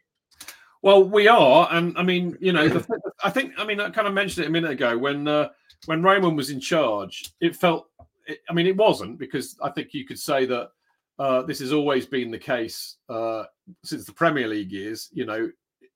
Well, 0.83 1.05
we 1.05 1.29
are, 1.29 1.69
and 1.71 1.97
I 1.99 2.03
mean, 2.03 2.39
you 2.41 2.53
know, 2.53 2.69
the, 2.69 2.87
I 3.25 3.31
think, 3.31 3.53
I 3.59 3.65
mean, 3.65 3.81
I 3.81 3.91
kind 3.91 4.09
of 4.09 4.15
mentioned 4.15 4.45
it 4.45 4.49
a 4.49 4.53
minute 4.53 4.71
ago 4.71 4.97
when 4.97 5.29
uh, 5.29 5.49
when 5.87 6.03
Roman 6.03 6.37
was 6.37 6.51
in 6.51 6.61
charge. 6.61 7.33
It 7.41 7.55
felt, 7.57 7.89
it, 8.27 8.41
I 8.49 8.53
mean, 8.53 8.67
it 8.67 8.77
wasn't 8.77 9.19
because 9.19 9.57
I 9.63 9.71
think 9.71 9.93
you 9.93 10.07
could 10.07 10.19
say 10.19 10.47
that 10.47 10.71
uh, 11.19 11.43
this 11.43 11.59
has 11.59 11.73
always 11.73 12.07
been 12.07 12.31
the 12.31 12.39
case 12.39 12.97
uh, 13.09 13.45
since 13.85 14.07
the 14.07 14.13
Premier 14.13 14.49
League 14.49 14.73
years. 14.73 15.11
You 15.13 15.27
know, 15.27 15.51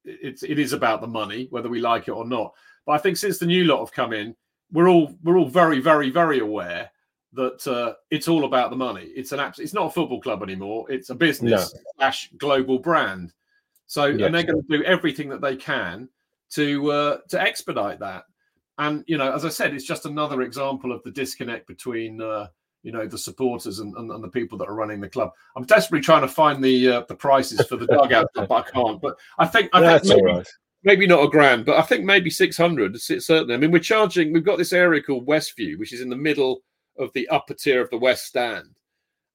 it's 0.05 0.43
it 0.43 0.59
is 0.59 0.75
about 0.75 1.01
the 1.01 1.07
money, 1.07 1.47
whether 1.51 1.71
we 1.71 1.81
like 1.81 2.09
it 2.09 2.13
or 2.13 2.27
not. 2.27 2.53
But 2.85 2.93
I 2.93 2.99
think 2.99 3.17
since 3.17 3.39
the 3.39 3.47
new 3.47 3.65
lot 3.65 3.81
have 3.81 3.93
come 3.93 4.13
in, 4.13 4.37
we're 4.71 4.89
all 4.89 5.15
we're 5.23 5.39
all 5.39 5.49
very, 5.49 5.81
very, 5.81 6.11
very 6.11 6.41
aware 6.41 6.91
that 7.33 7.67
uh, 7.67 7.95
it's 8.11 8.29
all 8.29 8.45
about 8.45 8.71
the 8.71 8.77
money. 8.77 9.11
It's 9.17 9.33
an 9.33 9.41
it's 9.59 9.73
not 9.73 9.87
a 9.87 9.91
football 9.91 10.21
club 10.21 10.43
anymore. 10.43 10.91
It's 10.91 11.11
a 11.11 11.15
business 11.15 11.73
no. 11.75 11.81
slash 11.97 12.31
global 12.37 12.79
brand. 12.79 13.33
So 13.87 14.07
yes. 14.07 14.27
and 14.27 14.35
they're 14.35 14.45
going 14.45 14.63
to 14.63 14.79
do 14.79 14.85
everything 14.85 15.29
that 15.29 15.41
they 15.41 15.57
can 15.57 16.09
to 16.53 16.91
uh, 16.91 17.19
to 17.29 17.41
expedite 17.41 18.01
that. 18.01 18.25
And 18.79 19.05
you 19.07 19.19
know, 19.19 19.33
as 19.33 19.45
I 19.45 19.51
said, 19.51 19.75
it's 19.75 19.85
just 19.85 20.07
another 20.07 20.43
example 20.43 20.93
of 20.93 21.03
the 21.03 21.11
disconnect 21.11 21.67
between 21.67 22.21
uh, 22.21 22.49
you 22.83 22.93
know 22.93 23.07
the 23.07 23.19
supporters 23.19 23.79
and, 23.79 23.97
and, 23.97 24.11
and, 24.11 24.23
the 24.23 24.29
people 24.29 24.59
that 24.59 24.69
are 24.69 24.75
running 24.75 25.01
the 25.01 25.09
club. 25.09 25.31
I'm 25.57 25.65
desperately 25.65 26.03
trying 26.03 26.23
to 26.23 26.29
find 26.29 26.63
the 26.63 26.89
uh, 26.89 27.03
the 27.09 27.15
prices 27.15 27.67
for 27.67 27.77
the 27.77 27.87
dugout, 27.87 28.29
but 28.35 28.51
I 28.51 28.63
can't. 28.63 29.01
But 29.01 29.17
I 29.39 29.47
think 29.47 29.71
I 29.73 29.81
That's 29.81 30.09
think 30.09 30.25
maybe, 30.25 30.45
maybe 30.83 31.07
not 31.07 31.25
a 31.25 31.29
grand, 31.29 31.65
but 31.65 31.79
I 31.79 31.83
think 31.83 32.05
maybe 32.05 32.31
600. 32.31 33.01
Certainly, 33.01 33.55
I 33.55 33.57
mean, 33.57 33.71
we're 33.71 33.79
charging. 33.79 34.33
We've 34.33 34.45
got 34.45 34.59
this 34.59 34.73
area 34.73 35.03
called 35.03 35.27
Westview, 35.27 35.79
which 35.79 35.93
is 35.93 36.01
in 36.01 36.11
the 36.11 36.17
middle 36.17 36.61
of 36.99 37.13
the 37.15 37.29
upper 37.29 37.55
tier 37.55 37.81
of 37.81 37.91
the 37.91 37.99
West 37.99 38.27
Stand, 38.27 38.77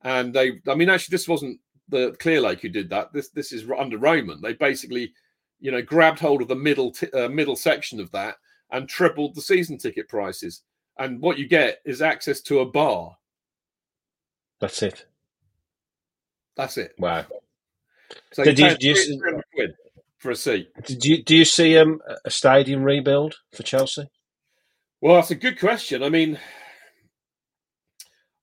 and 0.04 0.34
they. 0.34 0.60
I 0.68 0.76
mean, 0.76 0.90
actually, 0.90 1.14
this 1.14 1.28
wasn't 1.28 1.60
the 1.90 2.12
Clearlake 2.20 2.62
who 2.62 2.70
did 2.70 2.90
that. 2.90 3.12
This 3.14 3.30
this 3.30 3.52
is 3.52 3.70
under 3.78 3.98
Roman. 3.98 4.42
They 4.42 4.54
basically, 4.54 5.14
you 5.60 5.72
know, 5.72 5.82
grabbed 5.82 6.20
hold 6.20 6.42
of 6.42 6.48
the 6.48 6.56
middle 6.56 6.92
t- 6.92 7.12
uh, 7.12 7.30
middle 7.30 7.56
section 7.56 8.00
of 8.00 8.12
that 8.12 8.36
and 8.72 8.88
tripled 8.88 9.36
the 9.36 9.42
season 9.42 9.78
ticket 9.78 10.08
prices. 10.08 10.62
And 10.98 11.22
what 11.22 11.38
you 11.38 11.48
get 11.48 11.80
is 11.86 12.02
access 12.02 12.42
to 12.42 12.60
a 12.60 12.66
bar. 12.66 13.18
That's 14.60 14.84
it. 14.84 15.06
That's 16.56 16.78
it. 16.78 16.94
Wow. 17.00 17.26
So 18.34 18.44
did 18.44 18.60
you, 18.60 18.76
you, 18.80 19.42
quid 19.54 19.74
for 20.18 20.32
a 20.32 20.36
seat. 20.36 20.70
Did 20.86 21.06
you 21.06 21.24
do 21.24 21.36
you 21.36 21.46
see 21.46 21.78
um, 21.78 22.02
a 22.26 22.30
stadium 22.30 22.84
rebuild 22.84 23.36
for 23.54 23.64
Chelsea? 23.64 24.10
Well, 25.02 25.16
that's 25.16 25.32
a 25.32 25.36
good 25.36 25.60
question. 25.60 26.04
I 26.04 26.10
mean, 26.10 26.38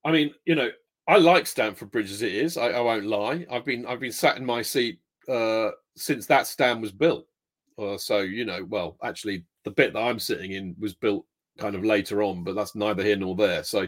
I 0.03 0.11
mean, 0.11 0.33
you 0.45 0.55
know, 0.55 0.69
I 1.07 1.17
like 1.17 1.47
Stamford 1.47 1.91
Bridge 1.91 2.11
as 2.11 2.21
it 2.21 2.33
is. 2.33 2.57
I, 2.57 2.67
I 2.67 2.81
won't 2.81 3.05
lie. 3.05 3.45
I've 3.49 3.65
been 3.65 3.85
I've 3.85 4.01
been 4.01 4.11
sat 4.11 4.37
in 4.37 4.45
my 4.45 4.61
seat 4.61 4.99
uh, 5.29 5.69
since 5.95 6.25
that 6.25 6.47
stand 6.47 6.81
was 6.81 6.91
built. 6.91 7.25
Uh, 7.79 7.97
so 7.97 8.19
you 8.19 8.43
know, 8.43 8.65
well, 8.69 8.97
actually, 9.03 9.45
the 9.63 9.71
bit 9.71 9.93
that 9.93 10.01
I'm 10.01 10.19
sitting 10.19 10.51
in 10.51 10.75
was 10.79 10.93
built 10.93 11.25
kind 11.57 11.75
of 11.75 11.85
later 11.85 12.23
on, 12.23 12.43
but 12.43 12.55
that's 12.55 12.75
neither 12.75 13.03
here 13.03 13.15
nor 13.15 13.35
there. 13.35 13.63
So, 13.63 13.87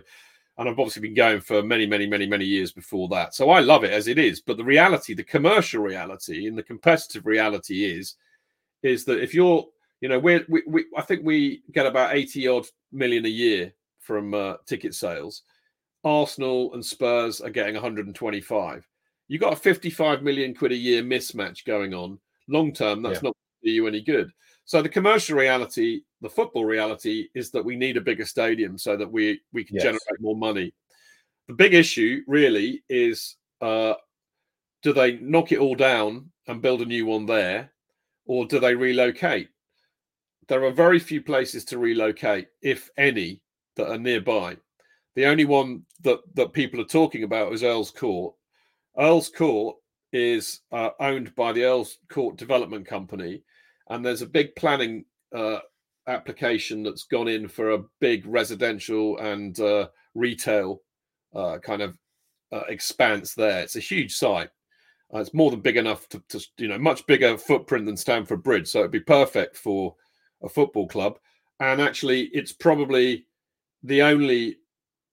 and 0.58 0.70
I've 0.70 0.80
obviously 0.80 1.02
been 1.02 1.14
going 1.14 1.42
for 1.42 1.62
many, 1.62 1.86
many, 1.86 2.08
many, 2.08 2.26
many 2.26 2.46
years 2.46 2.72
before 2.72 3.10
that. 3.10 3.36
So 3.36 3.50
I 3.50 3.60
love 3.60 3.84
it 3.84 3.92
as 3.92 4.08
it 4.08 4.18
is. 4.18 4.40
But 4.42 4.58
the 4.58 4.64
reality, 4.64 5.14
the 5.14 5.24
commercial 5.24 5.84
reality, 5.84 6.48
and 6.48 6.58
the 6.58 6.64
competitive 6.64 7.26
reality 7.26 7.86
is, 7.86 8.16
is 8.82 9.04
that 9.06 9.22
if 9.22 9.34
you're, 9.34 9.66
you 10.00 10.08
know, 10.08 10.20
we're, 10.20 10.46
we, 10.48 10.64
we 10.68 10.86
I 10.96 11.02
think 11.02 11.26
we 11.26 11.64
get 11.74 11.86
about 11.86 12.16
eighty 12.16 12.48
odd 12.48 12.66
million 12.94 13.26
a 13.26 13.30
year 13.30 13.74
from 14.00 14.34
uh, 14.34 14.54
ticket 14.66 14.96
sales 14.96 15.44
Arsenal 16.04 16.74
and 16.74 16.86
Spurs 16.86 17.42
are 17.42 17.50
getting 17.50 17.76
125. 17.76 18.88
You've 19.28 19.42
got 19.42 19.54
a 19.54 19.58
55 19.58 20.24
million 20.24 20.56
quid 20.56 20.72
a 20.72 20.76
year 20.76 21.04
mismatch 21.04 21.66
going 21.66 21.94
on. 21.94 22.20
Long 22.48 22.74
term, 22.74 23.02
that's 23.02 23.16
yeah. 23.16 23.30
not 23.30 23.38
do 23.64 23.72
you 23.72 23.88
any 23.88 24.02
good. 24.02 24.32
So 24.66 24.82
the 24.82 24.90
commercial 24.90 25.38
reality 25.38 26.02
the 26.22 26.30
football 26.30 26.66
reality 26.66 27.28
is 27.34 27.52
that 27.52 27.64
we 27.64 27.76
need 27.76 27.98
a 27.98 28.02
bigger 28.02 28.26
stadium 28.26 28.78
so 28.78 28.98
that 28.98 29.10
we 29.10 29.42
we 29.54 29.64
can 29.64 29.76
Yes. 29.76 29.84
generate 29.84 30.20
more 30.20 30.36
money. 30.36 30.74
The 31.48 31.54
big 31.54 31.74
issue 31.74 32.24
really 32.28 32.84
is 32.90 33.38
uh, 33.62 33.96
do 34.82 34.94
they 34.94 35.18
knock 35.18 35.52
it 35.52 35.60
all 35.60 35.76
down 35.76 36.32
and 36.48 36.62
build 36.62 36.82
a 36.82 36.86
new 36.86 37.06
one 37.06 37.26
there, 37.26 37.72
or 38.26 38.46
do 38.46 38.60
they 38.60 38.76
relocate? 38.76 39.50
There 40.48 40.64
are 40.64 40.72
very 40.72 41.00
few 41.00 41.22
places 41.22 41.66
to 41.66 41.78
relocate, 41.78 42.48
if 42.62 42.90
any, 42.98 43.42
that 43.76 43.90
are 43.90 43.98
nearby. 43.98 44.58
The 45.20 45.26
only 45.26 45.44
one 45.44 45.84
that 46.04 46.22
that 46.36 46.54
people 46.54 46.80
are 46.80 46.86
talking 46.86 47.24
about 47.24 47.52
is 47.52 47.62
Earl's 47.62 47.92
Court. 47.92 48.34
Earl's 48.98 49.28
Court 49.28 49.76
is 50.14 50.62
uh, 50.72 50.92
owned 51.02 51.36
by 51.36 51.52
the 51.52 51.66
Earl's 51.66 51.98
Court 52.08 52.38
Development 52.38 52.88
Company, 52.88 53.44
and 53.90 54.06
there's 54.06 54.22
a 54.22 54.26
big 54.26 54.56
planning 54.56 55.04
uh, 55.36 55.60
application 56.08 56.84
that's 56.84 57.04
gone 57.04 57.28
in 57.28 57.50
for 57.50 57.72
a 57.72 57.84
big 58.00 58.26
residential 58.28 59.18
and 59.18 59.60
uh, 59.60 59.90
retail 60.16 60.84
uh, 61.36 61.58
kind 61.58 61.82
of 61.82 61.98
uh, 62.54 62.64
expanse 62.70 63.34
there. 63.34 63.60
It's 63.60 63.76
a 63.76 63.82
huge 63.82 64.16
site. 64.16 64.52
Uh, 65.14 65.20
it's 65.20 65.34
more 65.34 65.52
than 65.52 65.60
big 65.60 65.76
enough 65.76 66.08
to, 66.10 66.24
to, 66.30 66.40
you 66.58 66.70
know, 66.70 66.80
much 66.80 67.06
bigger 67.08 67.38
footprint 67.38 67.86
than 67.86 67.98
Stamford 67.98 68.42
Bridge. 68.42 68.70
So 68.70 68.80
it'd 68.80 68.92
be 68.92 69.02
perfect 69.02 69.58
for 69.58 69.98
a 70.42 70.48
football 70.48 70.88
club. 70.88 71.20
And 71.60 71.82
actually, 71.82 72.30
it's 72.32 72.54
probably 72.54 73.26
the 73.84 74.02
only 74.02 74.60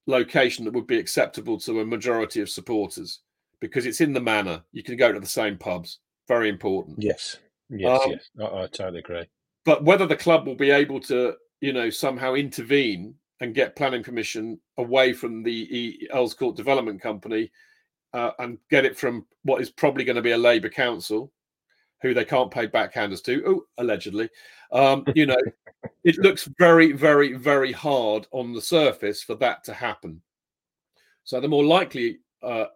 location 0.07 0.65
that 0.65 0.75
would 0.75 0.87
be 0.87 0.99
acceptable 0.99 1.59
to 1.61 1.81
a 1.81 1.87
majority 1.87 2.41
of 2.41 2.49
supporters 2.49 3.21
because 3.61 3.87
it's 3.87 4.01
in 4.01 4.13
the 4.13 4.21
manor. 4.21 4.63
You 4.73 4.83
can 4.83 4.97
go 4.97 5.13
to 5.13 5.21
the 5.21 5.27
same 5.27 5.59
pubs. 5.59 5.99
Very 6.29 6.49
important. 6.49 7.03
Yes. 7.03 7.37
Yes. 7.71 8.01
Um, 8.05 8.11
yes. 8.11 8.29
I, 8.41 8.45
I 8.45 8.67
totally 8.67 9.01
agree. 9.01 9.27
But 9.65 9.85
whether 9.85 10.07
the 10.07 10.17
club 10.17 10.47
will 10.47 10.55
be 10.57 10.71
able 10.71 11.01
to, 11.01 11.35
you 11.61 11.73
know, 11.73 11.91
somehow 11.91 12.35
intervene 12.35 13.15
and 13.41 13.55
get 13.55 13.77
planning 13.77 14.03
permission 14.03 14.59
away 14.79 15.13
from 15.13 15.43
the 15.43 16.09
Earls 16.13 16.35
Court 16.35 16.57
Development 16.57 17.01
Company 17.01 17.51
uh, 18.13 18.31
and 18.39 18.59
get 18.71 18.85
it 18.85 18.97
from 18.97 19.27
what 19.43 19.61
is 19.61 19.71
probably 19.71 20.05
going 20.05 20.17
to 20.17 20.23
be 20.23 20.31
a 20.31 20.39
Labour 20.39 20.69
council, 20.69 21.33
who 22.03 22.15
they 22.15 22.25
can't 22.25 22.51
pay 22.51 22.67
backhanders 22.67 23.23
to, 23.25 23.43
oh, 23.47 23.67
allegedly. 23.79 24.29
Um, 24.73 25.05
you 25.15 25.27
know, 25.27 25.39
it 26.05 26.19
looks 26.19 26.49
very, 26.59 26.93
very, 26.93 27.33
very 27.35 27.73
hard 27.73 28.27
on 28.33 28.53
the 28.53 28.61
surface 28.61 29.23
for 29.23 29.35
that 29.37 29.65
to 29.65 29.75
happen. 29.75 30.21
So 31.25 31.41
the 31.41 31.49
more 31.49 31.65
likely 31.65 32.19
uh, 32.43 32.67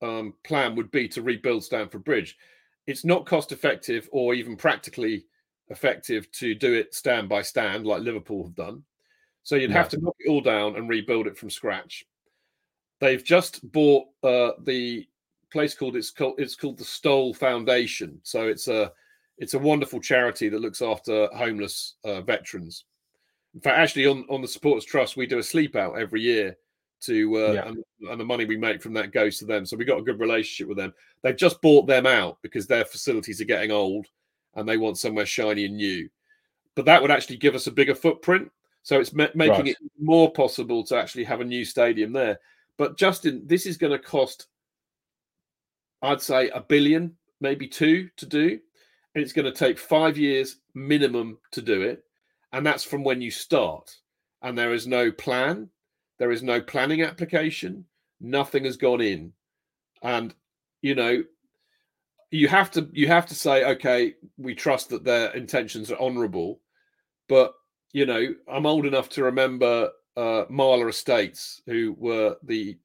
um, 0.00 0.34
plan 0.44 0.74
would 0.76 0.90
be 0.90 1.08
to 1.08 1.22
rebuild 1.22 1.64
Stamford 1.64 2.04
Bridge. 2.04 2.36
It's 2.86 3.04
not 3.04 3.26
cost 3.26 3.52
effective 3.52 4.08
or 4.12 4.34
even 4.34 4.56
practically 4.56 5.26
effective 5.68 6.30
to 6.32 6.54
do 6.54 6.74
it 6.74 6.94
stand 6.94 7.28
by 7.28 7.42
stand 7.42 7.86
like 7.86 8.02
Liverpool 8.02 8.44
have 8.44 8.54
done. 8.54 8.84
So 9.42 9.56
you'd 9.56 9.70
No. 9.70 9.76
have 9.76 9.88
to 9.90 10.00
knock 10.00 10.16
it 10.18 10.28
all 10.30 10.40
down 10.40 10.76
and 10.76 10.88
rebuild 10.88 11.26
it 11.26 11.36
from 11.36 11.50
scratch. 11.50 12.04
They've 13.00 13.22
just 13.22 13.70
bought 13.72 14.06
uh, 14.22 14.52
the 14.60 15.06
place 15.52 15.74
called 15.74 15.96
it's 15.96 16.10
called 16.10 16.34
it's 16.38 16.56
called 16.56 16.78
the 16.78 16.84
Stoll 16.84 17.34
Foundation. 17.34 18.18
So 18.22 18.48
it's 18.48 18.68
a 18.68 18.92
it's 19.38 19.54
a 19.54 19.58
wonderful 19.58 20.00
charity 20.00 20.48
that 20.48 20.60
looks 20.60 20.82
after 20.82 21.28
homeless 21.34 21.94
uh, 22.04 22.20
veterans. 22.22 22.84
In 23.54 23.60
fact, 23.60 23.78
actually, 23.78 24.06
on 24.06 24.24
on 24.30 24.42
the 24.42 24.48
Supporters 24.48 24.84
Trust, 24.84 25.16
we 25.16 25.26
do 25.26 25.38
a 25.38 25.42
sleep 25.42 25.76
out 25.76 25.98
every 25.98 26.22
year 26.22 26.56
to 27.02 27.36
uh, 27.36 27.52
Yeah. 27.52 27.68
and, 27.68 27.84
and 28.10 28.20
the 28.20 28.24
money 28.24 28.44
we 28.44 28.56
make 28.56 28.80
from 28.80 28.92
that 28.94 29.12
goes 29.12 29.38
to 29.38 29.44
them. 29.44 29.66
So 29.66 29.76
we've 29.76 29.86
got 29.88 29.98
a 29.98 30.04
good 30.04 30.20
relationship 30.20 30.68
with 30.68 30.78
them. 30.78 30.94
They've 31.22 31.36
just 31.36 31.60
bought 31.60 31.86
them 31.86 32.06
out 32.06 32.38
because 32.42 32.66
their 32.66 32.84
facilities 32.84 33.40
are 33.40 33.44
getting 33.46 33.72
old 33.72 34.06
and 34.54 34.68
they 34.68 34.76
want 34.76 34.98
somewhere 34.98 35.26
shiny 35.26 35.64
and 35.64 35.76
new. 35.76 36.08
But 36.76 36.84
that 36.84 37.02
would 37.02 37.10
actually 37.10 37.38
give 37.38 37.54
us 37.56 37.66
a 37.66 37.72
bigger 37.72 37.94
footprint. 37.96 38.50
So 38.84 39.00
it's 39.00 39.12
ma- 39.12 39.28
making 39.34 39.66
Right. 39.66 39.68
it 39.68 39.76
more 40.00 40.30
possible 40.32 40.84
to 40.84 40.96
actually 40.96 41.24
have 41.24 41.40
a 41.40 41.44
new 41.44 41.64
stadium 41.64 42.12
there. 42.12 42.38
But 42.76 42.96
Justin, 42.96 43.42
this 43.46 43.66
is 43.66 43.76
going 43.76 43.92
to 43.92 43.98
cost, 43.98 44.46
I'd 46.02 46.20
say, 46.20 46.48
a 46.50 46.60
billion, 46.60 47.16
maybe 47.40 47.68
two 47.68 48.08
to 48.16 48.26
do. 48.26 48.58
And 49.14 49.22
it's 49.22 49.32
going 49.32 49.44
to 49.44 49.52
take 49.52 49.78
five 49.78 50.18
years 50.18 50.56
minimum 50.74 51.38
to 51.52 51.62
do 51.62 51.82
it. 51.82 52.02
And 52.52 52.66
that's 52.66 52.84
from 52.84 53.04
when 53.04 53.20
you 53.20 53.30
start. 53.30 53.94
And 54.42 54.58
there 54.58 54.72
is 54.72 54.86
no 54.86 55.12
plan, 55.12 55.68
there 56.18 56.32
is 56.32 56.42
no 56.42 56.60
planning 56.60 57.02
application, 57.02 57.84
nothing 58.20 58.64
has 58.64 58.76
gone 58.76 59.00
in. 59.00 59.32
And, 60.02 60.34
you 60.80 60.94
know, 60.94 61.22
you 62.32 62.48
have 62.48 62.70
to 62.70 62.88
you 62.92 63.06
have 63.06 63.26
to 63.26 63.34
say 63.34 63.64
okay 63.64 64.14
we 64.38 64.54
trust 64.54 64.88
that 64.88 65.04
their 65.04 65.30
intentions 65.34 65.92
are 65.92 66.00
honorable 66.00 66.60
but 67.28 67.52
you 67.92 68.06
know 68.06 68.34
i'm 68.50 68.66
old 68.66 68.86
enough 68.86 69.08
to 69.10 69.22
remember 69.22 69.90
uh 70.16 70.44
marler 70.50 70.88
estates 70.88 71.60
who 71.66 71.94
were 71.98 72.34
the 72.42 72.76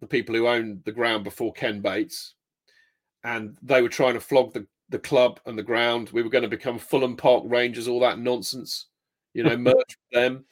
the 0.00 0.06
people 0.06 0.34
who 0.34 0.48
owned 0.48 0.80
the 0.84 0.92
ground 0.92 1.22
before 1.22 1.52
ken 1.52 1.80
bates 1.80 2.34
and 3.24 3.56
they 3.62 3.82
were 3.82 3.88
trying 3.88 4.14
to 4.14 4.20
flog 4.20 4.52
the 4.52 4.66
the 4.90 4.98
club 4.98 5.40
and 5.46 5.58
the 5.58 5.62
ground 5.62 6.10
we 6.12 6.22
were 6.22 6.28
going 6.28 6.42
to 6.42 6.48
become 6.48 6.78
fulham 6.78 7.16
park 7.16 7.42
rangers 7.46 7.88
all 7.88 7.98
that 8.00 8.18
nonsense 8.18 8.86
you 9.32 9.42
know 9.42 9.56
merge 9.68 9.74
with 9.74 9.96
them 10.12 10.44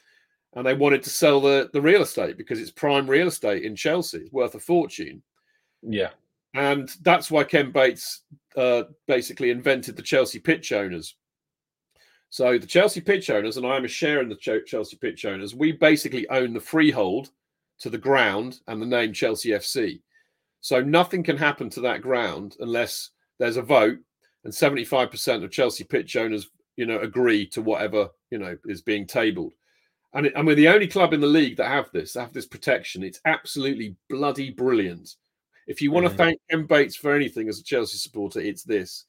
and 0.54 0.66
they 0.66 0.74
wanted 0.74 1.02
to 1.02 1.10
sell 1.10 1.40
the 1.40 1.68
the 1.74 1.80
real 1.80 2.02
estate 2.02 2.36
because 2.38 2.58
it's 2.58 2.70
prime 2.70 3.06
real 3.08 3.28
estate 3.28 3.62
in 3.62 3.76
chelsea 3.76 4.18
it's 4.18 4.32
worth 4.32 4.54
a 4.54 4.58
fortune 4.58 5.22
Yeah. 5.82 6.10
and 6.54 6.88
that's 7.02 7.30
why 7.30 7.44
Ken 7.44 7.70
Bates 7.72 8.22
uh, 8.56 8.84
basically 9.06 9.50
invented 9.50 9.96
the 9.96 10.02
Chelsea 10.02 10.38
pitch 10.38 10.72
owners. 10.72 11.14
So 12.28 12.58
the 12.58 12.66
Chelsea 12.66 13.00
pitch 13.00 13.30
owners, 13.30 13.56
and 13.56 13.66
I 13.66 13.76
am 13.76 13.84
a 13.86 13.88
share 13.88 14.20
in 14.20 14.28
the 14.28 14.36
Ch- 14.36 14.66
Chelsea 14.66 14.96
pitch 14.96 15.24
owners, 15.24 15.54
we 15.54 15.72
basically 15.72 16.28
own 16.28 16.52
the 16.52 16.60
freehold 16.60 17.30
to 17.78 17.88
the 17.90 17.96
ground 17.98 18.60
and 18.66 18.80
the 18.80 18.86
name 18.86 19.12
Chelsea 19.14 19.50
FC. 19.50 20.00
So 20.62 20.80
nothing 20.80 21.22
can 21.22 21.36
happen 21.36 21.68
to 21.70 21.80
that 21.82 22.00
ground 22.02 22.56
unless 22.60 23.10
there's 23.38 23.56
a 23.58 23.62
vote 23.62 23.98
and 24.44 24.52
75% 24.52 25.44
of 25.44 25.50
Chelsea 25.50 25.84
pitch 25.84 26.16
owners, 26.16 26.48
you 26.76 26.86
know, 26.86 27.00
agree 27.00 27.46
to 27.48 27.60
whatever, 27.60 28.08
you 28.30 28.38
know, 28.38 28.56
is 28.66 28.80
being 28.80 29.06
tabled. 29.06 29.52
And, 30.14 30.26
it, 30.26 30.32
and 30.36 30.46
we're 30.46 30.54
the 30.54 30.68
only 30.68 30.86
club 30.86 31.12
in 31.12 31.20
the 31.20 31.26
league 31.26 31.56
that 31.56 31.68
have 31.68 31.90
this, 31.92 32.14
have 32.14 32.32
this 32.32 32.46
protection. 32.46 33.02
It's 33.02 33.20
absolutely 33.24 33.96
bloody 34.08 34.50
brilliant. 34.50 35.16
If 35.66 35.80
you 35.82 35.90
want 35.90 36.06
Mhm. 36.06 36.10
to 36.10 36.16
thank 36.16 36.40
Ken 36.50 36.64
Bates 36.66 36.96
for 36.96 37.12
anything 37.14 37.48
as 37.48 37.58
a 37.58 37.64
Chelsea 37.64 37.98
supporter, 37.98 38.40
it's 38.40 38.62
this. 38.62 39.04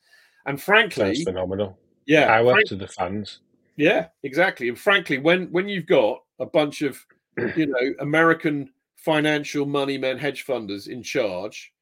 And 0.46 0.62
frankly, 0.62 1.16
Sounds 1.16 1.24
phenomenal. 1.24 1.78
yeah, 2.06 2.28
Power 2.28 2.54
frank- 2.54 2.68
to 2.70 2.76
the 2.76 2.88
fans. 2.88 3.40
yeah, 3.76 4.08
exactly. 4.24 4.70
And 4.70 4.78
frankly, 4.80 5.18
when 5.20 5.52
when 5.52 5.68
you've 5.70 5.86
got 5.88 6.24
a 6.40 6.46
bunch 6.46 6.82
of 6.82 7.00
you 7.58 7.66
know 7.68 7.94
American 8.00 8.72
financial 9.04 9.66
money 9.66 9.98
men, 9.98 10.18
hedge 10.18 10.46
funders 10.46 10.88
in 10.88 11.04
charge, 11.04 11.74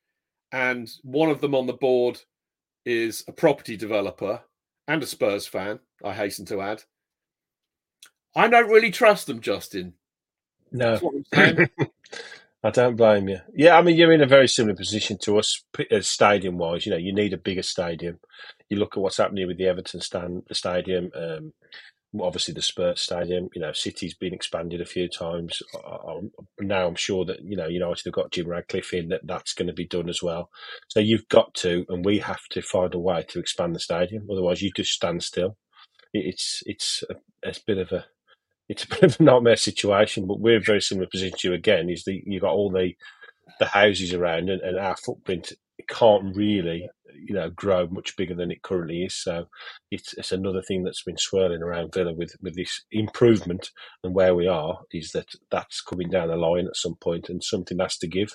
and 0.51 0.89
one 1.03 1.29
of 1.29 1.41
them 1.41 1.55
on 1.55 1.67
the 1.67 1.73
board 1.73 2.19
is 2.85 3.23
a 3.27 3.31
property 3.31 3.77
developer 3.77 4.41
and 4.87 5.03
a 5.03 5.05
Spurs 5.05 5.47
fan, 5.47 5.79
I 6.03 6.13
hasten 6.13 6.45
to 6.47 6.61
add. 6.61 6.83
I 8.35 8.47
don't 8.47 8.69
really 8.69 8.91
trust 8.91 9.27
them, 9.27 9.41
Justin. 9.41 9.93
No. 10.71 10.99
I 12.63 12.69
don't 12.69 12.95
blame 12.95 13.27
you. 13.27 13.39
Yeah, 13.55 13.77
I 13.77 13.81
mean, 13.81 13.97
you're 13.97 14.11
in 14.11 14.21
a 14.21 14.27
very 14.27 14.47
similar 14.47 14.75
position 14.75 15.17
to 15.23 15.39
us, 15.39 15.63
stadium 16.01 16.57
wise. 16.57 16.85
You 16.85 16.91
know, 16.91 16.97
you 16.97 17.13
need 17.13 17.33
a 17.33 17.37
bigger 17.37 17.63
stadium. 17.63 18.19
You 18.69 18.77
look 18.77 18.95
at 18.95 19.01
what's 19.01 19.17
happening 19.17 19.47
with 19.47 19.57
the 19.57 19.67
Everton 19.67 20.01
stand, 20.01 20.43
the 20.47 20.55
stadium, 20.55 21.11
um, 21.15 21.53
obviously 22.19 22.53
the 22.53 22.61
Spurs 22.61 23.01
stadium. 23.01 23.49
You 23.53 23.61
know, 23.61 23.71
City's 23.73 24.13
been 24.13 24.33
expanded 24.33 24.81
a 24.81 24.85
few 24.85 25.07
times. 25.07 25.61
I, 25.75 25.79
I, 25.95 26.19
now 26.59 26.87
I'm 26.87 26.95
sure 26.95 27.25
that 27.25 27.41
you 27.43 27.55
know 27.55 27.67
United 27.67 28.05
have 28.05 28.13
got 28.13 28.31
Jim 28.31 28.47
Ratcliffe 28.47 28.93
in 28.93 29.09
that 29.09 29.21
that's 29.25 29.53
going 29.53 29.67
to 29.67 29.73
be 29.73 29.87
done 29.87 30.09
as 30.09 30.21
well. 30.21 30.49
So 30.89 30.99
you've 30.99 31.27
got 31.29 31.53
to, 31.55 31.85
and 31.89 32.03
we 32.05 32.19
have 32.19 32.45
to 32.51 32.61
find 32.61 32.93
a 32.93 32.99
way 32.99 33.23
to 33.29 33.39
expand 33.39 33.75
the 33.75 33.79
stadium. 33.79 34.27
Otherwise, 34.31 34.61
you 34.61 34.71
just 34.75 34.91
stand 34.91 35.23
still. 35.23 35.57
It- 36.13 36.25
It's 36.27 36.63
it's 36.65 37.03
a, 37.09 37.15
it's 37.43 37.59
a 37.59 37.65
bit 37.67 37.77
of 37.79 37.91
a 37.91 38.05
it's 38.69 38.83
a 38.85 38.87
bit 38.89 39.03
of 39.03 39.19
a 39.19 39.23
nightmare 39.23 39.55
situation, 39.57 40.27
but 40.27 40.39
we're 40.39 40.59
very 40.61 40.81
similar 40.81 41.07
position 41.07 41.37
to 41.39 41.49
you 41.49 41.53
again. 41.53 41.89
Is 41.89 42.03
that 42.05 42.21
you've 42.25 42.41
got 42.43 42.53
all 42.53 42.71
the 42.71 42.95
the 43.59 43.67
houses 43.67 44.13
around, 44.13 44.49
and, 44.49 44.61
and 44.61 44.77
our 44.79 44.97
footprint 44.97 45.53
can't 45.89 46.35
really, 46.35 46.89
you 47.15 47.33
know, 47.33 47.49
grow 47.49 47.87
much 47.87 48.15
bigger 48.15 48.35
than 48.35 48.51
it 48.51 48.61
currently 48.61 49.03
is. 49.03 49.15
So 49.15 49.47
it's 49.89 50.13
it's 50.13 50.31
another 50.31 50.61
thing 50.61 50.83
that's 50.83 51.03
been 51.03 51.17
swirling 51.17 51.61
around 51.61 51.93
Villa 51.93 52.13
with 52.13 52.35
with 52.41 52.55
this 52.55 52.83
improvement 52.91 53.69
and 54.03 54.13
where 54.13 54.35
we 54.35 54.47
are 54.47 54.79
is 54.91 55.11
that 55.11 55.27
that's 55.49 55.81
coming 55.81 56.09
down 56.09 56.29
the 56.29 56.35
line 56.35 56.67
at 56.67 56.75
some 56.75 56.95
point, 56.95 57.29
and 57.29 57.43
something 57.43 57.79
has 57.79 57.97
to 57.97 58.07
give. 58.07 58.29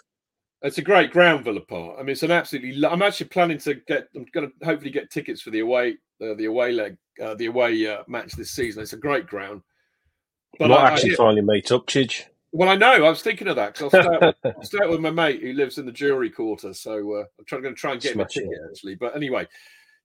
It's 0.62 0.78
a 0.78 0.82
great 0.82 1.12
ground, 1.12 1.44
Villa 1.44 1.60
Park. 1.60 1.96
I 1.98 2.02
mean, 2.02 2.10
it's 2.10 2.22
an 2.22 2.30
absolutely. 2.30 2.84
I'm 2.86 3.02
actually 3.02 3.28
planning 3.28 3.58
to 3.58 3.74
get. 3.74 4.08
I'm 4.16 4.26
going 4.32 4.50
to 4.50 4.66
hopefully 4.66 4.90
get 4.90 5.10
tickets 5.10 5.42
for 5.42 5.50
the 5.50 5.60
away, 5.60 5.98
uh, 6.22 6.34
the 6.34 6.46
away 6.46 6.72
leg, 6.72 6.96
uh, 7.22 7.34
the 7.34 7.46
away 7.46 7.86
uh, 7.86 8.02
match 8.08 8.32
this 8.32 8.52
season. 8.52 8.82
It's 8.82 8.92
a 8.94 8.98
great 8.98 9.26
ground. 9.26 9.62
But 10.58 10.72
I, 10.72 10.76
I- 10.76 10.90
actually 10.90 11.14
finally 11.14 11.42
meet 11.42 11.70
up, 11.70 11.86
Chidge. 11.86 12.24
Well, 12.56 12.68
I 12.68 12.76
know. 12.76 13.04
I 13.04 13.08
was 13.08 13.22
thinking 13.22 13.48
of 13.48 13.56
that 13.56 13.74
because 13.74 13.94
I'll 13.94 14.02
stay, 14.02 14.26
out- 14.26 14.36
I'll 14.56 14.62
stay 14.64 14.78
out 14.82 14.90
with 14.90 15.00
my 15.00 15.10
mate 15.10 15.42
who 15.42 15.52
lives 15.52 15.78
in 15.78 15.86
the 15.86 15.92
jewelry 15.92 16.30
quarter. 16.30 16.72
So 16.74 17.14
uh, 17.14 17.24
I'm 17.38 17.44
trying, 17.46 17.62
going 17.62 17.74
to 17.74 17.80
try 17.80 17.92
and 17.92 18.00
get 18.00 18.14
him 18.14 18.20
a 18.20 18.26
ticket 18.28 18.50
actually. 18.70 18.94
But 18.96 19.14
anyway, 19.16 19.46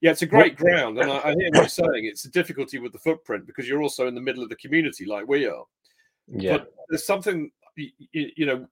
Yeah, 0.00 0.10
it's 0.12 0.22
a 0.22 0.26
great 0.26 0.56
ground, 0.56 0.98
and 0.98 1.10
I, 1.10 1.16
I 1.18 1.34
hear 1.34 1.48
what 1.50 1.54
you're 1.54 1.68
saying. 1.68 2.04
It's 2.04 2.24
a 2.24 2.30
difficulty 2.30 2.78
with 2.78 2.92
the 2.92 2.98
footprint 2.98 3.46
because 3.46 3.68
you're 3.68 3.82
also 3.82 4.06
in 4.06 4.14
the 4.14 4.20
middle 4.20 4.42
of 4.42 4.48
the 4.48 4.56
community, 4.56 5.04
like 5.06 5.26
we 5.28 5.46
are. 5.46 5.64
Yeah, 6.28 6.58
But 6.58 6.72
there's 6.88 7.06
something 7.06 7.50
you, 7.76 7.90
you 8.12 8.46
know. 8.46 8.66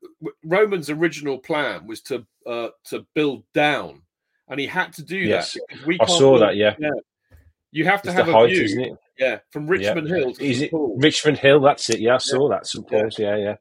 Roman's 0.44 0.90
original 0.90 1.38
plan 1.38 1.86
was 1.86 2.00
to 2.02 2.26
uh, 2.46 2.68
to 2.84 3.06
build 3.14 3.44
down, 3.54 4.02
and 4.48 4.60
he 4.60 4.66
had 4.66 4.92
to 4.94 5.02
do 5.02 5.16
Yes. 5.18 5.54
that. 5.54 5.86
we 5.86 5.98
I 6.00 6.06
saw 6.06 6.38
that. 6.38 6.56
Yeah, 6.56 6.74
You 7.72 7.84
have 7.86 8.02
to 8.02 8.08
it's 8.10 8.16
have 8.18 8.28
a 8.28 8.32
height, 8.32 8.50
view. 8.50 8.62
isn't 8.62 8.80
it? 8.80 8.92
Yeah, 9.18 9.38
from 9.50 9.66
Richmond 9.66 10.08
Hill 10.08 10.32
to 10.34 10.44
Is 10.44 10.62
it 10.62 10.70
Richmond 10.72 11.38
Hill? 11.38 11.60
That's 11.60 11.90
it. 11.90 12.00
Yeah, 12.00 12.14
I 12.14 12.18
saw 12.18 12.48
that. 12.50 12.66
St 12.66 12.86
Yeah. 12.90 13.00
Paul's. 13.00 13.18
Yeah, 13.18 13.36
yeah. 13.36 13.56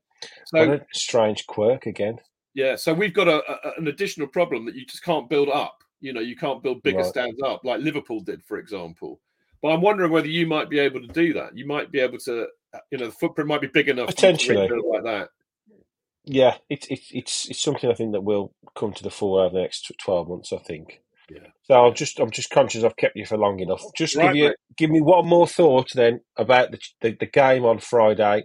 So 0.46 0.68
what 0.68 0.82
a 0.82 0.86
strange 0.94 1.46
quirk 1.48 1.86
again. 1.86 2.20
Yeah, 2.54 2.76
so 2.76 2.94
we've 2.94 3.14
got 3.14 3.28
a, 3.28 3.42
a, 3.50 3.74
an 3.78 3.88
additional 3.88 4.28
problem 4.28 4.66
that 4.66 4.76
you 4.76 4.86
just 4.86 5.04
can't 5.04 5.30
build 5.30 5.50
up. 5.50 5.78
You 6.02 6.14
know, 6.14 6.22
you 6.22 6.36
can't 6.36 6.64
build 6.64 6.82
bigger 6.84 7.00
Right. 7.00 7.06
stands 7.08 7.42
up 7.44 7.62
like 7.64 7.82
Liverpool 7.82 8.22
did, 8.22 8.44
for 8.44 8.58
example. 8.58 9.20
But 9.62 9.70
I'm 9.70 9.82
wondering 9.82 10.12
whether 10.12 10.28
you 10.28 10.48
might 10.48 10.70
be 10.70 10.80
able 10.80 11.02
to 11.02 11.08
do 11.08 11.34
that. 11.34 11.56
You 11.58 11.68
might 11.68 11.92
be 11.92 12.00
able 12.00 12.18
to, 12.20 12.48
uh, 12.74 12.80
you 12.92 12.98
know, 12.98 13.08
the 13.08 13.12
footprint 13.12 13.48
might 13.50 13.62
be 13.62 13.68
big 13.68 13.90
enough 13.90 14.08
Potentially. 14.08 14.68
like 14.70 15.04
that. 15.04 15.30
Yeah, 16.26 16.58
it's 16.70 16.88
it's 16.88 17.08
it's 17.12 17.50
it's 17.50 17.60
something 17.62 17.90
I 17.90 17.94
think 17.96 18.12
that 18.14 18.22
will 18.22 18.54
come 18.76 18.94
to 18.94 19.04
the 19.04 19.10
fore 19.10 19.44
over 19.46 19.56
the 19.56 19.62
next 19.62 19.92
twelve 20.00 20.28
months. 20.30 20.54
I 20.54 20.58
think. 20.58 21.02
Yeah. 21.30 21.48
So 21.64 21.74
I'll 21.76 21.94
just 21.94 22.20
I'm 22.20 22.32
just 22.32 22.50
conscious 22.50 22.84
I've 22.84 22.96
kept 22.98 23.16
you 23.16 23.26
for 23.26 23.38
long 23.38 23.60
enough. 23.60 23.82
Just 23.98 24.16
Right, 24.16 24.28
give 24.28 24.36
you 24.36 24.44
mate. 24.50 24.56
give 24.78 24.90
me 24.92 25.02
one 25.02 25.28
more 25.28 25.48
thought 25.48 25.90
then 25.94 26.22
about 26.38 26.72
the, 26.72 26.80
the 27.02 27.18
the 27.20 27.26
game 27.26 27.66
on 27.66 27.80
Friday. 27.80 28.44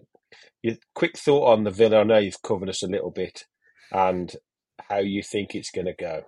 Your 0.64 0.76
quick 0.94 1.18
thought 1.18 1.52
on 1.52 1.62
the 1.62 1.70
Villa. 1.70 2.00
I 2.00 2.04
know 2.04 2.16
you've 2.16 2.40
covered 2.40 2.70
us 2.70 2.82
a 2.82 2.86
little 2.88 3.10
bit, 3.10 3.44
and 3.92 4.34
how 4.88 4.98
you 4.98 5.22
think 5.22 5.54
it's 5.54 5.70
going 5.70 5.84
to 5.86 5.92
go. 5.92 6.24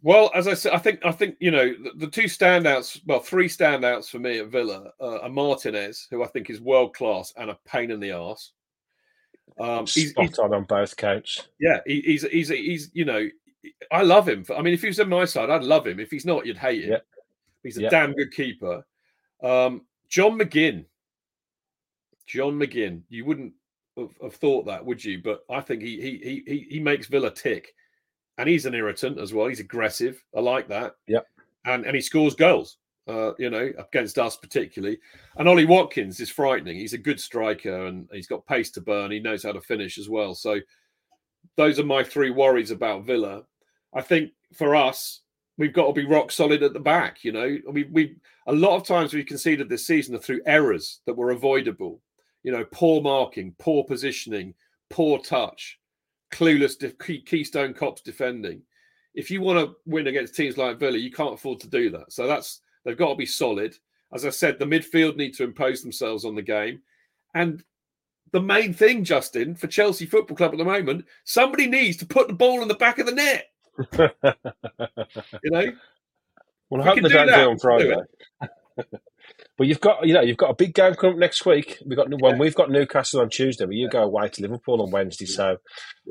Well, 0.00 0.30
as 0.34 0.48
I 0.48 0.54
said, 0.54 0.72
I 0.72 0.78
think 0.78 1.04
I 1.04 1.12
think 1.12 1.36
you 1.38 1.50
know 1.50 1.74
the, 1.74 2.06
the 2.06 2.10
two 2.10 2.22
standouts. 2.24 2.98
Well, 3.06 3.20
three 3.20 3.48
standouts 3.48 4.08
for 4.08 4.18
me 4.18 4.38
at 4.38 4.46
Villa 4.48 4.92
uh, 4.98 5.18
are 5.18 5.28
Martinez, 5.28 6.06
who 6.10 6.24
I 6.24 6.26
think 6.28 6.48
is 6.48 6.60
world 6.60 6.94
class 6.94 7.34
and 7.36 7.50
a 7.50 7.58
pain 7.66 7.90
in 7.90 8.00
the 8.00 8.12
ass. 8.12 8.52
Um, 9.60 9.80
he's, 9.86 10.10
Spot 10.10 10.26
he's 10.26 10.38
on 10.38 10.54
on 10.54 10.64
both 10.64 10.96
counts. 10.96 11.48
yeah, 11.60 11.80
he, 11.86 12.00
he's 12.00 12.22
he's 12.22 12.48
he's 12.48 12.90
you 12.94 13.04
know, 13.04 13.28
I 13.92 14.02
love 14.04 14.26
him. 14.26 14.42
I 14.56 14.62
mean, 14.62 14.72
if 14.72 14.80
he 14.80 14.88
was 14.88 15.00
on 15.00 15.10
my 15.10 15.26
side, 15.26 15.50
I'd 15.50 15.64
love 15.64 15.86
him. 15.86 16.00
If 16.00 16.10
he's 16.10 16.24
not, 16.24 16.46
you'd 16.46 16.56
hate 16.56 16.84
him. 16.84 16.92
Yep. 16.92 17.06
He's 17.62 17.76
a 17.78 17.82
Yep. 17.82 17.90
damn 17.90 18.12
good 18.14 18.32
keeper. 18.32 18.86
Um, 19.42 19.82
John 20.08 20.38
McGinn. 20.38 20.86
John 22.26 22.58
McGinn. 22.58 23.02
You 23.08 23.24
wouldn't 23.24 23.52
have, 23.96 24.34
thought 24.34 24.66
that, 24.66 24.84
would 24.84 25.04
you? 25.04 25.20
But 25.22 25.44
I 25.50 25.60
think 25.60 25.82
he 25.82 26.00
he 26.00 26.18
he 26.22 26.42
he 26.46 26.66
he 26.70 26.80
makes 26.80 27.06
Villa 27.06 27.30
tick, 27.30 27.74
and 28.38 28.48
he's 28.48 28.66
an 28.66 28.74
irritant 28.74 29.18
as 29.18 29.32
well. 29.32 29.46
He's 29.46 29.60
aggressive. 29.60 30.22
I 30.36 30.40
like 30.40 30.68
that. 30.68 30.94
Yep. 31.06 31.26
And 31.64 31.84
and 31.84 31.94
he 31.94 32.00
scores 32.00 32.34
goals. 32.34 32.78
Uh, 33.08 33.34
you 33.38 33.48
know, 33.50 33.72
against 33.78 34.18
us 34.18 34.36
particularly. 34.36 34.98
And 35.36 35.48
Ollie 35.48 35.64
Watkins 35.64 36.18
is 36.18 36.28
frightening. 36.28 36.76
He's 36.76 36.92
a 36.92 36.98
good 36.98 37.20
striker 37.20 37.86
and 37.86 38.08
he's 38.12 38.26
got 38.26 38.44
pace 38.46 38.68
to 38.72 38.80
burn. 38.80 39.12
He 39.12 39.20
knows 39.20 39.44
how 39.44 39.52
to 39.52 39.60
finish 39.60 39.96
as 39.96 40.08
well. 40.08 40.34
So 40.34 40.58
those 41.56 41.78
are 41.78 41.84
my 41.84 42.02
three 42.02 42.30
worries 42.30 42.72
about 42.72 43.04
Villa. 43.04 43.44
I 43.94 44.02
think 44.02 44.32
for 44.54 44.74
us, 44.74 45.20
we've 45.56 45.72
got 45.72 45.86
to 45.86 45.92
be 45.92 46.04
rock 46.04 46.32
solid 46.32 46.64
at 46.64 46.72
the 46.72 46.80
back. 46.80 47.24
You 47.24 47.30
know, 47.30 47.58
we 47.70 47.84
we 47.84 48.16
a 48.46 48.52
lot 48.52 48.74
of 48.76 48.84
times 48.84 49.14
we 49.14 49.22
conceded 49.22 49.68
this 49.68 49.86
season 49.86 50.14
are 50.14 50.18
through 50.18 50.42
errors 50.44 51.00
that 51.06 51.16
were 51.16 51.30
avoidable. 51.30 52.00
You 52.46 52.52
know, 52.52 52.64
poor 52.70 53.02
marking, 53.02 53.56
poor 53.58 53.82
positioning, 53.82 54.54
poor 54.88 55.18
touch, 55.18 55.80
clueless 56.32 56.78
de- 56.78 56.92
key, 56.92 57.20
keystone 57.20 57.74
cops 57.74 58.02
defending. 58.02 58.62
If 59.14 59.32
you 59.32 59.40
want 59.40 59.58
to 59.58 59.74
win 59.84 60.06
against 60.06 60.36
teams 60.36 60.56
like 60.56 60.78
Villa, 60.78 60.96
you 60.96 61.10
can't 61.10 61.34
afford 61.34 61.58
to 61.60 61.66
do 61.68 61.90
that. 61.90 62.12
So 62.12 62.28
that's 62.28 62.60
they've 62.84 62.96
got 62.96 63.08
to 63.08 63.14
be 63.16 63.26
solid. 63.26 63.76
As 64.12 64.24
I 64.24 64.30
said, 64.30 64.60
the 64.60 64.64
midfield 64.64 65.16
need 65.16 65.34
to 65.34 65.42
impose 65.42 65.82
themselves 65.82 66.24
on 66.24 66.36
the 66.36 66.42
game, 66.42 66.82
and 67.34 67.64
the 68.30 68.40
main 68.40 68.72
thing, 68.72 69.02
Justin, 69.02 69.56
for 69.56 69.66
Chelsea 69.66 70.06
Football 70.06 70.36
Club 70.36 70.52
at 70.52 70.58
the 70.58 70.64
moment, 70.64 71.04
somebody 71.24 71.66
needs 71.66 71.96
to 71.96 72.06
put 72.06 72.28
the 72.28 72.34
ball 72.34 72.62
in 72.62 72.68
the 72.68 72.74
back 72.74 73.00
of 73.00 73.06
the 73.06 73.12
net. 73.12 73.46
You 75.42 75.50
know, 75.50 75.72
Well, 76.70 76.82
I 76.82 76.84
We 76.84 76.90
hope 76.90 76.94
they 77.02 77.08
do 77.08 77.14
don't 77.14 77.26
that. 77.26 77.36
do 77.36 77.50
on 77.50 77.58
can 77.58 77.78
do 77.78 77.94
Friday. 78.38 78.50
But 79.58 79.66
you've 79.66 79.80
got, 79.80 80.06
you 80.06 80.12
know, 80.14 80.20
you've 80.20 80.36
got 80.36 80.50
a 80.50 80.54
big 80.54 80.74
game 80.74 80.94
coming 80.94 81.14
up 81.14 81.18
next 81.18 81.46
week. 81.46 81.78
We've 81.86 81.96
got 81.96 82.08
when 82.20 82.38
we've 82.38 82.54
got 82.54 82.70
Newcastle 82.70 83.20
on 83.20 83.30
Tuesday, 83.30 83.64
but 83.64 83.74
you 83.74 83.88
go 83.88 84.02
away 84.02 84.28
to 84.28 84.42
Liverpool 84.42 84.82
on 84.82 84.90
Wednesday. 84.90 85.26
So, 85.26 85.56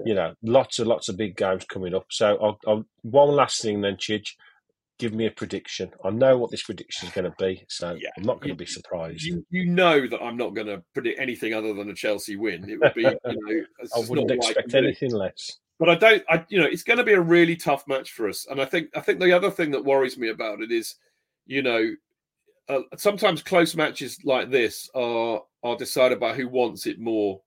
you 0.05 0.13
know, 0.15 0.33
lots 0.43 0.79
and 0.79 0.87
lots 0.87 1.09
of 1.09 1.17
big 1.17 1.35
games 1.37 1.65
coming 1.65 1.93
up. 1.93 2.05
So, 2.09 2.37
I'll, 2.41 2.59
I'll 2.67 2.85
one 3.03 3.29
last 3.29 3.61
thing 3.61 3.81
then, 3.81 3.97
Chidge. 3.97 4.29
Give 4.97 5.13
me 5.13 5.25
a 5.25 5.31
prediction. 5.31 5.91
I 6.05 6.09
know 6.09 6.37
what 6.37 6.51
this 6.51 6.63
prediction 6.63 7.09
is 7.09 7.13
going 7.13 7.25
to 7.29 7.35
be, 7.37 7.65
so 7.67 7.97
Yeah. 8.01 8.11
I'm 8.17 8.23
not 8.23 8.39
going 8.39 8.53
to 8.53 8.55
be 8.55 8.65
surprised. 8.65 9.23
you 9.23 9.45
you 9.49 9.65
know 9.65 10.07
that 10.07 10.21
I'm 10.23 10.37
not 10.37 10.55
going 10.55 10.67
to 10.67 10.81
predict 10.93 11.19
anything 11.19 11.53
other 11.53 11.73
than 11.73 11.89
a 11.89 11.93
Chelsea 11.93 12.37
win. 12.37 12.69
It 12.69 12.79
would 12.79 12.93
be, 12.93 13.01
you 13.01 13.09
know, 13.25 13.63
I 13.93 13.99
wouldn't 14.07 14.29
not 14.29 14.37
what 14.37 14.45
I 14.45 14.49
expect 14.51 14.69
do. 14.69 14.77
anything 14.77 15.11
less. 15.11 15.51
but 15.79 15.89
I 15.89 15.95
don't. 15.95 16.23
I 16.29 16.45
you 16.47 16.59
know, 16.61 16.65
it's 16.65 16.83
going 16.83 16.97
to 16.99 17.03
be 17.03 17.11
a 17.11 17.19
really 17.19 17.57
tough 17.57 17.83
match 17.89 18.11
for 18.11 18.29
us. 18.29 18.45
And 18.49 18.61
I 18.61 18.65
think 18.65 18.87
I 18.95 19.01
think 19.01 19.19
the 19.19 19.33
other 19.33 19.51
thing 19.51 19.71
that 19.71 19.83
worries 19.83 20.17
me 20.17 20.29
about 20.29 20.61
it 20.61 20.71
is, 20.71 20.95
you 21.45 21.61
know, 21.61 21.91
uh, 22.67 22.81
sometimes 22.97 23.43
close 23.43 23.75
matches 23.75 24.17
like 24.23 24.49
this 24.49 24.89
are 24.95 25.41
are 25.63 25.75
decided 25.75 26.19
by 26.19 26.33
who 26.33 26.47
wants 26.47 26.87
it 26.87 26.99
more. 26.99 27.41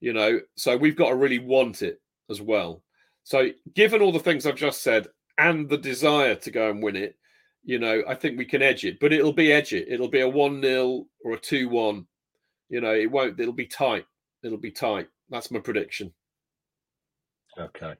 You 0.00 0.12
know, 0.12 0.40
so 0.56 0.76
we've 0.76 0.96
got 0.96 1.08
to 1.08 1.16
really 1.16 1.38
want 1.38 1.82
it 1.82 2.00
as 2.30 2.40
well. 2.40 2.82
So, 3.24 3.50
given 3.74 4.00
all 4.00 4.12
the 4.12 4.20
things 4.20 4.46
I've 4.46 4.54
just 4.54 4.82
said 4.82 5.08
and 5.38 5.68
the 5.68 5.76
desire 5.76 6.34
to 6.36 6.50
go 6.50 6.70
and 6.70 6.82
win 6.82 6.96
it, 6.96 7.16
you 7.64 7.78
know, 7.78 8.02
I 8.08 8.14
think 8.14 8.38
we 8.38 8.44
can 8.44 8.62
edge 8.62 8.84
it. 8.84 9.00
But 9.00 9.12
it'll 9.12 9.32
be 9.32 9.52
edge 9.52 9.72
it. 9.72 9.88
It'll 9.88 10.08
be 10.08 10.20
a 10.20 10.28
one 10.28 10.62
0 10.62 11.06
or 11.24 11.32
a 11.32 11.38
two 11.38 11.68
one. 11.68 12.06
You 12.68 12.80
know, 12.80 12.94
it 12.94 13.10
won't. 13.10 13.38
It'll 13.40 13.52
be 13.52 13.66
tight. 13.66 14.06
It'll 14.42 14.58
be 14.58 14.70
tight. 14.70 15.08
That's 15.30 15.50
my 15.50 15.58
prediction. 15.58 16.12
Okay. 17.58 17.94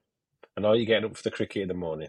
And 0.57 0.67
are 0.67 0.77
you 0.77 0.87
getting 0.87 1.05
up 1.05 1.17
for 1.17 1.23
the 1.23 1.31
cricket 1.31 1.63
in 1.63 1.69
the 1.69 1.75
morning? 1.75 2.09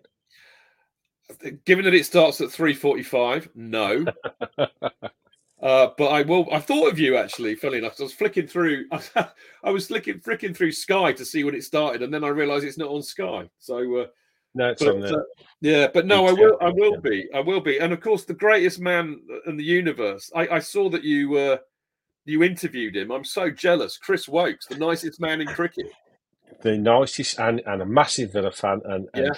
Given 1.66 1.86
that 1.86 1.94
it 1.94 2.06
starts 2.06 2.42
at 2.42 2.50
3.45 2.50 3.50
no 3.56 4.06
uh, 5.62 5.88
but 5.98 6.08
i 6.08 6.22
will 6.24 6.48
i 6.52 6.60
thought 6.60 6.92
of 6.92 7.00
you 7.00 7.18
actually 7.18 7.56
funny 7.56 7.78
enough 7.78 8.00
i 8.00 8.04
was 8.04 8.14
flicking 8.14 8.48
through 8.48 8.86
i 9.64 9.70
was 9.70 9.88
flicking 9.88 10.20
flicking 10.20 10.54
through 10.54 10.72
sky 10.72 11.12
to 11.12 11.24
see 11.24 11.44
when 11.44 11.56
it 11.56 11.64
started 11.64 12.02
and 12.02 12.14
then 12.14 12.24
i 12.24 12.28
realized 12.28 12.66
it's 12.66 12.78
not 12.78 12.90
on 12.90 13.04
sky 13.04 13.48
so 13.60 13.98
uh, 13.98 14.08
No, 14.56 14.70
it's 14.70 14.84
but, 14.84 14.96
on 14.96 15.02
there. 15.02 15.20
uh, 15.20 15.24
yeah 15.62 15.88
but 15.94 16.08
no 16.08 16.26
i 16.26 16.32
will 16.32 16.58
i 16.62 16.70
will 16.70 16.94
yeah. 16.94 17.10
be 17.10 17.30
i 17.34 17.40
will 17.40 17.62
be 17.62 17.78
and 17.80 17.94
of 17.94 18.02
course 18.02 18.26
the 18.26 18.34
greatest 18.34 18.80
man 18.80 19.22
in 19.46 19.56
the 19.56 19.64
universe 19.64 20.32
i, 20.36 20.48
I 20.48 20.60
saw 20.60 20.90
that 20.90 21.04
you 21.04 21.38
uh, 21.38 21.58
you 22.26 22.44
interviewed 22.44 22.96
him 22.96 23.12
i'm 23.12 23.26
so 23.26 23.52
jealous 23.52 23.98
chris 23.98 24.28
woakes 24.28 24.66
the 24.66 24.78
nicest 24.78 25.22
man 25.22 25.42
in 25.42 25.48
cricket 25.48 25.92
the 26.62 26.78
nicest 26.78 27.40
and, 27.40 27.62
and 27.66 27.82
a 27.82 27.86
massive 27.86 28.34
Villa 28.34 28.52
fan, 28.52 28.82
and 28.86 29.08
Yeah. 29.16 29.32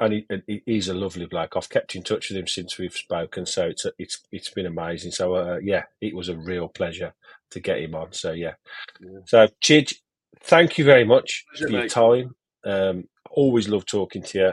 And, 0.00 0.24
he, 0.46 0.62
he's 0.66 0.88
a 0.88 0.94
lovely 0.94 1.26
bloke. 1.26 1.54
I've 1.56 1.68
kept 1.68 1.94
in 1.96 2.02
touch 2.02 2.30
with 2.30 2.38
him 2.38 2.46
since 2.48 2.78
we've 2.78 2.94
spoken, 2.94 3.46
so 3.46 3.66
it's 3.68 3.86
it's 3.98 4.22
it's 4.32 4.50
been 4.50 4.66
amazing. 4.66 5.12
So 5.12 5.34
uh, 5.36 5.58
yeah, 5.62 5.84
it 6.00 6.14
was 6.14 6.28
a 6.28 6.36
real 6.36 6.68
pleasure 6.68 7.14
to 7.52 7.60
get 7.60 7.80
him 7.80 7.94
on. 7.94 8.12
So 8.12 8.32
yeah, 8.32 8.54
Yeah. 9.00 9.20
so 9.26 9.48
Chidge, 9.62 9.94
thank 10.42 10.78
you 10.78 10.84
very 10.84 11.04
much 11.04 11.46
Pleasure, 11.50 11.66
for 11.66 11.72
your 11.72 11.82
mate. 11.82 11.90
time. 11.90 12.34
Um, 12.64 13.04
always 13.30 13.68
love 13.68 13.86
talking 13.86 14.22
to 14.24 14.38
you. 14.38 14.52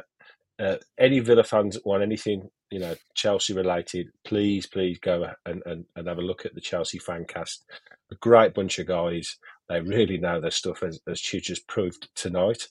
Uh, 0.66 0.78
any 0.99 1.20
Villa 1.20 1.43
fans 1.43 1.76
that 1.76 1.86
want 1.86 2.03
anything, 2.03 2.49
you 2.72 2.80
know, 2.80 2.95
Chelsea 3.16 3.53
related, 3.53 4.07
please, 4.26 4.68
please 4.68 4.99
go 4.99 5.28
and, 5.45 5.61
and, 5.66 5.86
and 5.95 6.07
have 6.07 6.18
a 6.18 6.22
look 6.22 6.45
at 6.45 6.55
the 6.55 6.61
Chelsea 6.61 6.99
Fancast. 6.99 7.59
A 8.11 8.16
great 8.22 8.53
bunch 8.53 8.80
of 8.80 8.88
guys. 8.88 9.38
They 9.70 9.82
really 9.82 10.18
know 10.18 10.39
their 10.41 10.51
stuff, 10.51 10.84
as, 10.84 10.99
as 11.09 11.22
Chidge 11.22 11.49
has 11.49 11.59
proved 11.59 12.09
tonight. 12.16 12.68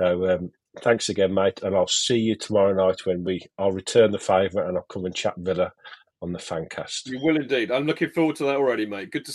So 0.00 0.30
um, 0.30 0.52
thanks 0.80 1.08
again, 1.08 1.32
mate. 1.32 1.60
And 1.62 1.74
I'll 1.74 1.86
see 1.86 2.18
you 2.18 2.36
tomorrow 2.36 2.74
night 2.74 3.04
when 3.06 3.24
we, 3.24 3.40
I'll 3.58 3.72
return 3.72 4.10
the 4.10 4.18
favour 4.18 4.64
and 4.64 4.76
I'll 4.76 4.84
come 4.84 5.04
and 5.04 5.14
chat 5.14 5.34
Villa 5.36 5.72
on 6.22 6.32
the 6.32 6.38
Fancast. 6.38 7.06
you 7.06 7.20
will 7.22 7.36
indeed 7.36 7.70
i'm 7.70 7.84
looking 7.84 8.08
forward 8.08 8.34
to 8.34 8.44
that 8.44 8.56
already 8.56 8.86
mate 8.86 9.10
good 9.10 9.22
to 9.22 9.22